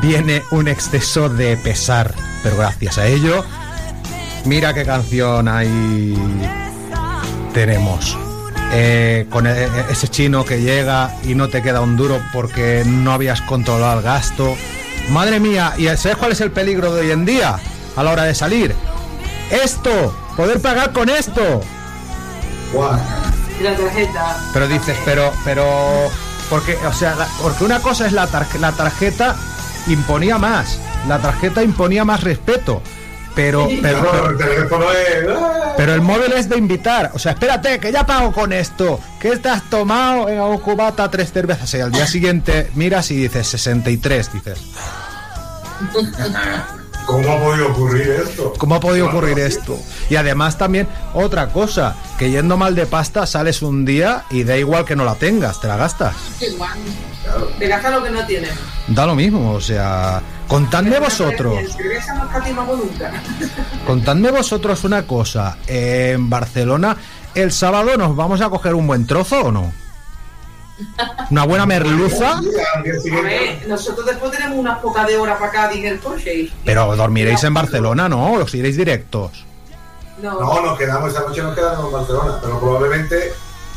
viene 0.00 0.42
un 0.50 0.68
exceso 0.68 1.28
de 1.28 1.56
pesar. 1.56 2.14
Pero 2.42 2.56
gracias 2.56 2.98
a 2.98 3.06
ello, 3.06 3.44
mira 4.44 4.72
qué 4.74 4.84
canción 4.84 5.48
ahí 5.48 6.14
tenemos. 7.52 8.16
Eh, 8.72 9.26
con 9.30 9.46
e- 9.46 9.52
e- 9.64 9.68
ese 9.90 10.08
chino 10.08 10.44
que 10.44 10.60
llega 10.60 11.14
y 11.22 11.34
no 11.34 11.48
te 11.48 11.62
queda 11.62 11.80
un 11.80 11.96
duro 11.96 12.20
porque 12.32 12.82
no 12.84 13.12
habías 13.12 13.40
controlado 13.42 13.98
el 13.98 14.04
gasto. 14.04 14.56
Madre 15.10 15.38
mía, 15.38 15.74
¿y 15.76 15.84
sabes 15.96 16.16
cuál 16.16 16.32
es 16.32 16.40
el 16.40 16.50
peligro 16.50 16.92
de 16.94 17.02
hoy 17.02 17.10
en 17.10 17.24
día 17.24 17.56
a 17.94 18.02
la 18.02 18.10
hora 18.10 18.24
de 18.24 18.34
salir? 18.34 18.74
Esto, 19.50 20.16
poder 20.36 20.60
pagar 20.60 20.92
con 20.92 21.08
esto. 21.08 21.60
La 23.62 23.76
tarjeta. 23.76 24.36
Pero 24.52 24.68
dices, 24.68 24.96
pero, 25.04 25.32
pero, 25.44 26.10
porque, 26.50 26.76
o 26.86 26.92
sea, 26.92 27.14
la- 27.14 27.28
porque 27.42 27.64
una 27.64 27.80
cosa 27.80 28.06
es 28.06 28.12
la, 28.12 28.28
tarje- 28.28 28.58
la 28.58 28.72
tarjeta 28.72 29.36
imponía 29.86 30.38
más, 30.38 30.78
la 31.08 31.18
tarjeta 31.20 31.62
imponía 31.62 32.04
más 32.04 32.22
respeto, 32.24 32.82
pero, 33.34 33.68
pero, 33.82 34.00
Claro, 34.00 34.10
pero, 34.12 34.30
el 34.30 34.38
teléfono 34.38 34.84
es. 34.92 35.24
¡ah! 35.36 35.74
pero 35.76 35.94
el 35.94 36.00
móvil 36.02 36.32
es 36.32 36.48
de 36.48 36.56
invitar, 36.56 37.10
o 37.14 37.18
sea, 37.18 37.32
espérate, 37.32 37.78
que 37.80 37.90
ya 37.92 38.04
pago 38.06 38.32
con 38.32 38.52
esto, 38.52 39.00
que 39.20 39.36
te 39.38 39.48
has 39.48 39.62
tomado 39.70 40.28
en 40.28 40.40
un 40.40 40.58
cubata 40.58 41.10
tres 41.10 41.32
cervezas 41.32 41.72
y 41.74 41.80
al 41.80 41.90
día 41.90 42.06
siguiente 42.06 42.70
miras 42.74 43.10
y 43.10 43.16
dices 43.16 43.46
63, 43.48 44.32
dices. 44.32 44.58
¿Cómo 47.06 47.32
ha 47.32 47.40
podido 47.40 47.68
ocurrir 47.68 48.10
esto? 48.10 48.52
¿Cómo 48.58 48.74
ha 48.74 48.80
podido 48.80 49.06
ocurrir 49.06 49.38
esto? 49.38 49.78
Y 50.08 50.16
además 50.16 50.58
también 50.58 50.88
otra 51.12 51.48
cosa, 51.48 51.96
que 52.18 52.30
yendo 52.30 52.56
mal 52.56 52.74
de 52.74 52.86
pasta 52.86 53.26
sales 53.26 53.62
un 53.62 53.84
día 53.84 54.24
y 54.30 54.44
da 54.44 54.56
igual 54.56 54.84
que 54.84 54.96
no 54.96 55.04
la 55.04 55.14
tengas, 55.14 55.60
te 55.60 55.68
la 55.68 55.76
gastas. 55.76 56.16
Igual. 56.40 56.78
Te 57.58 57.68
gasta 57.68 57.90
lo 57.90 58.02
que 58.02 58.10
no 58.10 58.24
tienes. 58.26 58.50
Da 58.88 59.06
lo 59.06 59.14
mismo, 59.14 59.52
o 59.52 59.60
sea, 59.60 60.20
contadme 60.48 60.98
vosotros, 60.98 61.58
contadme 63.86 64.30
vosotros 64.30 64.84
una 64.84 65.06
cosa, 65.06 65.56
en 65.66 66.28
Barcelona 66.28 66.96
el 67.34 67.50
sábado 67.50 67.96
nos 67.96 68.14
vamos 68.14 68.40
a 68.40 68.48
coger 68.48 68.74
un 68.74 68.86
buen 68.86 69.06
trozo 69.06 69.46
o 69.46 69.52
no? 69.52 69.72
Una 71.30 71.44
buena 71.44 71.66
merluza, 71.66 72.38
A 72.74 72.80
ver, 72.82 73.64
nosotros 73.68 74.06
después 74.06 74.32
tenemos 74.32 74.58
unas 74.58 74.78
pocas 74.80 75.06
de 75.06 75.16
horas 75.16 75.36
para 75.38 75.48
acá 75.66 75.72
en 75.72 75.84
el 75.86 76.00
coche. 76.00 76.50
pero 76.64 76.96
dormiréis 76.96 77.44
en 77.44 77.54
Barcelona, 77.54 78.08
¿no? 78.08 78.32
¿Os 78.32 78.54
iréis 78.54 78.76
directos? 78.76 79.44
No. 80.20 80.40
No, 80.40 80.62
nos 80.62 80.78
quedamos, 80.78 81.12
esa 81.12 81.20
noche 81.22 81.42
nos 81.42 81.54
quedamos 81.54 81.86
en 81.86 81.92
Barcelona, 81.92 82.38
pero 82.42 82.58
probablemente 82.60 83.32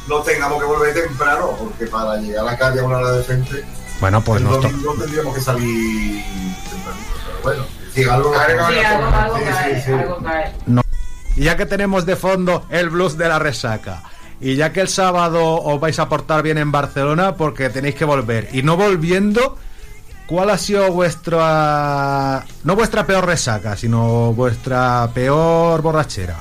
no 0.07 0.21
tengamos 0.21 0.59
que 0.59 0.65
volver 0.65 0.93
temprano, 0.93 1.51
porque 1.59 1.85
para 1.87 2.15
llegar 2.17 2.47
a 2.47 2.51
la 2.51 2.57
calle 2.57 2.79
a 2.79 2.83
una 2.83 2.97
hora 2.97 3.11
decente, 3.11 3.63
Bueno, 3.99 4.21
pues 4.21 4.41
domingo 4.43 4.93
tendríamos 4.99 5.35
que 5.35 5.41
salir 5.41 6.23
tempranito, 6.69 7.13
pero 7.25 7.41
bueno, 7.43 7.65
sí, 7.93 8.03
algo, 8.05 8.33
Sí, 8.33 8.39
algo, 8.79 9.05
algo 9.15 9.37
sí, 9.37 9.43
cae, 9.43 9.75
sí, 9.75 9.81
sí. 9.85 9.91
algo 9.91 10.17
cae. 10.23 10.53
No. 10.67 10.81
Y 11.35 11.43
ya 11.43 11.57
que 11.57 11.65
tenemos 11.65 12.05
de 12.05 12.15
fondo 12.15 12.65
el 12.69 12.89
blues 12.89 13.17
de 13.17 13.27
la 13.27 13.39
resaca, 13.39 14.03
y 14.39 14.55
ya 14.55 14.71
que 14.71 14.81
el 14.81 14.87
sábado 14.87 15.61
os 15.61 15.79
vais 15.79 15.97
a 15.99 16.07
portar 16.09 16.43
bien 16.43 16.57
en 16.57 16.71
Barcelona 16.71 17.35
porque 17.35 17.69
tenéis 17.69 17.95
que 17.95 18.05
volver, 18.05 18.49
y 18.53 18.63
no 18.63 18.77
volviendo, 18.77 19.57
¿cuál 20.27 20.49
ha 20.49 20.57
sido 20.57 20.91
vuestra... 20.91 22.45
no 22.63 22.75
vuestra 22.75 23.05
peor 23.05 23.25
resaca, 23.25 23.75
sino 23.75 24.33
vuestra 24.33 25.09
peor 25.13 25.81
borrachera? 25.81 26.35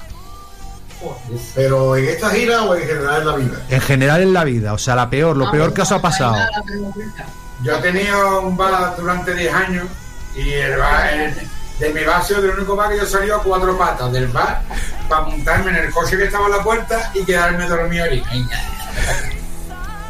Pero 1.54 1.94
en 1.96 2.04
esta 2.06 2.30
gira 2.30 2.62
o 2.62 2.74
en 2.74 2.86
general 2.86 3.20
en 3.20 3.26
la 3.28 3.36
vida. 3.36 3.62
En 3.68 3.80
general 3.80 4.22
en 4.22 4.32
la 4.32 4.44
vida, 4.44 4.72
o 4.72 4.78
sea, 4.78 4.96
la 4.96 5.08
peor, 5.08 5.36
lo 5.36 5.50
peor 5.50 5.72
que 5.72 5.82
os 5.82 5.92
ha 5.92 6.00
pasado. 6.00 6.36
Yo 7.62 7.76
he 7.76 7.82
tenido 7.82 8.40
un 8.42 8.56
bar 8.56 8.94
durante 8.96 9.34
10 9.34 9.54
años 9.54 9.84
y 10.34 10.52
el 10.52 10.76
bar, 10.78 11.12
el- 11.14 11.34
de 11.78 11.92
mi 11.92 12.04
bar 12.04 12.20
ha 12.20 12.24
sido 12.24 12.40
el 12.40 12.50
único 12.50 12.74
bar 12.76 12.90
que 12.90 12.98
yo 12.98 13.06
salí 13.06 13.30
a 13.30 13.38
cuatro 13.38 13.76
patas 13.76 14.12
del 14.12 14.28
bar 14.28 14.62
para 15.08 15.22
montarme 15.22 15.70
en 15.70 15.76
el 15.84 15.92
coche 15.92 16.16
que 16.16 16.24
estaba 16.24 16.46
a 16.46 16.50
la 16.50 16.62
puerta 16.62 17.10
y 17.14 17.24
quedarme 17.24 17.66
dormido 17.66 18.04
ahí. 18.04 18.22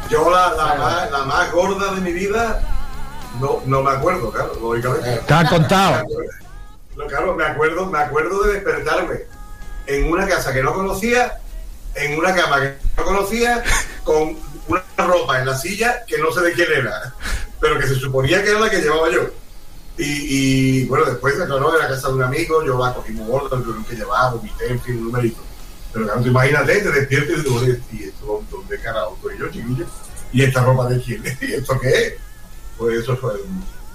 Yo 0.09 0.29
la, 0.29 0.53
la, 0.53 0.75
más, 0.75 1.11
la 1.11 1.25
más 1.25 1.51
gorda 1.51 1.93
de 1.93 2.01
mi 2.01 2.13
vida 2.13 2.61
no, 3.39 3.61
no 3.65 3.83
me 3.83 3.91
acuerdo, 3.91 4.31
claro, 4.31 4.53
lógicamente. 4.59 5.21
Te 5.27 5.33
han 5.33 5.47
contado. 5.47 6.03
No, 6.95 7.05
claro, 7.05 7.35
me 7.35 7.45
acuerdo, 7.45 7.85
me 7.85 7.99
acuerdo 7.99 8.43
de 8.43 8.53
despertarme 8.53 9.19
en 9.85 10.11
una 10.11 10.27
casa 10.27 10.53
que 10.53 10.63
no 10.63 10.73
conocía, 10.73 11.37
en 11.95 12.17
una 12.17 12.33
cama 12.33 12.61
que 12.61 12.77
no 12.97 13.03
conocía, 13.03 13.63
con 14.03 14.37
una 14.67 14.83
ropa 14.97 15.39
en 15.39 15.45
la 15.45 15.57
silla 15.57 16.03
que 16.05 16.17
no 16.17 16.31
sé 16.31 16.41
de 16.41 16.53
quién 16.53 16.71
era, 16.71 17.13
pero 17.59 17.77
que 17.79 17.87
se 17.87 17.95
suponía 17.95 18.41
que 18.43 18.49
era 18.49 18.59
la 18.59 18.69
que 18.69 18.81
llevaba 18.81 19.09
yo. 19.09 19.21
Y, 19.97 20.03
y, 20.83 20.85
bueno, 20.85 21.05
después, 21.05 21.33
claro, 21.35 21.75
era 21.75 21.87
casa 21.87 22.09
de 22.09 22.13
un 22.13 22.23
amigo, 22.23 22.63
yo 22.63 22.77
la 22.77 22.93
cogí 22.93 23.11
muy 23.13 23.27
gorda, 23.27 23.57
el 23.57 23.63
turno 23.63 23.85
que 23.87 23.95
llevaba, 23.95 24.31
vomité, 24.31 24.69
en 24.69 24.79
fin, 24.81 24.97
un 24.97 25.05
numerito. 25.05 25.41
Pero 25.91 26.05
claro, 26.05 26.21
tú 26.21 26.27
imagínate, 26.27 26.81
te 26.81 26.91
despiertas 26.91 27.29
y 27.31 27.35
dices, 27.39 27.51
"Oye, 27.51 27.79
¿y 27.93 28.03
esto 28.03 28.43
dónde 28.51 28.79
carajo 28.79 29.15
estoy 29.15 29.39
yo, 29.39 29.47
chiquillo? 29.47 29.85
¿Y 30.33 30.43
esta 30.43 30.61
ropa 30.63 30.87
de 30.87 31.01
quién 31.01 31.25
es? 31.25 31.41
¿Y 31.41 31.53
esto 31.53 31.79
qué 31.79 31.89
es? 31.89 32.13
Pues 32.77 32.99
eso 32.99 33.17
fue 33.17 33.33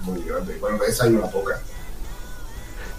muy 0.01 0.21
grande. 0.23 0.57
Bueno, 0.59 0.77
de 0.79 0.87
esa 0.87 1.05
hay 1.05 1.11
una 1.13 1.27
poca. 1.27 1.57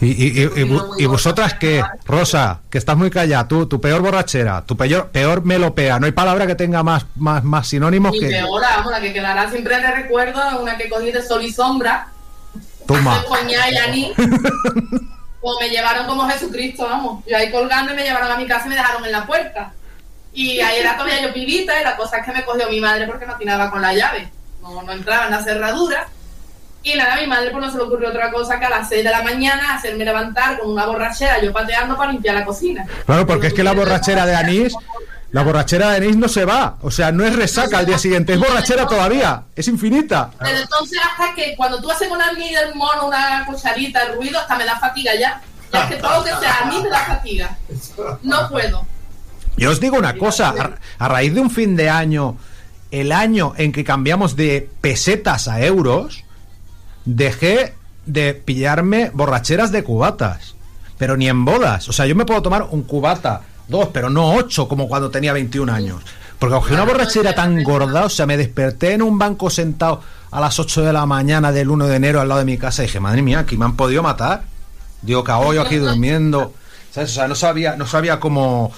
¿Y, 0.01 0.07
y, 0.07 0.43
y- 0.43 0.63
y 0.99 1.03
y 1.03 1.07
vosotras 1.07 1.55
qué? 1.55 1.83
Rosa, 2.07 2.61
que 2.69 2.79
estás 2.79 2.97
muy 2.97 3.11
callada, 3.11 3.47
tú, 3.47 3.67
tu 3.67 3.81
peor 3.81 4.01
borrachera, 4.03 4.65
tu 4.65 4.77
peor, 4.77 5.09
peor 5.11 5.45
melopea, 5.45 6.01
no 6.01 6.07
hay 6.07 6.13
palabra 6.13 6.47
que 6.47 6.55
tenga 6.55 6.83
más, 6.83 7.07
más, 7.17 7.45
más 7.45 7.69
sinónimos 7.69 8.13
Mi 8.13 8.21
que... 8.21 8.27
peor, 8.29 8.61
vamos, 8.61 8.91
la 8.91 9.01
que 9.01 9.13
quedará 9.13 9.51
siempre 9.51 9.79
de 9.81 9.91
recuerdo, 9.93 10.41
una 10.61 10.77
que 10.77 10.89
cogí 10.89 11.13
de 11.13 11.23
sol 11.23 11.43
y 11.43 11.53
sombra, 11.53 12.09
Toma. 12.87 13.24
coñá 13.28 13.68
y. 13.95 14.12
Pues 15.45 15.57
me 15.61 15.68
llevaron 15.68 16.07
como 16.07 16.26
Jesucristo, 16.26 16.85
vamos. 16.85 17.22
Yo 17.26 17.37
ahí 17.37 17.53
colgando 17.53 17.93
y 17.93 17.97
me 17.97 18.03
llevaron 18.03 18.32
a 18.32 18.37
mi 18.39 18.47
casa 18.47 18.64
y 18.64 18.70
me 18.70 18.76
dejaron 18.76 19.05
en 19.05 19.12
la 19.12 19.26
puerta. 19.26 19.74
Y 20.32 20.59
ahí 20.61 20.78
era 20.78 20.97
todavía 20.97 21.20
yo 21.20 21.35
pibita 21.35 21.78
y 21.78 21.85
la 21.85 21.97
cosa 21.99 22.16
es 22.16 22.24
que 22.24 22.32
me 22.32 22.47
cogió 22.47 22.66
mi 22.70 22.80
madre 22.80 23.07
porque 23.07 23.26
no 23.26 23.35
atinaba 23.35 23.70
con 23.70 23.82
la 23.82 23.93
llave. 23.93 24.30
No, 24.62 24.82
no 24.82 24.93
entraba 24.93 25.26
en 25.26 25.32
la 25.32 25.43
cerradura. 25.43 26.09
Y 26.82 26.95
nada, 26.95 27.14
a 27.14 27.20
mi 27.20 27.26
madre 27.26 27.51
pues 27.51 27.62
no 27.62 27.70
se 27.70 27.76
le 27.76 27.82
ocurrió 27.85 28.09
otra 28.09 28.30
cosa 28.30 28.59
que 28.59 28.64
a 28.64 28.70
las 28.70 28.89
6 28.89 29.05
de 29.05 29.11
la 29.11 29.22
mañana 29.22 29.74
hacerme 29.74 30.05
levantar 30.05 30.59
con 30.59 30.70
una 30.70 30.87
borrachera, 30.87 31.41
yo 31.43 31.53
pateando 31.53 31.95
para 31.95 32.12
limpiar 32.12 32.37
la 32.37 32.45
cocina. 32.45 32.87
Claro, 33.07 33.26
porque 33.26 33.49
es 33.49 33.55
que 33.55 33.64
la 33.64 33.72
borrachera 33.72 34.24
de 34.24 34.35
anís, 34.35 34.74
la 35.35 35.43
borrachera 35.43 35.91
de 35.91 35.97
anís 35.97 36.16
no 36.16 36.28
se 36.28 36.45
va, 36.45 36.76
o 36.80 36.93
sea, 36.93 37.11
no 37.11 37.24
es 37.24 37.35
resaca 37.35 37.78
al 37.78 37.87
día 37.87 37.99
siguiente, 37.99 38.35
es 38.35 38.39
borrachera 38.39 38.87
todavía, 38.87 39.43
es 39.57 39.66
infinita. 39.66 40.30
Desde 40.41 40.62
entonces 40.62 41.01
hasta 41.11 41.35
que 41.35 41.57
cuando 41.57 41.82
tú 41.82 41.91
haces 41.91 42.09
con 42.09 42.22
a 42.22 42.32
mí 42.35 42.55
del 42.55 42.72
mono 42.76 43.09
una 43.09 43.45
cucharita, 43.45 44.05
el 44.05 44.14
ruido, 44.14 44.39
hasta 44.39 44.55
me 44.57 44.64
da 44.64 44.78
fatiga 44.78 45.11
ya. 45.18 45.43
Ya 45.72 45.82
es 45.82 45.91
que 45.91 45.97
todo 45.97 46.18
lo 46.18 46.24
que 46.24 46.30
sea 46.30 46.61
a 46.62 46.66
mí 46.66 46.80
me 46.80 46.89
da 46.89 47.01
fatiga. 47.01 47.59
No 48.22 48.49
puedo. 48.49 48.87
Yo 49.57 49.72
os 49.72 49.80
digo 49.80 49.97
una 49.97 50.16
cosa, 50.16 50.55
a, 50.57 51.05
a 51.05 51.09
raíz 51.09 51.35
de 51.35 51.41
un 51.41 51.51
fin 51.51 51.74
de 51.74 51.91
año, 51.91 52.37
el 52.93 53.11
año 53.11 53.55
en 53.57 53.72
que 53.72 53.82
cambiamos 53.82 54.37
de 54.37 54.70
pesetas 54.80 55.49
a 55.49 55.61
euros, 55.64 56.22
dejé 57.05 57.74
de 58.07 58.35
pillarme 58.35 59.11
borracheras 59.12 59.72
de 59.72 59.82
cubatas, 59.82 60.55
pero 60.97 61.16
ni 61.16 61.28
en 61.28 61.45
bodas. 61.45 61.89
O 61.89 61.93
sea, 61.93 62.07
yo 62.07 62.14
me 62.14 62.24
puedo 62.24 62.41
tomar 62.41 62.68
un 62.70 62.85
cubata, 62.85 63.43
dos, 63.69 63.89
pero 63.93 64.11
no 64.11 64.35
ocho 64.35 64.69
como 64.69 64.89
cuando 64.89 65.11
tenía 65.11 65.33
21 65.33 65.73
años. 65.73 66.03
Porque 66.39 66.55
cogí 66.55 66.75
una 66.75 66.85
borrachera 66.85 67.35
tan 67.35 67.62
gorda, 67.62 68.05
o 68.05 68.09
sea, 68.09 68.27
me 68.27 68.37
desperté 68.37 68.93
en 68.93 69.03
un 69.03 69.19
banco 69.19 69.49
sentado 69.51 70.03
a 70.31 70.41
las 70.41 70.59
8 70.59 70.83
de 70.83 70.93
la 70.93 71.07
mañana 71.07 71.53
del 71.53 71.71
1 71.71 71.87
de 71.87 71.97
enero 71.97 72.21
al 72.21 72.29
lado 72.29 72.41
de 72.41 72.45
mi 72.45 72.59
casa 72.59 72.83
y 72.83 72.87
dije, 72.87 73.01
madre 73.01 73.23
mía, 73.23 73.39
aquí 73.41 73.57
me 73.57 73.65
han 73.65 73.77
podido 73.77 74.03
matar. 74.03 74.43
Digo, 75.01 75.25
yo 75.53 75.62
aquí 75.62 75.77
durmiendo. 75.77 76.53
¿Sabes? 76.91 77.11
O 77.11 77.15
sea, 77.15 77.29
no 77.29 77.35
sabía, 77.35 77.77
no 77.77 77.87
sabía 77.87 78.21
cómo, 78.21 78.73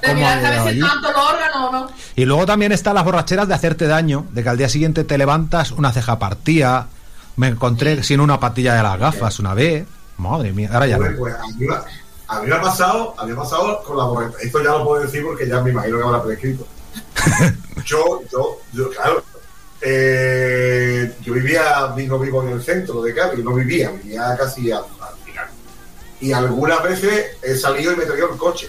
Te 0.00 0.08
cómo 0.08 0.26
tanto 0.26 1.12
los 1.12 1.30
órganos 1.30 1.68
o 1.68 1.72
no. 1.72 1.90
Y 2.14 2.24
luego 2.24 2.46
también 2.46 2.72
están 2.72 2.94
las 2.94 3.04
borracheras 3.04 3.48
de 3.48 3.54
hacerte 3.54 3.86
daño, 3.86 4.26
de 4.32 4.42
que 4.42 4.48
al 4.48 4.58
día 4.58 4.68
siguiente 4.68 5.04
te 5.04 5.18
levantas 5.18 5.72
una 5.72 5.92
ceja 5.92 6.18
partida. 6.18 6.88
Me 7.36 7.48
encontré 7.48 8.02
sin 8.02 8.20
una 8.20 8.40
patilla 8.40 8.74
de 8.74 8.82
las 8.82 8.98
gafas 8.98 9.38
una 9.38 9.54
vez. 9.54 9.86
Madre 10.16 10.52
mía, 10.52 10.70
ahora 10.72 10.86
ya 10.86 10.98
no. 10.98 11.04
A, 12.28 12.40
mí, 12.40 12.48
me- 12.48 12.54
ha 12.56 12.60
pasado, 12.60 13.14
a 13.18 13.24
mí 13.24 13.32
me 13.32 13.38
ha 13.38 13.42
pasado 13.42 13.82
con 13.82 13.96
la 13.96 14.04
borrachera. 14.04 14.42
Esto 14.42 14.62
ya 14.62 14.70
lo 14.72 14.84
puedo 14.84 15.02
decir 15.02 15.22
porque 15.24 15.48
ya 15.48 15.60
me 15.60 15.70
imagino 15.70 15.98
que 15.98 16.04
habrá 16.04 16.22
prescrito. 16.22 16.66
yo, 17.84 18.20
yo, 18.30 18.60
yo, 18.72 18.90
claro. 18.90 19.22
eh, 19.80 21.14
yo 21.22 21.32
vivía, 21.34 21.94
no 22.06 22.18
vivo 22.18 22.42
en 22.42 22.50
el 22.50 22.62
centro 22.62 23.02
de 23.02 23.14
Cádiz, 23.14 23.44
no 23.44 23.54
vivía, 23.54 23.90
vivía 23.90 24.36
casi 24.38 24.70
al, 24.70 24.84
al 25.00 25.16
final. 25.24 25.46
Y 26.20 26.32
algunas 26.32 26.82
veces 26.82 27.36
he 27.42 27.56
salido 27.56 27.92
y 27.92 27.96
me 27.96 28.02
he 28.04 28.06
traído 28.06 28.30
el 28.32 28.38
coche. 28.38 28.68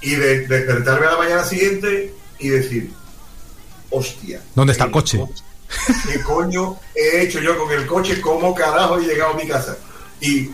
Y 0.00 0.14
de, 0.16 0.46
despertarme 0.46 1.06
a 1.06 1.12
la 1.12 1.18
mañana 1.18 1.44
siguiente 1.44 2.14
y 2.38 2.48
decir, 2.50 2.92
hostia, 3.90 4.42
¿Dónde 4.54 4.72
está 4.72 4.84
el 4.84 4.90
coche? 4.90 5.24
¿qué 6.06 6.20
coño 6.22 6.78
he 6.94 7.22
hecho 7.22 7.40
yo 7.40 7.58
con 7.58 7.70
el 7.72 7.86
coche? 7.86 8.20
¿Cómo 8.20 8.54
carajo 8.54 8.98
he 8.98 9.06
llegado 9.06 9.32
a 9.32 9.36
mi 9.36 9.48
casa? 9.48 9.76
Y 10.20 10.50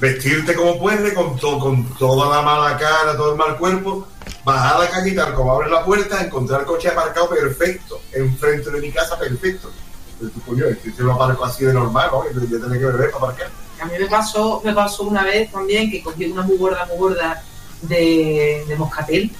vestirte 0.00 0.54
como 0.54 0.78
puedes, 0.78 1.12
con, 1.14 1.36
to- 1.36 1.58
con 1.58 1.84
toda 1.94 2.36
la 2.36 2.42
mala 2.42 2.76
cara, 2.76 3.16
todo 3.16 3.32
el 3.32 3.38
mal 3.38 3.56
cuerpo, 3.56 4.06
bajar 4.44 4.76
a 4.76 4.78
la 4.84 4.90
calle 4.90 5.10
y 5.10 5.14
tal 5.14 5.34
como 5.34 5.52
abres 5.52 5.70
la 5.70 5.84
puerta, 5.84 6.22
encontrar 6.22 6.60
el 6.60 6.66
coche 6.66 6.88
aparcado 6.88 7.28
perfecto, 7.30 8.00
enfrente 8.12 8.70
de 8.70 8.80
mi 8.80 8.90
casa 8.92 9.18
perfecto. 9.18 9.70
Pero 10.18 10.30
tú, 10.30 10.40
coño, 10.42 10.64
este 10.66 11.02
lo 11.02 11.12
aparco 11.12 11.44
así 11.44 11.64
de 11.64 11.72
normal, 11.74 12.08
¿no? 12.12 12.24
Yo 12.32 12.46
yo 12.46 12.60
tenía 12.60 12.78
que 12.78 12.86
beber 12.86 13.10
para 13.10 13.24
aparcar. 13.24 13.50
A 13.80 13.84
mí 13.84 13.92
me 13.98 14.06
pasó, 14.06 14.62
me 14.64 14.72
pasó 14.72 15.02
una 15.02 15.22
vez 15.22 15.50
también 15.52 15.90
que 15.90 16.02
cogí 16.02 16.24
una 16.26 16.42
muy 16.42 16.56
gorda, 16.56 16.86
muy 16.86 16.96
gorda 16.96 17.42
de, 17.82 18.64
de 18.66 18.76
moscatel. 18.76 19.30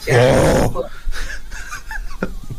O 0.00 0.04
sea, 0.04 0.90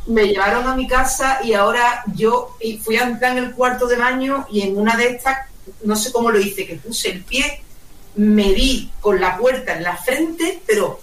Me 0.08 0.24
llevaron 0.28 0.68
a 0.68 0.76
mi 0.76 0.88
casa 0.88 1.39
y 1.43 1.54
ahora 1.54 2.04
yo 2.16 2.56
fui 2.84 2.95
a 2.97 3.04
entrar 3.04 3.38
en 3.38 3.43
el 3.43 3.54
cuarto 3.54 3.86
de 3.86 3.95
baño 3.95 4.47
y 4.50 4.62
en 4.62 4.76
una 4.76 4.95
de 4.97 5.10
estas, 5.10 5.38
no 5.84 5.95
sé 5.95 6.11
cómo 6.11 6.32
lo 6.32 6.39
hice, 6.39 6.65
que 6.67 6.76
puse 6.76 7.09
el 7.11 7.24
pie, 7.24 7.61
me 8.15 8.53
di 8.53 8.91
con 9.01 9.20
la 9.22 9.38
puerta 9.38 9.74
en 9.76 9.84
la 9.84 9.95
frente, 9.97 10.61
pero 10.65 10.99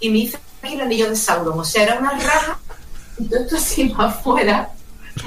y 0.00 0.10
me 0.10 0.18
hice 0.18 0.38
aquí 0.62 0.74
el 0.74 0.80
anillo 0.82 1.08
de 1.10 1.16
Sauron. 1.16 1.58
O 1.58 1.64
sea, 1.64 1.82
era 1.84 1.98
una 1.98 2.10
raja 2.18 2.58
y 3.18 3.24
todo 3.26 3.40
esto 3.40 3.56
así 3.56 3.84
para 3.90 4.10
afuera. 4.10 4.70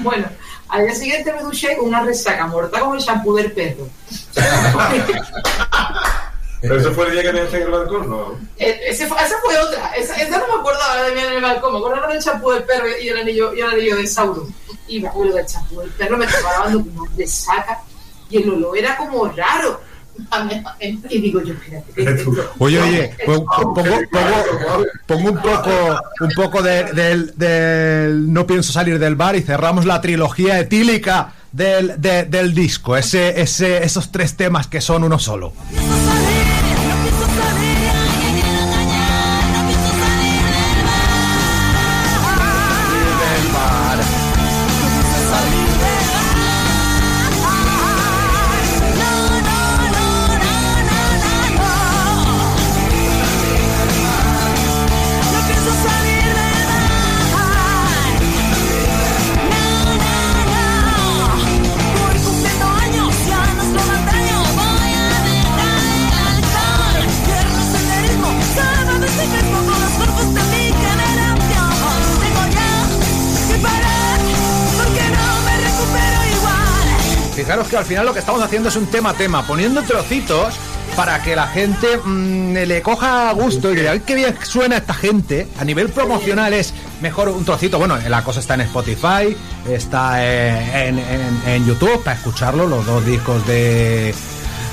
Bueno, 0.00 0.28
al 0.68 0.86
día 0.86 0.94
siguiente 0.94 1.32
me 1.32 1.42
duché 1.42 1.76
con 1.76 1.88
una 1.88 2.02
resaca 2.02 2.46
mortal 2.46 2.80
como 2.82 2.94
el 2.94 3.00
shampoo 3.00 3.34
del 3.34 3.50
perro. 3.52 3.88
Pero 6.60 6.78
ese 6.78 6.90
fue 6.90 7.06
el 7.06 7.12
día 7.12 7.22
que 7.22 7.32
me 7.32 7.40
dejé 7.40 7.56
en 7.56 7.62
el 7.62 7.70
balcón, 7.70 8.10
¿no? 8.10 8.38
Eh, 8.58 8.78
ese 8.86 9.06
fue- 9.06 9.16
esa 9.24 9.34
fue 9.42 9.56
otra. 9.58 9.92
Esa, 9.96 10.14
esa 10.16 10.38
no 10.38 10.46
me 10.46 10.60
acordaba 10.60 11.02
de 11.04 11.14
mí 11.14 11.20
en 11.22 11.32
el 11.32 11.42
balcón. 11.42 11.72
Me 11.72 11.78
acordaba 11.78 12.12
del 12.12 12.22
champú 12.22 12.50
del 12.50 12.64
perro 12.64 12.86
y 13.02 13.08
el 13.08 13.16
anillo, 13.18 13.54
y 13.54 13.60
el 13.60 13.70
anillo 13.70 13.96
de 13.96 14.06
Sauron. 14.06 14.54
Y 14.86 15.00
me 15.00 15.08
acuerdo 15.08 15.34
del 15.36 15.46
champú 15.46 15.80
del 15.80 15.90
perro, 15.90 16.18
me 16.18 16.26
estaba 16.26 16.52
lavando 16.52 16.80
como 16.80 17.06
de 17.12 17.26
saca. 17.26 17.80
Y 18.30 18.38
el 18.38 18.48
olor 18.50 18.78
era 18.78 18.96
como 18.96 19.26
raro. 19.28 19.80
Y 21.08 21.18
digo 21.20 21.42
yo, 21.42 21.54
espérate. 21.54 22.24
Oye, 22.58 22.78
oye, 22.80 23.14
pon- 23.24 23.44
pongo, 23.46 23.74
pongo, 23.74 24.84
pongo 25.06 25.30
un 25.30 25.38
poco, 25.40 25.70
un 26.20 26.30
poco 26.36 26.62
de- 26.62 26.92
del, 26.92 27.32
del 27.36 28.30
No 28.32 28.46
pienso 28.46 28.70
salir 28.72 28.98
del 28.98 29.16
bar 29.16 29.36
y 29.36 29.40
cerramos 29.42 29.86
la 29.86 30.00
trilogía 30.02 30.58
etílica 30.58 31.32
del, 31.52 31.94
de- 32.00 32.24
del 32.24 32.54
disco. 32.54 32.96
Ese, 32.98 33.40
ese, 33.40 33.82
esos 33.82 34.12
tres 34.12 34.36
temas 34.36 34.66
que 34.66 34.80
son 34.82 35.04
uno 35.04 35.18
solo. 35.18 35.54
Al 77.80 77.86
final 77.86 78.06
lo 78.06 78.12
que 78.12 78.20
estamos 78.20 78.42
haciendo 78.42 78.68
es 78.68 78.76
un 78.76 78.86
tema 78.86 79.10
a 79.10 79.14
tema, 79.14 79.46
poniendo 79.46 79.82
trocitos 79.82 80.54
para 80.96 81.22
que 81.22 81.34
la 81.36 81.46
gente 81.46 81.86
mm, 82.04 82.52
le 82.66 82.82
coja 82.82 83.32
gusto 83.32 83.70
y 83.72 83.76
diga, 83.76 83.92
"Ay, 83.92 84.00
qué 84.06 84.14
bien 84.14 84.36
suena 84.42 84.76
esta 84.76 84.92
gente. 84.94 85.48
A 85.58 85.64
nivel 85.64 85.88
promocional 85.88 86.52
es 86.52 86.72
mejor 87.00 87.28
un 87.28 87.44
trocito. 87.44 87.78
Bueno, 87.78 87.96
la 88.08 88.22
cosa 88.24 88.40
está 88.40 88.54
en 88.54 88.62
Spotify, 88.62 89.36
está 89.68 90.24
eh, 90.24 90.88
en, 90.88 90.98
en- 90.98 91.42
en 91.46 91.66
YouTube 91.66 92.02
para 92.02 92.16
escucharlo, 92.16 92.66
los 92.66 92.84
dos 92.86 93.04
discos 93.06 93.46
de, 93.46 94.14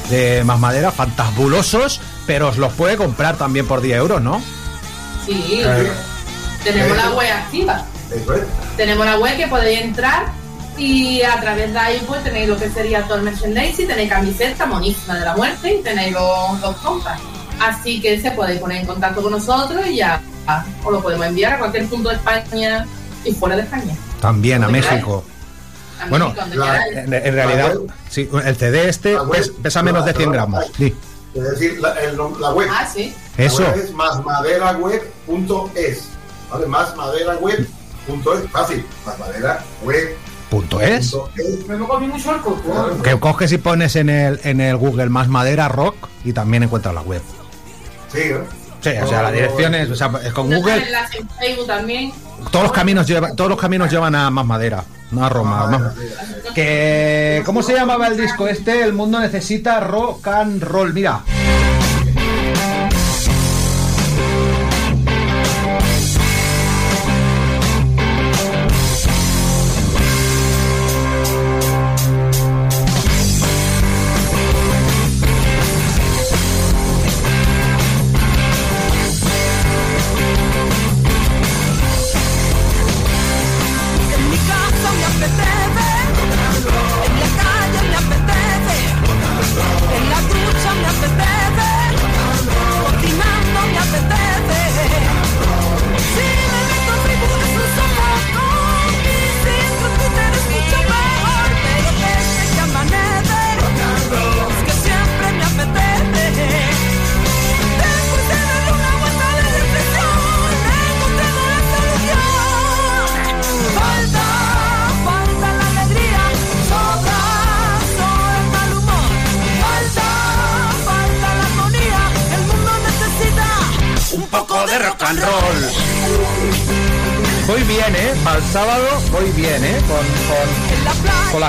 de 0.09 0.43
Más 0.43 0.59
Madera, 0.59 0.91
fantabulosos, 0.91 2.01
pero 2.25 2.49
os 2.49 2.57
los 2.57 2.73
puede 2.73 2.97
comprar 2.97 3.37
también 3.37 3.67
por 3.67 3.81
10 3.81 3.97
euros, 3.97 4.21
¿no? 4.21 4.41
Sí, 5.25 5.61
Eh, 5.63 5.91
tenemos 6.63 6.97
la 6.97 7.09
web 7.11 7.31
activa. 7.31 7.85
Tenemos 8.75 9.05
la 9.05 9.17
web 9.19 9.37
que 9.37 9.47
podéis 9.47 9.81
entrar 9.81 10.31
y 10.77 11.21
a 11.23 11.39
través 11.41 11.71
de 11.73 11.79
ahí 11.79 12.01
pues 12.07 12.23
tenéis 12.23 12.47
lo 12.49 12.57
que 12.57 12.69
sería 12.69 13.03
todo 13.03 13.15
el 13.17 13.23
merchandising, 13.23 13.87
tenéis 13.87 14.09
camiseta 14.09 14.65
monísima 14.65 15.15
de 15.19 15.25
la 15.25 15.35
muerte 15.35 15.73
y 15.75 15.81
tenéis 15.81 16.13
los, 16.13 16.59
los 16.61 16.75
compas. 16.77 17.19
Así 17.59 17.99
que 18.01 18.19
se 18.21 18.29
podéis 18.31 18.59
poner 18.59 18.81
en 18.81 18.85
contacto 18.87 19.21
con 19.23 19.31
nosotros 19.31 19.85
y 19.87 19.95
ya 19.97 20.21
os 20.85 20.91
lo 20.91 21.01
podemos 21.01 21.25
enviar 21.25 21.53
a 21.53 21.59
cualquier 21.59 21.87
punto 21.87 22.09
de 22.09 22.15
España 22.15 22.85
y 23.25 23.33
fuera 23.33 23.55
de 23.55 23.63
España. 23.63 23.95
También 24.21 24.63
a 24.63 24.67
México. 24.67 25.23
A 25.99 26.05
Bueno, 26.07 26.27
México, 26.27 26.43
en, 26.93 27.11
en 27.13 27.33
realidad, 27.33 27.73
sí, 28.09 28.29
el 28.45 28.55
CD 28.55 28.87
este 28.89 29.17
pes- 29.31 29.51
pesa 29.63 29.81
menos 29.81 30.05
de 30.05 30.13
100 30.13 30.31
gramos. 30.31 30.65
Sí. 30.77 30.95
Es 31.33 31.43
decir, 31.43 31.79
la, 31.79 31.93
el 32.01 32.15
la 32.39 32.51
web. 32.51 32.69
Ah, 32.71 32.87
sí. 32.91 33.15
Eso. 33.37 33.63
La 33.63 33.69
web 33.71 33.79
es 33.83 33.91
másmaderaweb.es. 33.93 36.03
¿Vale? 36.51 36.65
Másmaderaweb.es. 36.67 38.49
Fácil. 38.51 38.85
Másmaderaweb. 39.05 40.15
Punto 40.49 40.79
es. 40.79 41.13
Que 43.03 43.19
coges 43.19 43.51
y 43.51 43.57
pones 43.57 43.95
en 43.95 44.09
el, 44.09 44.39
en 44.43 44.61
el 44.61 44.77
Google 44.77 45.09
más 45.09 45.27
madera 45.27 45.67
rock 45.67 45.95
y 46.23 46.33
también 46.33 46.63
encuentras 46.63 46.93
la 46.95 47.01
web. 47.01 47.21
Sí, 48.11 48.19
¿no? 48.31 48.39
Sí, 48.79 48.91
o 49.03 49.07
sea, 49.07 49.23
la 49.23 49.31
dirección 49.31 49.75
es, 49.75 49.89
o 49.89 49.95
sea, 49.95 50.11
es 50.23 50.31
con 50.31 50.47
Google, 50.53 50.75
en 50.85 50.91
la- 50.91 51.09
en 51.11 51.27
Facebook 51.29 51.67
también. 51.67 52.13
todos 52.51 52.63
los 52.63 52.71
caminos 52.71 53.07
llevan, 53.07 53.35
todos 53.35 53.49
los 53.49 53.59
caminos 53.59 53.91
llevan 53.91 54.15
a 54.15 54.29
más 54.29 54.45
madera, 54.45 54.83
no 55.11 55.25
a 55.25 55.29
Roma. 55.29 55.67
más- 55.67 55.93
que 56.53 57.41
¿cómo 57.45 57.61
se 57.63 57.73
llamaba 57.73 58.07
el 58.07 58.15
disco 58.17 58.47
este? 58.47 58.83
El 58.83 58.93
mundo 58.93 59.19
necesita 59.19 59.79
rock 59.79 60.27
and 60.27 60.63
roll. 60.63 60.93
Mira. 60.93 61.21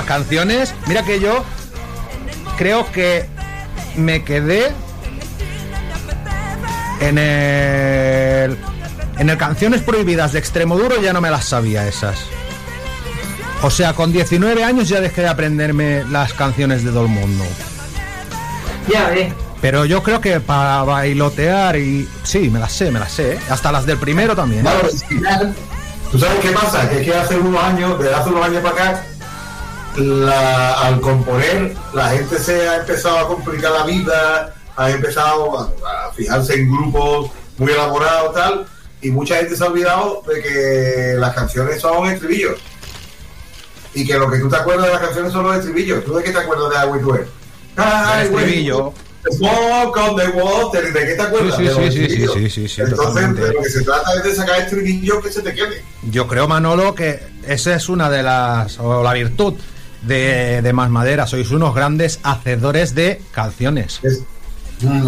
Canciones. 0.09 0.73
Mira 0.87 1.03
que 1.03 1.19
yo 1.19 1.45
creo 2.57 2.91
que 2.91 3.27
me 3.95 4.23
quedé 4.23 4.71
en 6.99 7.17
el... 7.19 8.57
En 9.19 9.29
el 9.29 9.37
Canciones 9.37 9.81
Prohibidas 9.81 10.31
de 10.31 10.39
Extremo 10.39 10.77
Duro 10.77 10.99
ya 11.01 11.13
no 11.13 11.21
me 11.21 11.29
las 11.29 11.45
sabía 11.45 11.87
esas. 11.87 12.17
O 13.61 13.69
sea, 13.69 13.93
con 13.93 14.11
19 14.11 14.63
años 14.63 14.89
ya 14.89 14.99
dejé 14.99 15.21
de 15.21 15.27
aprenderme 15.27 16.03
las 16.09 16.33
canciones 16.33 16.83
de 16.83 16.89
todo 16.89 17.03
el 17.03 17.09
mundo. 17.09 17.43
Ya 18.91 19.09
ves. 19.09 19.31
Pero 19.61 19.85
yo 19.85 20.01
creo 20.01 20.21
que 20.21 20.39
para 20.39 20.81
bailotear 20.83 21.75
y... 21.75 22.07
Sí, 22.23 22.49
me 22.49 22.59
las 22.59 22.71
sé, 22.71 22.89
me 22.91 22.99
las 22.99 23.11
sé. 23.11 23.33
¿eh? 23.33 23.39
Hasta 23.49 23.71
las 23.71 23.85
del 23.85 23.97
primero 23.97 24.35
también. 24.35 24.65
¿eh? 24.65 24.69
Vale, 25.21 25.53
¿Tú 26.11 26.17
sabes 26.17 26.39
qué 26.39 26.49
pasa? 26.51 26.89
Que 26.89 27.01
es 27.01 27.05
que 27.05 27.13
hace 27.13 27.37
unos 27.37 27.61
años, 27.61 27.99
desde 27.99 28.15
hace 28.15 28.29
unos 28.29 28.45
años 28.45 28.63
para 28.63 28.73
acá, 28.73 29.03
la- 29.99 30.73
al 30.81 30.99
componer, 31.01 31.75
la 31.93 32.09
gente 32.09 32.39
se 32.39 32.67
ha 32.67 32.77
empezado 32.77 33.17
a 33.19 33.27
complicar 33.27 33.71
la 33.71 33.83
vida, 33.85 34.53
ha 34.75 34.89
empezado 34.91 35.59
a, 35.59 36.07
a 36.07 36.11
fijarse 36.13 36.55
en 36.55 36.71
grupos 36.71 37.31
muy 37.57 37.71
elaborados 37.71 38.33
tal, 38.33 38.65
y 39.01 39.11
mucha 39.11 39.35
gente 39.37 39.55
se 39.55 39.63
ha 39.63 39.67
olvidado 39.67 40.23
de 40.27 40.41
que 40.41 41.13
las 41.17 41.33
canciones 41.35 41.81
son 41.81 42.07
estribillos. 42.07 42.59
Y 43.93 44.05
que 44.05 44.17
lo 44.19 44.29
que 44.29 44.37
tú 44.37 44.49
te 44.49 44.55
acuerdas 44.55 44.85
de 44.87 44.93
las 44.93 45.01
canciones 45.01 45.31
son 45.33 45.43
los 45.45 45.55
estribillos. 45.55 46.03
¿Tú 46.05 46.13
de 46.15 46.23
qué 46.23 46.31
te 46.31 46.37
acuerdas 46.37 46.69
de 46.69 46.77
Agua 46.77 46.97
y 46.97 48.23
estribillo. 48.23 48.93
Smoke 49.31 49.97
on 49.97 50.15
the 50.15 50.27
water. 50.29 50.93
¿De 50.93 51.05
qué 51.07 51.13
te 51.15 51.21
acuerdas? 51.21 51.57
Sí, 51.57 51.63
De 51.63 51.73
sí, 51.73 51.91
sí, 51.91 52.09
sí, 52.09 52.27
sí, 52.27 52.49
sí, 52.49 52.67
sí, 52.67 52.81
Entonces, 52.81 53.05
totalmente. 53.07 53.41
de 53.41 53.53
lo 53.53 53.61
que 53.61 53.69
se 53.69 53.81
trata 53.83 54.13
es 54.15 54.23
de 54.23 54.35
sacar 54.35 54.59
estribillos 54.61 55.23
que 55.23 55.31
se 55.31 55.41
te 55.41 55.53
quede. 55.53 55.83
Yo 56.09 56.27
creo, 56.27 56.47
Manolo, 56.47 56.95
que 56.95 57.19
esa 57.47 57.73
es 57.75 57.89
una 57.89 58.09
de 58.09 58.23
las. 58.23 58.79
o 58.79 59.03
la 59.03 59.13
virtud 59.13 59.55
de, 60.01 60.61
de 60.61 60.73
Más 60.73 60.89
Madera. 60.89 61.27
Sois 61.27 61.51
unos 61.51 61.75
grandes 61.75 62.19
hacedores 62.23 62.95
de 62.95 63.21
canciones. 63.31 63.99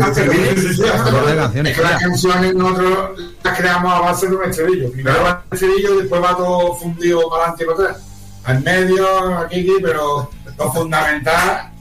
Hacedores 0.01 0.75
de 0.75 1.35
canciones. 1.35 1.71
Es 1.71 1.77
que 1.77 1.83
las 1.83 2.01
canciones 2.01 2.55
nosotros 2.55 3.19
las 3.43 3.57
creamos 3.57 3.93
a 3.93 3.99
base 3.99 4.27
de 4.27 4.35
un 4.35 4.49
estribillo. 4.49 4.91
Primero 4.91 5.23
va 5.23 5.43
el 5.49 5.55
estribillo 5.55 5.95
y 5.95 5.97
después 5.99 6.21
va 6.21 6.35
todo 6.35 6.75
fundido 6.75 7.29
para 7.29 7.43
adelante 7.43 7.63
y 7.63 7.67
para 7.67 7.89
atrás. 7.89 8.03
Al 8.43 8.63
medio, 8.63 9.37
aquí, 9.37 9.59
aquí, 9.59 9.75
pero 9.81 10.29
lo 10.57 10.73
fundamental 10.73 11.71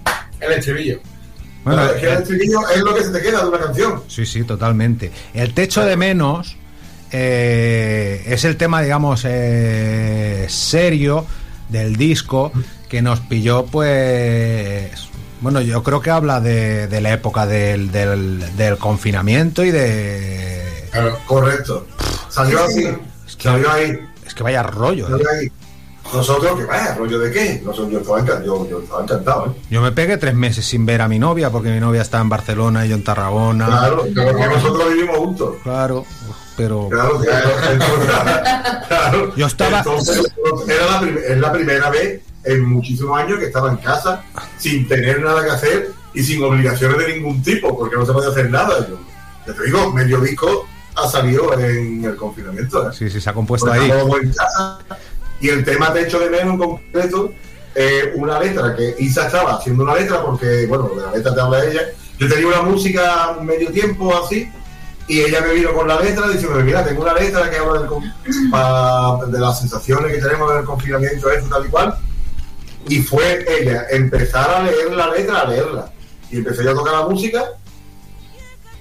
el 0.40 0.52
estribillo. 0.52 1.00
Bueno, 1.64 1.84
es 1.84 2.00
que 2.00 2.06
el 2.06 2.18
estribillo 2.18 2.68
es 2.68 2.80
lo 2.80 2.94
que 2.94 3.04
se 3.04 3.11
te 3.11 3.22
queda 3.22 3.42
de 3.42 3.48
una 3.48 3.58
canción. 3.58 4.02
Sí, 4.08 4.24
sí, 4.24 4.44
totalmente. 4.44 5.11
El 5.34 5.52
techo 5.52 5.84
de 5.84 5.96
menos 5.96 6.56
eh, 7.12 8.22
es 8.26 8.44
el 8.44 8.56
tema, 8.56 8.82
digamos, 8.82 9.24
eh, 9.24 10.46
serio 10.48 11.26
del 11.68 11.96
disco 11.96 12.52
que 12.91 13.01
nos 13.03 13.20
pilló, 13.20 13.64
pues, 13.66 14.91
Bueno, 15.41 15.61
yo 15.61 15.82
creo 15.82 16.01
que 16.03 16.11
habla 16.11 16.41
de, 16.41 16.88
de 16.88 17.01
la 17.01 17.12
época 17.12 17.47
del, 17.47 17.91
del, 17.93 18.57
del 18.57 18.76
confinamiento 18.78 19.64
y 19.64 19.70
de... 19.70 20.88
Claro, 20.91 21.16
correcto. 21.26 21.86
Salió 22.28 22.62
así. 22.64 22.86
Salió 23.38 23.70
ahí. 23.70 23.99
Es 24.26 24.34
que 24.34 24.43
vaya 24.43 24.62
rollo, 24.64 25.07
¿eh? 25.07 25.11
Salió 25.12 25.30
ahí. 25.30 25.53
Nosotros, 26.12 26.59
que 26.59 26.64
vaya, 26.64 26.95
rollo 26.97 27.20
de 27.20 27.30
qué? 27.30 27.62
Nosotros, 27.64 27.93
yo, 27.93 27.99
estaba 28.01 28.20
encan- 28.20 28.45
yo, 28.45 28.68
yo 28.68 28.80
estaba 28.80 29.03
encantado, 29.05 29.47
¿eh? 29.57 29.61
Yo 29.70 29.80
me 29.80 29.93
pegué 29.93 30.16
tres 30.16 30.34
meses 30.34 30.66
sin 30.66 30.84
ver 30.84 31.01
a 31.03 31.09
mi 31.09 31.20
novia 31.20 31.51
porque 31.51 31.70
mi 31.70 31.78
novia 31.78 32.03
está 32.03 32.20
en 32.20 32.28
Barcelona 32.28 32.84
y 32.84 32.88
yo 32.88 32.97
en 32.97 33.05
Tarragona. 33.05 33.66
Claro, 33.66 34.03
que 34.05 34.47
nosotros 34.49 34.93
vivimos 34.93 35.16
juntos. 35.18 35.55
Claro, 35.62 36.05
pero... 36.57 36.88
Claro, 36.91 37.20
claro, 37.20 37.51
claro. 38.88 39.36
Yo 39.36 39.47
estaba... 39.47 39.78
Entonces, 39.78 40.20
era 40.68 41.01
la, 41.01 41.09
es 41.28 41.38
la 41.38 41.53
primera 41.53 41.91
vez 41.91 42.20
en 42.45 42.64
muchísimos 42.64 43.18
años 43.20 43.38
que 43.38 43.47
estaba 43.47 43.70
en 43.70 43.76
casa 43.78 44.22
sin 44.59 44.88
tener 44.88 45.20
nada 45.22 45.45
que 45.45 45.51
hacer 45.51 45.91
y 46.14 46.22
sin 46.22 46.43
obligaciones 46.43 46.99
de 46.99 47.14
ningún 47.16 47.43
tipo, 47.43 47.76
porque 47.78 47.97
no 47.97 48.05
se 48.07 48.12
podía 48.12 48.30
hacer 48.30 48.51
nada. 48.51 48.86
Yo, 48.88 48.99
ya 49.47 49.55
te 49.55 49.64
digo, 49.64 49.93
medio 49.93 50.20
disco 50.20 50.66
ha 50.97 51.09
salido 51.09 51.53
en 51.59 52.05
el 52.05 52.16
confinamiento. 52.16 52.88
¿eh? 52.91 52.93
Sí, 52.97 53.09
sí, 53.11 53.20
se 53.20 53.30
ha 53.30 53.32
compuesto 53.32 53.66
Porque 53.66 53.80
ahí. 53.80 53.91
estábamos 53.91 54.20
en 54.22 54.32
casa. 54.32 54.78
Y 55.41 55.49
el 55.49 55.64
tema 55.64 55.93
Te 55.93 56.03
echo 56.03 56.18
de 56.18 56.28
menos 56.30 56.55
en 56.55 56.59
concreto, 56.59 57.32
eh, 57.74 58.12
una 58.16 58.38
letra 58.41 58.74
que 58.76 58.97
Isa 58.99 59.26
estaba 59.26 59.55
haciendo 59.57 59.84
una 59.84 59.95
letra 59.95 60.20
porque, 60.22 60.66
bueno, 60.66 60.91
de 60.95 61.03
la 61.03 61.12
letra 61.12 61.34
te 61.34 61.41
habla 61.41 61.64
ella. 61.64 61.82
Yo 62.18 62.28
tenía 62.28 62.49
una 62.49 62.62
música 62.62 63.36
medio 63.41 63.70
tiempo 63.70 64.12
así 64.22 64.51
y 65.07 65.20
ella 65.20 65.41
me 65.41 65.55
vino 65.55 65.72
con 65.72 65.88
la 65.88 65.99
letra 66.01 66.28
diciendo, 66.28 66.59
mira, 66.61 66.84
tengo 66.84 67.03
una 67.03 67.14
letra 67.14 67.49
que 67.49 67.57
habla 67.57 67.80
del 67.80 67.88
pa- 68.51 69.18
de 69.26 69.38
las 69.38 69.59
sensaciones 69.61 70.12
que 70.12 70.20
tenemos 70.20 70.51
en 70.53 70.59
el 70.59 70.64
confinamiento, 70.64 71.30
eso, 71.30 71.47
tal 71.49 71.64
y 71.66 71.68
cual. 71.68 71.97
Y 72.91 72.99
fue 73.03 73.45
ella 73.49 73.86
empezar 73.91 74.51
a 74.51 74.62
leer 74.64 74.93
la 74.93 75.11
letra, 75.11 75.41
a 75.43 75.49
leerla. 75.49 75.93
Y 76.30 76.38
empecé 76.38 76.64
yo 76.64 76.72
a 76.72 76.74
tocar 76.74 76.93
la 76.95 77.09
música 77.09 77.45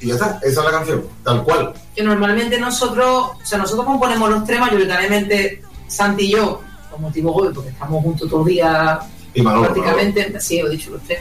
y 0.01 0.07
ya 0.07 0.14
está, 0.14 0.39
esa 0.43 0.62
es 0.62 0.66
la 0.66 0.72
canción, 0.72 1.03
tal 1.24 1.43
cual. 1.43 1.74
que 1.95 2.01
normalmente 2.03 2.57
nosotros, 2.57 3.32
o 3.41 3.45
sea, 3.45 3.57
nosotros 3.57 3.86
componemos 3.86 4.30
los 4.30 4.45
tres 4.45 4.60
mayoritariamente, 4.60 5.62
Santi 5.88 6.26
y 6.26 6.32
yo, 6.32 6.62
por 6.89 6.99
motivo 7.01 7.36
hoy, 7.36 7.53
porque 7.53 7.70
estamos 7.70 8.01
juntos 8.03 8.30
todo 8.30 8.41
el 8.41 8.53
día 8.53 8.99
Y 9.34 9.41
Manolo, 9.41 9.74
prácticamente, 9.74 10.39
sí, 10.39 10.60
he 10.60 10.70
dicho 10.70 10.91
los 10.91 11.01
tres. 11.03 11.20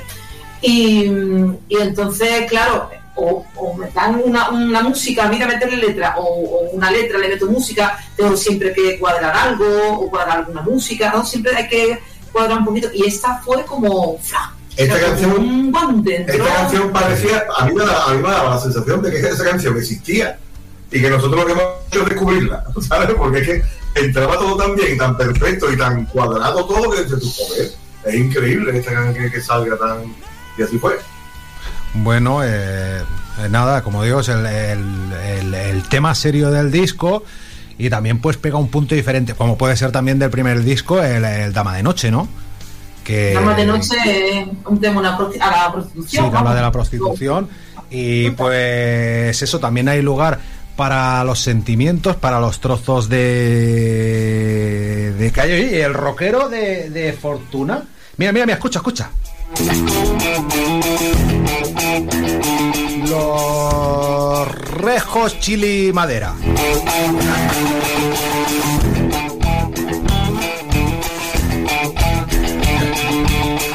Y, 0.62 1.06
y 1.68 1.76
entonces, 1.76 2.46
claro, 2.48 2.88
o, 3.16 3.44
o 3.56 3.74
me 3.74 3.90
dan 3.90 4.22
una, 4.24 4.50
una 4.50 4.82
música, 4.82 5.24
a 5.24 5.28
mí 5.28 5.38
meterle 5.38 5.76
letra, 5.76 6.14
o, 6.16 6.22
o 6.22 6.70
una 6.70 6.90
letra, 6.90 7.18
le 7.18 7.28
meto 7.28 7.46
música, 7.46 7.98
tengo 8.16 8.36
siempre 8.36 8.72
que 8.72 8.98
cuadrar 8.98 9.36
algo, 9.36 9.66
o 9.94 10.08
cuadrar 10.08 10.38
alguna 10.38 10.62
música, 10.62 11.12
¿no? 11.12 11.26
Siempre 11.26 11.56
hay 11.56 11.68
que 11.68 11.98
cuadrar 12.32 12.58
un 12.58 12.64
poquito. 12.66 12.88
Y 12.94 13.06
esta 13.06 13.38
fue 13.38 13.64
como, 13.64 14.18
¡fra! 14.18 14.52
Esta 14.76 14.94
O 14.94 14.98
sea, 14.98 15.08
canción- 15.08 15.30
como 15.32 15.44
un 15.46 15.72
guante, 15.72 16.24
Esta 16.28 16.44
canción 16.54 16.92
parecía, 16.92 17.44
a 17.58 17.64
mí, 17.66 17.74
me 17.74 17.84
da, 17.84 18.04
a 18.04 18.10
mí 18.14 18.22
me 18.22 18.28
daba 18.28 18.50
la 18.50 18.60
sensación 18.60 19.02
de 19.02 19.10
que 19.10 19.18
esa 19.18 19.44
canción 19.44 19.76
existía 19.76 20.38
y 20.90 21.00
que 21.00 21.10
nosotros 21.10 21.40
lo 21.40 21.46
que 21.46 21.52
hemos 21.52 21.64
hecho 21.88 22.02
es 22.02 22.08
descubrirla, 22.10 22.64
¿sabes? 22.88 23.10
Porque 23.16 23.38
es 23.40 23.46
que 23.48 23.64
entraba 24.00 24.38
todo 24.38 24.56
tan 24.56 24.76
bien, 24.76 24.96
tan 24.96 25.16
perfecto 25.16 25.72
y 25.72 25.76
tan 25.76 26.06
cuadrado 26.06 26.64
todo 26.64 26.90
que 26.92 27.02
dices 27.02 27.34
joder, 27.36 27.72
es 28.04 28.14
increíble 28.14 28.78
esta 28.78 28.92
canción 28.92 29.24
que, 29.24 29.30
que 29.32 29.40
salga 29.40 29.76
tan... 29.76 30.14
Y 30.56 30.62
así 30.62 30.78
fue. 30.78 30.98
Bueno, 31.94 32.44
eh, 32.44 32.98
eh, 33.00 33.48
nada, 33.50 33.82
como 33.82 34.04
digo, 34.04 34.20
es 34.20 34.28
el, 34.28 34.46
el- 34.46 35.12
el- 35.12 35.54
el 35.54 35.88
tema 35.88 36.14
serio 36.14 36.50
del 36.50 36.70
disco 36.70 37.24
y 37.78 37.88
también 37.88 38.18
pues 38.20 38.36
pega 38.36 38.58
un 38.58 38.68
punto 38.68 38.94
diferente, 38.94 39.34
como 39.34 39.56
puede 39.56 39.76
ser 39.76 39.92
también 39.92 40.18
del 40.18 40.30
primer 40.30 40.62
disco, 40.64 41.02
el, 41.02 41.24
el 41.24 41.52
Dama 41.52 41.76
de 41.76 41.82
Noche, 41.82 42.10
¿no? 42.10 42.28
Que, 43.04 43.32
Damas 43.32 43.56
de 43.56 43.64
noche 43.64 43.96
es 44.40 44.46
un 44.66 44.78
tema 44.80 45.00
a 45.00 45.02
la 45.04 45.16
Sí, 45.16 45.72
prostitución. 45.72 46.24
que 46.24 46.36
habla 46.36 46.40
vamos. 46.40 46.54
de 46.56 46.60
la 46.60 46.72
prostitución 46.72 47.48
y 47.90 48.30
pues 48.32 49.40
eso, 49.40 49.58
también 49.60 49.88
hay 49.88 50.02
lugar 50.02 50.40
para 50.76 51.24
los 51.24 51.40
sentimientos, 51.40 52.16
para 52.16 52.38
los 52.38 52.60
trozos 52.60 53.08
de... 53.08 53.24
de 55.18 55.32
callo. 55.32 55.56
Y 55.56 55.74
el 55.76 55.94
rockero 55.94 56.48
de, 56.50 56.90
de 56.90 57.12
Fortuna. 57.14 57.82
Mira, 58.18 58.30
mira, 58.32 58.44
mira, 58.46 58.56
escucha, 58.56 58.78
escucha. 58.80 59.10
Los 63.08 64.48
rejos 64.82 65.40
chili 65.40 65.92
madera. 65.94 66.34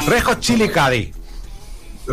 Rejos 0.08 0.40
chili 0.40 0.70
Cadi. 0.70 1.12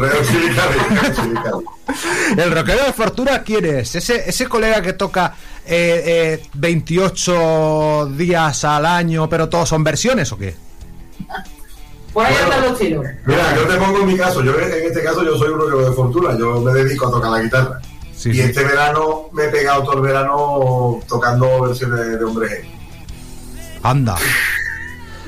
El 2.36 2.52
rockero 2.52 2.84
de 2.84 2.92
Fortuna, 2.92 3.42
¿quién 3.42 3.66
es? 3.66 3.96
Ese, 3.96 4.28
ese 4.28 4.46
colega 4.46 4.80
que 4.80 4.92
toca 4.94 5.34
eh, 5.66 6.38
eh, 6.40 6.42
28 6.54 8.12
días 8.16 8.64
al 8.64 8.86
año, 8.86 9.28
pero 9.28 9.48
todos 9.48 9.68
son 9.68 9.84
versiones 9.84 10.32
o 10.32 10.38
qué? 10.38 10.69
Por 12.12 12.26
ahí 12.26 12.34
andan 12.42 12.62
los 12.62 12.78
tiros. 12.78 13.06
Mira, 13.24 13.54
yo 13.56 13.62
te 13.66 13.74
pongo 13.76 13.98
en 14.00 14.06
mi 14.06 14.16
caso, 14.16 14.42
yo 14.42 14.58
en 14.58 14.84
este 14.86 15.02
caso 15.02 15.22
yo 15.24 15.36
soy 15.38 15.50
un 15.50 15.60
rockero 15.60 15.88
de 15.90 15.92
fortuna, 15.96 16.36
yo 16.38 16.60
me 16.60 16.72
dedico 16.72 17.06
a 17.06 17.10
tocar 17.12 17.30
la 17.30 17.40
guitarra. 17.42 17.80
Sí, 18.16 18.30
y 18.30 18.34
sí. 18.34 18.40
este 18.40 18.64
verano 18.64 19.28
me 19.32 19.44
he 19.44 19.48
pegado 19.48 19.82
todo 19.84 19.94
el 19.94 20.00
verano 20.02 21.00
tocando 21.08 21.62
versiones 21.62 22.18
de 22.18 22.24
Hombre 22.24 22.48
G. 22.48 22.64
Anda. 23.82 24.16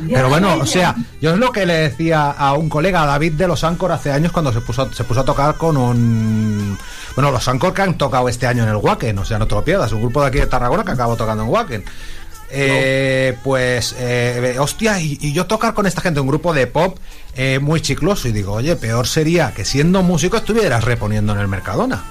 Pero 0.08 0.28
bueno, 0.28 0.56
o 0.60 0.66
sea, 0.66 0.96
yo 1.20 1.30
es 1.32 1.38
lo 1.38 1.52
que 1.52 1.64
le 1.64 1.74
decía 1.74 2.32
a 2.32 2.54
un 2.54 2.68
colega, 2.68 3.04
a 3.04 3.06
David 3.06 3.34
de 3.34 3.46
los 3.46 3.62
Ancor, 3.62 3.92
hace 3.92 4.10
años 4.10 4.32
cuando 4.32 4.52
se 4.52 4.60
puso, 4.60 4.82
a- 4.82 4.92
se 4.92 5.04
puso 5.04 5.20
a 5.20 5.24
tocar 5.24 5.54
con 5.56 5.76
un... 5.76 6.76
Bueno, 7.14 7.30
los 7.30 7.46
Ancor 7.46 7.72
que 7.72 7.82
han 7.82 7.96
tocado 7.96 8.28
este 8.28 8.46
año 8.46 8.64
en 8.64 8.70
el 8.70 8.76
Wacken, 8.76 9.16
o 9.20 9.24
sea, 9.24 9.38
no 9.38 9.46
te 9.46 9.54
lo 9.54 9.62
pierdas, 9.62 9.92
un 9.92 10.00
grupo 10.02 10.20
de 10.22 10.28
aquí 10.28 10.38
de 10.38 10.46
Tarragona 10.46 10.82
que 10.84 10.90
acabó 10.90 11.14
tocando 11.14 11.44
en 11.44 11.50
Wacken. 11.50 11.84
Eh, 12.54 13.36
Pues, 13.42 13.94
eh, 13.98 14.56
hostia, 14.60 15.00
y, 15.00 15.18
y 15.20 15.32
yo 15.32 15.46
tocar 15.46 15.74
con 15.74 15.86
esta 15.86 16.00
gente, 16.00 16.20
un 16.20 16.26
grupo 16.28 16.52
de 16.52 16.66
pop 16.66 16.98
eh, 17.34 17.58
muy 17.60 17.80
chicloso, 17.80 18.28
y 18.28 18.32
digo, 18.32 18.52
oye, 18.52 18.76
peor 18.76 19.06
sería 19.06 19.52
que 19.54 19.64
siendo 19.64 20.02
músico 20.02 20.36
estuvieras 20.36 20.84
reponiendo 20.84 21.32
en 21.32 21.38
el 21.40 21.48
Mercadona. 21.48 22.04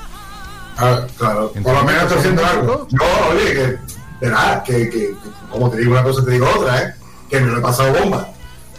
Ah, 0.78 1.02
claro, 1.18 1.52
por 1.64 1.74
lo 1.76 1.84
menos 1.84 2.12
haciendo 2.12 2.44
algo. 2.46 2.88
No, 2.92 3.04
oye, 3.32 3.54
que, 3.54 3.78
verás, 4.20 4.64
que, 4.64 4.90
que, 4.90 5.00
que 5.08 5.16
como 5.52 5.70
te 5.70 5.78
digo 5.78 5.92
una 5.92 6.02
cosa, 6.04 6.26
te 6.26 6.32
digo 6.32 6.48
otra, 6.56 6.82
¿eh? 6.82 6.94
Que 7.30 7.40
me 7.40 7.52
lo 7.52 7.60
he 7.60 7.62
pasado 7.62 7.94
bomba. 7.94 8.28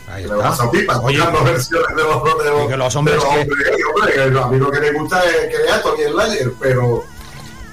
Ahí 0.08 0.24
me 0.24 0.30
lo 0.30 0.40
he 0.40 0.42
pasado 0.42 0.70
pipa, 0.72 0.98
Oye, 1.00 1.18
tocando 1.18 1.44
versiones 1.44 1.96
de 1.96 2.02
los, 2.02 2.24
de 2.44 2.50
los, 2.50 2.68
que 2.68 2.76
los 2.76 2.96
hombres 2.96 3.16
de 3.16 3.22
los 3.24 3.34
que- 3.34 3.40
hombres 3.40 3.58
gay, 3.70 3.82
hombre, 3.82 4.12
que 4.14 4.38
a 4.38 4.46
mí 4.48 4.58
lo 4.58 4.70
que 4.70 4.80
me 4.80 4.92
gusta 4.92 5.22
es 5.24 5.48
que 5.56 5.62
vea 5.62 5.80
Tony 5.82 6.02
el 6.02 6.16
Layer, 6.16 6.52
pero 6.60 7.04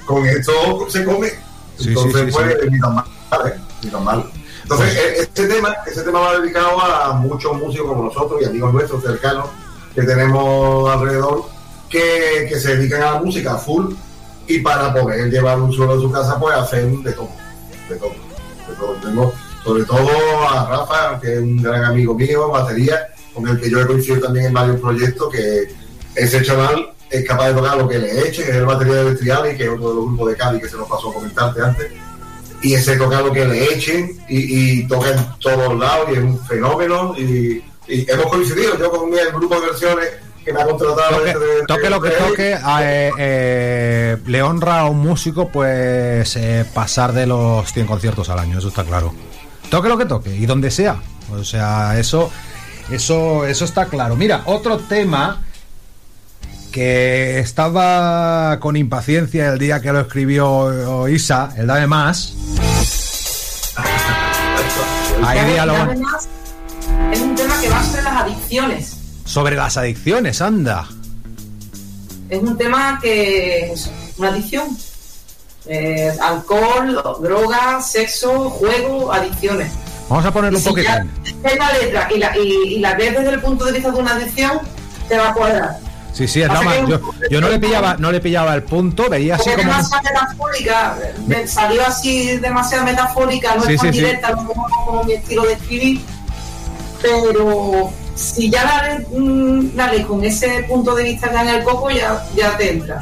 con 0.05 0.25
esto 0.27 0.53
se 0.89 1.03
come. 1.03 1.31
Entonces, 1.79 2.21
sí, 2.21 2.25
sí, 2.27 2.31
pues, 2.31 2.57
sí. 2.61 2.67
ni 2.69 2.79
tan 2.79 2.95
mal, 2.95 3.05
¿eh? 3.47 3.59
Ni 3.83 3.89
tan 3.89 4.03
mal. 4.03 4.23
Entonces, 4.63 4.95
e- 4.95 5.21
este 5.21 5.47
tema, 5.47 5.75
este 5.85 6.01
tema 6.03 6.19
va 6.19 6.39
dedicado 6.39 6.79
a 6.79 7.13
muchos 7.13 7.57
músicos 7.57 7.87
como 7.87 8.03
nosotros 8.03 8.41
y 8.41 8.45
amigos 8.45 8.73
nuestros 8.73 9.03
cercanos 9.03 9.47
que 9.95 10.03
tenemos 10.03 10.89
alrededor 10.89 11.45
que, 11.89 12.45
que 12.47 12.59
se 12.59 12.75
dedican 12.75 13.01
a 13.01 13.13
la 13.13 13.21
música 13.21 13.55
full 13.55 13.93
y 14.47 14.59
para 14.59 14.93
poder 14.93 15.29
llevar 15.29 15.59
un 15.59 15.71
suelo 15.71 15.95
de 15.95 16.01
su 16.01 16.11
casa, 16.11 16.39
pues 16.39 16.55
hacer 16.55 16.85
de 16.85 17.13
todo. 17.13 17.29
De 17.87 17.95
todo. 17.95 18.11
De 18.67 18.75
todo. 18.75 18.93
Tengo 18.95 19.33
sobre 19.63 19.83
todo 19.83 20.09
a 20.49 20.65
Rafa, 20.69 21.19
que 21.19 21.33
es 21.33 21.39
un 21.39 21.61
gran 21.61 21.83
amigo 21.83 22.15
mío, 22.15 22.49
batería, 22.49 23.09
con 23.33 23.47
el 23.47 23.59
que 23.59 23.69
yo 23.69 23.81
he 23.81 23.87
coincidido 23.87 24.21
también 24.21 24.47
en 24.47 24.53
varios 24.53 24.79
proyectos, 24.79 25.31
que 25.31 25.73
ese 26.15 26.41
chaval 26.41 26.91
es 27.09 27.27
capaz 27.27 27.49
de 27.49 27.53
tocar 27.55 27.77
lo 27.77 27.87
que 27.87 27.99
le 27.99 28.27
eche, 28.27 28.43
que 28.43 28.51
es 28.51 28.55
el 28.55 28.65
batería 28.65 29.03
de 29.03 29.15
Triali, 29.15 29.57
que 29.57 29.63
es 29.63 29.69
otro 29.69 29.89
de 29.89 29.95
los 29.95 30.05
grupos 30.05 30.29
de 30.29 30.37
Cali 30.37 30.59
que 30.59 30.69
se 30.69 30.77
nos 30.77 30.87
pasó 30.87 31.09
a 31.09 31.13
comentarte 31.13 31.61
antes. 31.61 31.91
Y 32.61 32.73
ese 32.73 32.97
toca 32.97 33.21
lo 33.21 33.31
que 33.31 33.45
le 33.45 33.73
echen 33.73 34.17
y, 34.27 34.79
y 34.81 34.87
toca 34.87 35.09
en 35.11 35.25
todos 35.39 35.77
lados 35.79 36.09
y 36.09 36.13
es 36.13 36.19
un 36.19 36.39
fenómeno. 36.45 37.13
Y, 37.17 37.63
y 37.87 38.05
hemos 38.11 38.27
coincidido, 38.27 38.77
yo 38.77 38.91
con 38.91 39.13
el 39.17 39.31
grupo 39.31 39.59
de 39.59 39.67
versiones 39.67 40.07
que 40.43 40.51
me 40.53 40.61
ha 40.61 40.65
contratado. 40.65 41.17
Toque, 41.17 41.29
este 41.29 41.39
de- 41.39 41.65
toque 41.67 41.89
lo 41.89 42.01
que 42.01 42.09
toque, 42.11 42.57
eh, 42.81 43.11
eh, 43.17 44.17
le 44.25 44.41
honra 44.43 44.81
a 44.81 44.85
un 44.85 44.99
músico 44.99 45.49
pues 45.49 46.35
eh, 46.35 46.65
pasar 46.73 47.13
de 47.13 47.25
los 47.27 47.71
100 47.71 47.87
conciertos 47.87 48.29
al 48.29 48.39
año, 48.39 48.59
eso 48.59 48.67
está 48.69 48.83
claro. 48.83 49.13
Toque 49.69 49.87
lo 49.89 49.97
que 49.97 50.05
toque 50.05 50.35
y 50.35 50.45
donde 50.45 50.69
sea. 50.71 50.97
O 51.31 51.43
sea, 51.43 51.97
eso 51.99 52.31
eso 52.91 53.45
eso 53.45 53.65
está 53.65 53.85
claro. 53.85 54.15
Mira, 54.15 54.41
otro 54.45 54.77
tema 54.79 55.43
que 56.71 57.39
estaba 57.39 58.59
con 58.59 58.75
impaciencia 58.77 59.49
el 59.49 59.59
día 59.59 59.81
que 59.81 59.91
lo 59.91 59.99
escribió 60.01 61.07
Isa, 61.07 61.53
el 61.57 61.67
Dame 61.67 61.87
Más. 61.87 62.33
Ahí 65.25 65.39
Y 65.39 65.53
diálogo 65.53 65.77
es 67.11 67.21
un 67.21 67.35
tema 67.35 67.59
que 67.61 67.69
va 67.69 67.83
sobre 67.83 68.01
las 68.03 68.21
adicciones. 68.23 68.93
sobre 69.25 69.55
las 69.55 69.77
adicciones, 69.77 70.41
anda. 70.41 70.87
Es 72.29 72.41
un 72.41 72.57
tema 72.57 72.99
que 73.01 73.71
es 73.73 73.89
una 74.17 74.29
adicción. 74.29 74.77
Eh, 75.65 76.11
alcohol, 76.21 77.01
droga, 77.21 77.81
sexo, 77.81 78.49
juego, 78.49 79.11
adicciones. 79.11 79.71
Vamos 80.07 80.25
a 80.25 80.31
ponerlo 80.31 80.57
un 80.57 80.63
Y 80.63 80.67
si 80.67 80.83
ya 80.83 81.03
poquitín. 81.03 81.41
ves 81.43 81.57
la 81.57 81.73
letra 81.73 82.07
y 82.13 82.17
la, 82.17 82.37
y, 82.37 82.41
y 82.75 82.79
la 82.79 82.95
ves 82.95 83.13
desde 83.17 83.29
el 83.31 83.41
punto 83.41 83.65
de 83.65 83.73
vista 83.73 83.91
de 83.91 83.99
una 83.99 84.15
adicción, 84.15 84.59
te 85.07 85.17
va 85.17 85.29
a 85.29 85.33
cuadrar. 85.33 85.79
Sí, 86.13 86.27
sí, 86.27 86.41
que 86.41 86.47
más- 86.47 86.87
yo, 86.87 86.99
yo 87.29 87.39
no 87.41 87.49
le 87.49 87.59
pillaba, 87.59 87.95
no 87.97 88.11
le 88.11 88.19
pillaba 88.19 88.53
el 88.55 88.63
punto, 88.63 89.09
veía 89.09 89.35
así 89.35 89.49
como. 89.51 89.57
demasiado 89.63 90.03
metafórica, 90.03 90.97
me 91.27 91.47
salió 91.47 91.85
así 91.85 92.37
demasiado 92.37 92.83
metafórica, 92.85 93.55
no 93.55 93.63
Sí, 93.63 93.73
es 93.73 93.81
tan 93.81 93.93
sí, 93.93 93.99
sí. 93.99 94.05
directa, 94.05 94.31
no 94.31 94.41
es 94.41 94.47
como, 94.47 94.67
como 94.85 95.03
mi 95.05 95.13
estilo 95.13 95.43
de 95.43 95.53
escribir, 95.53 96.01
pero 97.01 97.91
si 98.15 98.49
ya 98.49 98.63
la 98.65 98.83
lees, 98.95 99.07
mm, 99.11 99.75
la 99.77 99.91
lees 99.93 100.05
con 100.05 100.23
ese 100.23 100.63
punto 100.67 100.93
de 100.95 101.03
vista 101.03 101.29
que 101.29 101.37
en 101.37 101.47
el 101.49 101.63
coco, 101.63 101.89
ya, 101.89 102.23
ya 102.35 102.57
te 102.57 102.71
entra. 102.73 103.01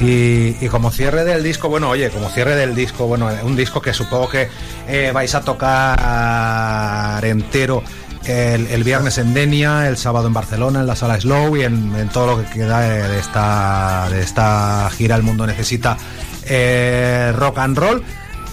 Y, 0.00 0.56
y 0.60 0.68
como 0.68 0.90
cierre 0.90 1.24
del 1.24 1.42
disco, 1.44 1.68
bueno, 1.68 1.88
oye, 1.88 2.10
como 2.10 2.28
cierre 2.28 2.56
del 2.56 2.74
disco, 2.74 3.06
bueno, 3.06 3.28
un 3.44 3.54
disco 3.56 3.80
que 3.80 3.92
supongo 3.94 4.28
que 4.28 4.48
eh, 4.88 5.12
vais 5.14 5.32
a 5.34 5.40
tocar 5.40 7.24
entero 7.24 7.82
el, 8.26 8.66
el 8.66 8.84
viernes 8.84 9.18
en 9.18 9.34
Denia, 9.34 9.88
el 9.88 9.96
sábado 9.96 10.26
en 10.26 10.32
Barcelona, 10.32 10.80
en 10.80 10.86
la 10.86 10.96
sala 10.96 11.20
Slow 11.20 11.56
y 11.56 11.62
en, 11.62 11.94
en 11.96 12.08
todo 12.08 12.36
lo 12.36 12.42
que 12.42 12.50
queda 12.50 12.80
de, 12.80 13.18
esta, 13.18 14.08
de 14.10 14.22
esta 14.22 14.90
gira 14.96 15.16
El 15.16 15.22
Mundo 15.22 15.46
Necesita 15.46 15.96
eh, 16.44 17.32
Rock 17.36 17.58
and 17.58 17.78
Roll. 17.78 18.02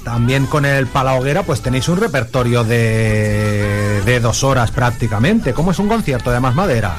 También 0.04 0.48
con 0.48 0.66
el 0.66 0.88
Palahoguera, 0.88 1.44
pues 1.44 1.62
tenéis 1.62 1.88
un 1.88 1.98
repertorio 1.98 2.64
de, 2.64 4.02
de 4.04 4.20
dos 4.20 4.44
horas 4.44 4.72
prácticamente. 4.72 5.54
¿Cómo 5.54 5.72
es 5.72 5.80
un 5.80 5.88
concierto 5.88 6.32
de 6.32 6.40
más 6.40 6.56
madera? 6.56 6.96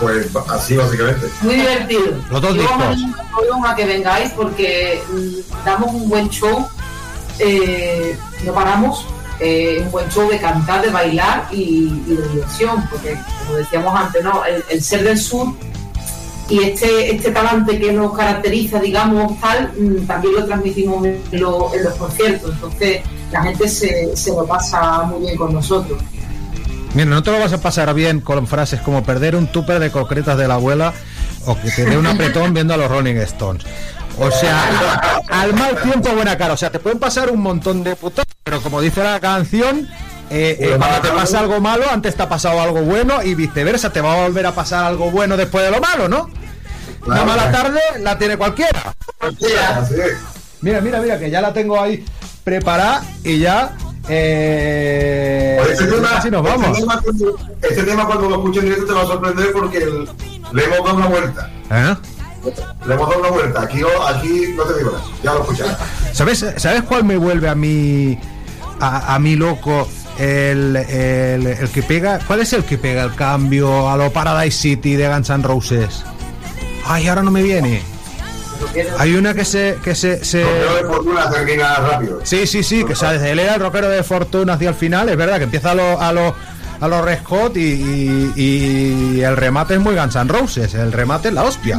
Pues 0.00 0.28
así 0.50 0.76
básicamente. 0.76 1.28
Muy 1.42 1.54
divertido. 1.56 2.02
Los 2.30 2.40
dos 2.40 2.54
discos. 2.54 2.82
animo 2.82 3.16
a 3.16 3.30
todos 3.30 3.70
a 3.70 3.74
que 3.74 3.84
vengáis 3.84 4.30
porque 4.30 5.02
mm, 5.12 5.64
damos 5.64 5.92
un 5.92 6.08
buen 6.08 6.28
show, 6.30 6.66
eh, 7.38 8.16
no 8.44 8.52
paramos, 8.54 9.06
eh, 9.40 9.80
un 9.84 9.90
buen 9.90 10.08
show 10.10 10.28
de 10.28 10.38
cantar, 10.38 10.82
de 10.82 10.90
bailar 10.90 11.48
y, 11.50 12.02
de 12.06 12.28
diversión, 12.28 12.86
porque 12.90 13.18
como 13.44 13.58
decíamos 13.58 13.94
antes, 13.98 14.22
¿no? 14.22 14.42
el, 14.44 14.82
ser 14.82 15.04
del 15.04 15.18
sur 15.18 15.54
y 16.48 16.62
este, 16.62 17.14
este 17.14 17.30
talante 17.30 17.78
que 17.78 17.92
nos 17.92 18.14
caracteriza, 18.14 18.78
digamos, 18.78 19.40
tal, 19.40 19.72
mm, 19.78 20.06
también 20.06 20.34
lo 20.34 20.44
transmitimos 20.44 21.06
en 21.06 21.40
los 21.40 21.94
conciertos, 21.98 22.52
entonces 22.52 23.02
la 23.32 23.42
gente 23.42 23.68
se, 23.68 24.16
se 24.16 24.30
lo 24.30 24.46
pasa 24.46 25.02
muy 25.04 25.20
bien 25.20 25.36
con 25.36 25.52
nosotros. 25.52 25.98
Mira, 26.94 27.06
no 27.06 27.22
te 27.22 27.32
lo 27.32 27.40
vas 27.40 27.52
a 27.52 27.60
pasar 27.60 27.92
bien 27.92 28.20
con 28.20 28.46
frases 28.46 28.80
como 28.80 29.02
perder 29.02 29.34
un 29.34 29.48
tupper 29.48 29.80
de 29.80 29.90
concretas 29.90 30.38
de 30.38 30.46
la 30.46 30.54
abuela 30.54 30.92
o 31.44 31.60
que 31.60 31.70
te 31.70 31.84
dé 31.84 31.98
un 31.98 32.06
apretón 32.06 32.54
viendo 32.54 32.72
a 32.74 32.76
los 32.76 32.88
Rolling 32.88 33.16
Stones. 33.16 33.64
O 34.18 34.30
sea, 34.30 35.20
al 35.30 35.54
mal 35.54 35.76
tiempo 35.82 36.10
buena 36.10 36.36
cara. 36.38 36.54
O 36.54 36.56
sea, 36.56 36.70
te 36.70 36.78
pueden 36.78 36.98
pasar 36.98 37.30
un 37.30 37.40
montón 37.40 37.82
de 37.82 37.96
putas, 37.96 38.24
pero 38.44 38.60
como 38.60 38.80
dice 38.80 39.02
la 39.02 39.18
canción, 39.20 39.88
eh, 40.30 40.56
eh, 40.60 40.74
cuando 40.78 41.00
te 41.00 41.08
pasa 41.08 41.40
algo 41.40 41.60
malo, 41.60 41.84
antes 41.90 42.14
te 42.14 42.22
ha 42.22 42.28
pasado 42.28 42.60
algo 42.60 42.82
bueno 42.82 43.22
y 43.22 43.34
viceversa, 43.34 43.90
te 43.92 44.00
va 44.00 44.14
a 44.14 44.22
volver 44.28 44.46
a 44.46 44.52
pasar 44.54 44.84
algo 44.84 45.10
bueno 45.10 45.36
después 45.36 45.64
de 45.64 45.70
lo 45.72 45.80
malo, 45.80 46.08
¿no? 46.08 46.30
Una 47.06 47.16
Claro. 47.22 47.26
mala 47.26 47.50
tarde 47.52 47.80
la 48.00 48.16
tiene 48.18 48.36
cualquiera. 48.36 48.94
Es. 49.40 50.16
Mira, 50.62 50.80
mira, 50.80 51.00
mira, 51.00 51.18
que 51.18 51.28
ya 51.30 51.40
la 51.42 51.52
tengo 51.52 51.80
ahí 51.80 52.04
preparada 52.44 53.02
y 53.24 53.38
ya... 53.40 53.76
Eh, 54.08 55.58
este, 55.70 55.86
tema, 55.86 56.08
así 56.16 56.30
nos 56.30 56.44
este 56.46 56.56
vamos. 56.58 56.78
tema 56.78 57.00
cuando- 57.02 57.38
este 57.62 57.82
tema 57.82 58.06
cuando 58.06 58.28
lo 58.28 58.34
escuches 58.36 58.62
en 58.62 58.68
directo 58.68 58.86
te 58.86 58.92
va 58.92 59.02
a 59.02 59.06
sorprender 59.06 59.52
porque 59.52 59.78
el- 59.78 60.08
le 60.52 60.64
hemos 60.64 60.78
dado 60.84 60.94
una 60.96 61.06
vuelta. 61.06 61.50
¿Eh? 61.70 61.96
Le 62.86 62.94
hemos 62.94 63.08
dado 63.08 63.20
una 63.20 63.30
vuelta. 63.30 63.62
Aquí, 63.62 63.78
no- 63.78 64.06
aquí 64.06 64.54
no 64.56 64.62
te 64.64 64.78
digo 64.78 64.90
nada. 64.92 65.04
Ya 65.22 65.34
lo 65.34 65.40
escucharás. 65.42 65.78
¿Sabes, 66.12 66.44
¿Sabes 66.56 66.82
cuál 66.82 67.04
me 67.04 67.16
vuelve 67.16 67.48
a 67.48 67.54
mí 67.54 68.18
a, 68.80 69.14
a 69.14 69.18
mí 69.18 69.36
loco? 69.36 69.88
El, 70.18 70.76
el, 70.76 71.46
el 71.46 71.68
que 71.70 71.82
pega. 71.82 72.20
¿Cuál 72.26 72.40
es 72.40 72.52
el 72.52 72.64
que 72.64 72.78
pega 72.78 73.02
el 73.02 73.14
cambio 73.16 73.90
a 73.90 73.96
lo 73.96 74.12
Paradise 74.12 74.56
City 74.56 74.94
de 74.94 75.08
Guns 75.08 75.28
N' 75.30 75.42
Roses? 75.42 76.04
Ay, 76.86 77.08
ahora 77.08 77.22
no 77.22 77.30
me 77.32 77.42
viene. 77.42 77.82
Hay 78.98 79.14
una 79.16 79.34
que 79.34 79.44
se. 79.44 79.78
Que 79.82 79.94
se, 79.96 80.24
se... 80.24 80.44
Rockero 80.44 80.74
de 80.76 80.84
fortuna 80.84 81.30
termina 81.30 81.74
rápido. 81.76 82.20
Sí, 82.22 82.46
sí, 82.46 82.62
sí, 82.62 82.84
que 82.84 82.94
desde 82.94 83.30
él 83.32 83.38
era 83.40 83.54
el 83.56 83.60
rockero 83.60 83.88
de 83.88 84.02
fortuna 84.04 84.52
hacia 84.54 84.68
el 84.68 84.74
final, 84.76 85.08
es 85.08 85.16
verdad 85.16 85.38
que 85.38 85.44
empieza 85.44 85.72
a 85.72 85.74
los 85.74 86.00
a 86.00 86.12
los 86.12 86.32
a 86.80 86.88
los 86.88 87.04
Red 87.04 87.20
Hot 87.24 87.56
y, 87.56 89.20
el 89.22 89.36
remate 89.36 89.74
es 89.74 89.80
muy 89.80 89.94
Guns 89.94 90.16
N' 90.16 90.28
Roses, 90.28 90.74
el 90.74 90.92
remate 90.92 91.28
es 91.28 91.34
la 91.34 91.42
hostia. 91.44 91.78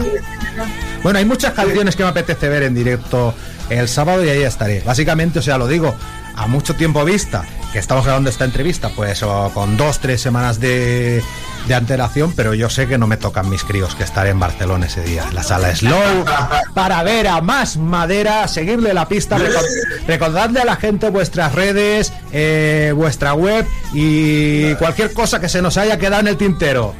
Bueno, 1.03 1.19
hay 1.19 1.25
muchas 1.25 1.53
canciones 1.53 1.95
que 1.95 2.03
me 2.03 2.09
apetece 2.09 2.49
ver 2.49 2.63
en 2.63 2.73
directo 2.73 3.33
el 3.69 3.87
sábado 3.87 4.23
y 4.23 4.29
ahí 4.29 4.43
estaré. 4.43 4.81
Básicamente, 4.85 5.39
o 5.39 5.41
sea, 5.41 5.57
lo 5.57 5.67
digo 5.67 5.93
a 6.37 6.47
mucho 6.47 6.75
tiempo 6.75 7.05
vista, 7.05 7.45
que 7.71 7.79
estamos 7.79 8.03
grabando 8.05 8.29
esta 8.29 8.43
entrevista, 8.45 8.89
pues 8.89 9.23
con 9.53 9.77
dos, 9.77 9.99
tres 9.99 10.19
semanas 10.21 10.59
de, 10.59 11.23
de 11.67 11.73
antelación, 11.75 12.33
pero 12.35 12.53
yo 12.53 12.69
sé 12.69 12.87
que 12.87 12.97
no 12.97 13.07
me 13.07 13.15
tocan 13.15 13.49
mis 13.49 13.63
críos 13.63 13.95
que 13.95 14.03
estaré 14.03 14.31
en 14.31 14.39
Barcelona 14.39 14.87
ese 14.87 15.01
día, 15.01 15.23
en 15.29 15.35
la 15.35 15.43
sala 15.43 15.73
Slow, 15.73 16.25
para 16.73 17.03
ver 17.03 17.27
a 17.29 17.39
más 17.41 17.77
madera, 17.77 18.47
seguirle 18.49 18.93
la 18.93 19.07
pista, 19.07 19.37
recor- 19.37 19.63
recordadle 20.07 20.59
a 20.59 20.65
la 20.65 20.75
gente 20.75 21.09
vuestras 21.09 21.53
redes, 21.55 22.11
eh, 22.38 22.91
vuestra 22.93 23.33
web 23.33 23.65
y 23.93 24.75
cualquier 24.75 25.13
cosa 25.13 25.39
que 25.39 25.47
se 25.47 25.61
nos 25.61 25.77
haya 25.77 25.97
quedado 25.97 26.19
en 26.19 26.27
el 26.27 26.38
tintero. 26.38 26.93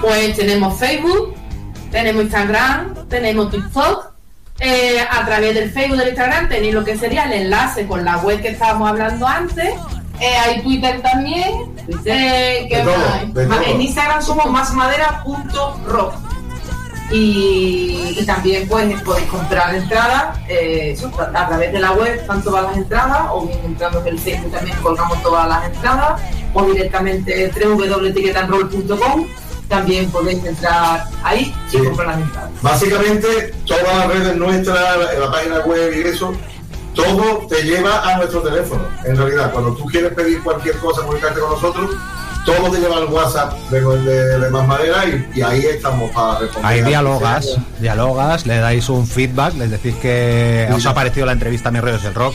Pues 0.00 0.36
tenemos 0.36 0.78
Facebook, 0.78 1.34
tenemos 1.90 2.22
Instagram, 2.22 2.94
tenemos 3.08 3.50
TikTok. 3.50 4.14
Eh, 4.60 5.00
a 5.00 5.26
través 5.26 5.54
del 5.54 5.70
Facebook 5.70 5.98
del 5.98 6.08
Instagram 6.10 6.48
tenéis 6.48 6.72
lo 6.74 6.84
que 6.84 6.96
sería 6.96 7.24
el 7.24 7.32
enlace 7.42 7.86
con 7.86 8.04
la 8.04 8.18
web 8.18 8.40
que 8.40 8.48
estábamos 8.48 8.88
hablando 8.88 9.26
antes. 9.26 9.74
Eh, 10.20 10.36
hay 10.36 10.62
Twitter 10.62 11.02
también. 11.02 11.74
Eh, 12.06 12.66
¿qué 12.70 12.76
De 12.78 12.82
todo, 12.84 12.96
más? 12.96 13.34
de 13.34 13.46
todo. 13.46 13.62
En 13.66 13.80
Instagram 13.82 14.22
somos 14.22 14.46
másmadera.rock. 14.46 16.14
Y, 17.10 18.16
y 18.18 18.24
también 18.24 18.66
pues 18.66 19.00
podéis 19.02 19.28
comprar 19.28 19.74
entradas 19.74 20.38
eh, 20.48 20.96
a 21.34 21.48
través 21.48 21.72
de 21.72 21.78
la 21.78 21.92
web, 21.92 22.14
están 22.14 22.42
todas 22.42 22.64
las 22.64 22.76
entradas, 22.76 23.26
o 23.30 23.46
bien 23.46 23.60
entrando 23.64 24.00
en 24.00 24.06
el 24.08 24.18
Facebook 24.18 24.52
también 24.52 24.76
colgamos 24.82 25.22
todas 25.22 25.46
las 25.46 25.66
entradas, 25.66 26.20
o 26.54 26.64
directamente 26.64 27.50
www.ticketanroll.com, 27.50 29.26
también 29.68 30.10
podéis 30.10 30.44
entrar 30.44 31.04
ahí 31.22 31.54
y 31.72 31.78
comprar 31.78 32.08
las 32.08 32.18
entradas. 32.18 32.50
Básicamente, 32.62 33.54
todas 33.66 33.82
las 33.84 34.06
redes 34.08 34.36
nuestras, 34.36 35.14
en 35.14 35.20
la 35.20 35.30
página 35.30 35.60
web 35.60 35.92
y 35.94 36.08
eso, 36.08 36.34
todo 36.94 37.46
te 37.48 37.62
lleva 37.62 38.08
a 38.08 38.16
nuestro 38.16 38.40
teléfono. 38.40 38.84
En 39.04 39.16
realidad, 39.16 39.52
cuando 39.52 39.74
tú 39.74 39.84
quieres 39.86 40.12
pedir 40.14 40.42
cualquier 40.42 40.78
cosa, 40.78 41.02
comunicarte 41.02 41.40
con 41.40 41.50
nosotros, 41.50 41.90
todo 42.44 42.70
te 42.70 42.78
lleva 42.78 42.98
al 42.98 43.06
WhatsApp 43.06 43.54
de, 43.70 43.80
de, 43.80 44.38
de 44.38 44.50
Más 44.50 44.66
Madera 44.66 45.04
y, 45.06 45.30
y 45.34 45.42
ahí 45.42 45.64
estamos 45.66 46.10
para 46.10 46.40
responder. 46.40 46.70
Ahí 46.70 46.82
dialogas, 46.82 47.56
dialogas, 47.80 48.46
le 48.46 48.58
dais 48.58 48.88
un 48.88 49.06
feedback, 49.06 49.54
les 49.54 49.70
decís 49.70 49.94
que 49.96 50.68
os 50.74 50.84
ha 50.86 50.94
parecido 50.94 51.26
la 51.26 51.32
entrevista 51.32 51.70
a 51.70 51.72
mis 51.72 51.80
redes 51.82 52.02
del 52.02 52.14
rock. 52.14 52.34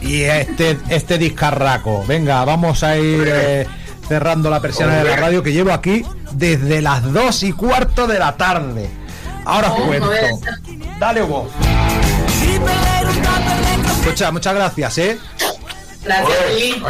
Y 0.00 0.22
este, 0.22 0.78
este 0.88 1.18
discarraco. 1.18 2.04
Venga, 2.06 2.44
vamos 2.44 2.82
a 2.82 2.96
ir 2.96 3.24
eh, 3.26 3.66
cerrando 4.08 4.50
la 4.50 4.60
persiana 4.60 4.96
de 4.96 5.04
la 5.04 5.16
radio 5.16 5.42
que 5.42 5.52
llevo 5.52 5.72
aquí 5.72 6.04
desde 6.32 6.80
las 6.82 7.12
dos 7.12 7.42
y 7.42 7.52
cuarto 7.52 8.06
de 8.06 8.18
la 8.18 8.36
tarde. 8.36 8.88
Ahora 9.44 9.72
os 9.72 9.80
cuento. 9.80 10.10
Dale, 10.98 11.22
Hugo. 11.22 11.48
Escucha, 14.00 14.30
muchas 14.30 14.54
gracias, 14.54 14.98
¿eh? 14.98 15.18
Gracias 16.06 16.38
a 16.38 16.56
ti. 16.56 16.82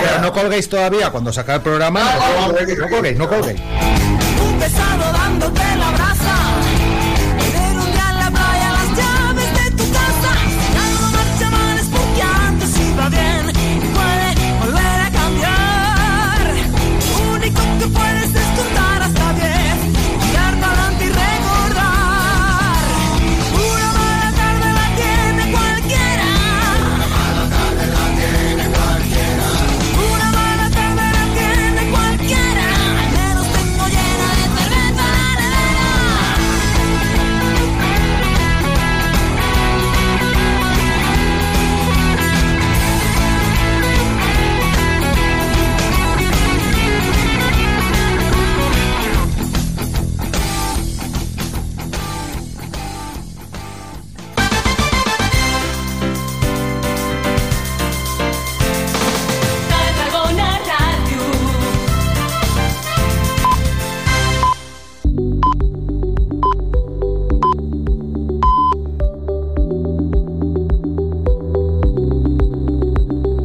Pero 0.00 0.20
no 0.22 0.32
colguéis 0.32 0.68
todavía 0.68 1.10
cuando 1.10 1.32
se 1.32 1.40
acabe 1.40 1.56
el 1.56 1.62
programa. 1.62 2.00
No, 2.04 2.88
colguéis, 2.88 3.18
no 3.18 3.28
colguéis. 3.28 3.60
Un 4.40 4.58
pesado 4.58 5.12
dándote 5.12 5.62
la 5.76 5.90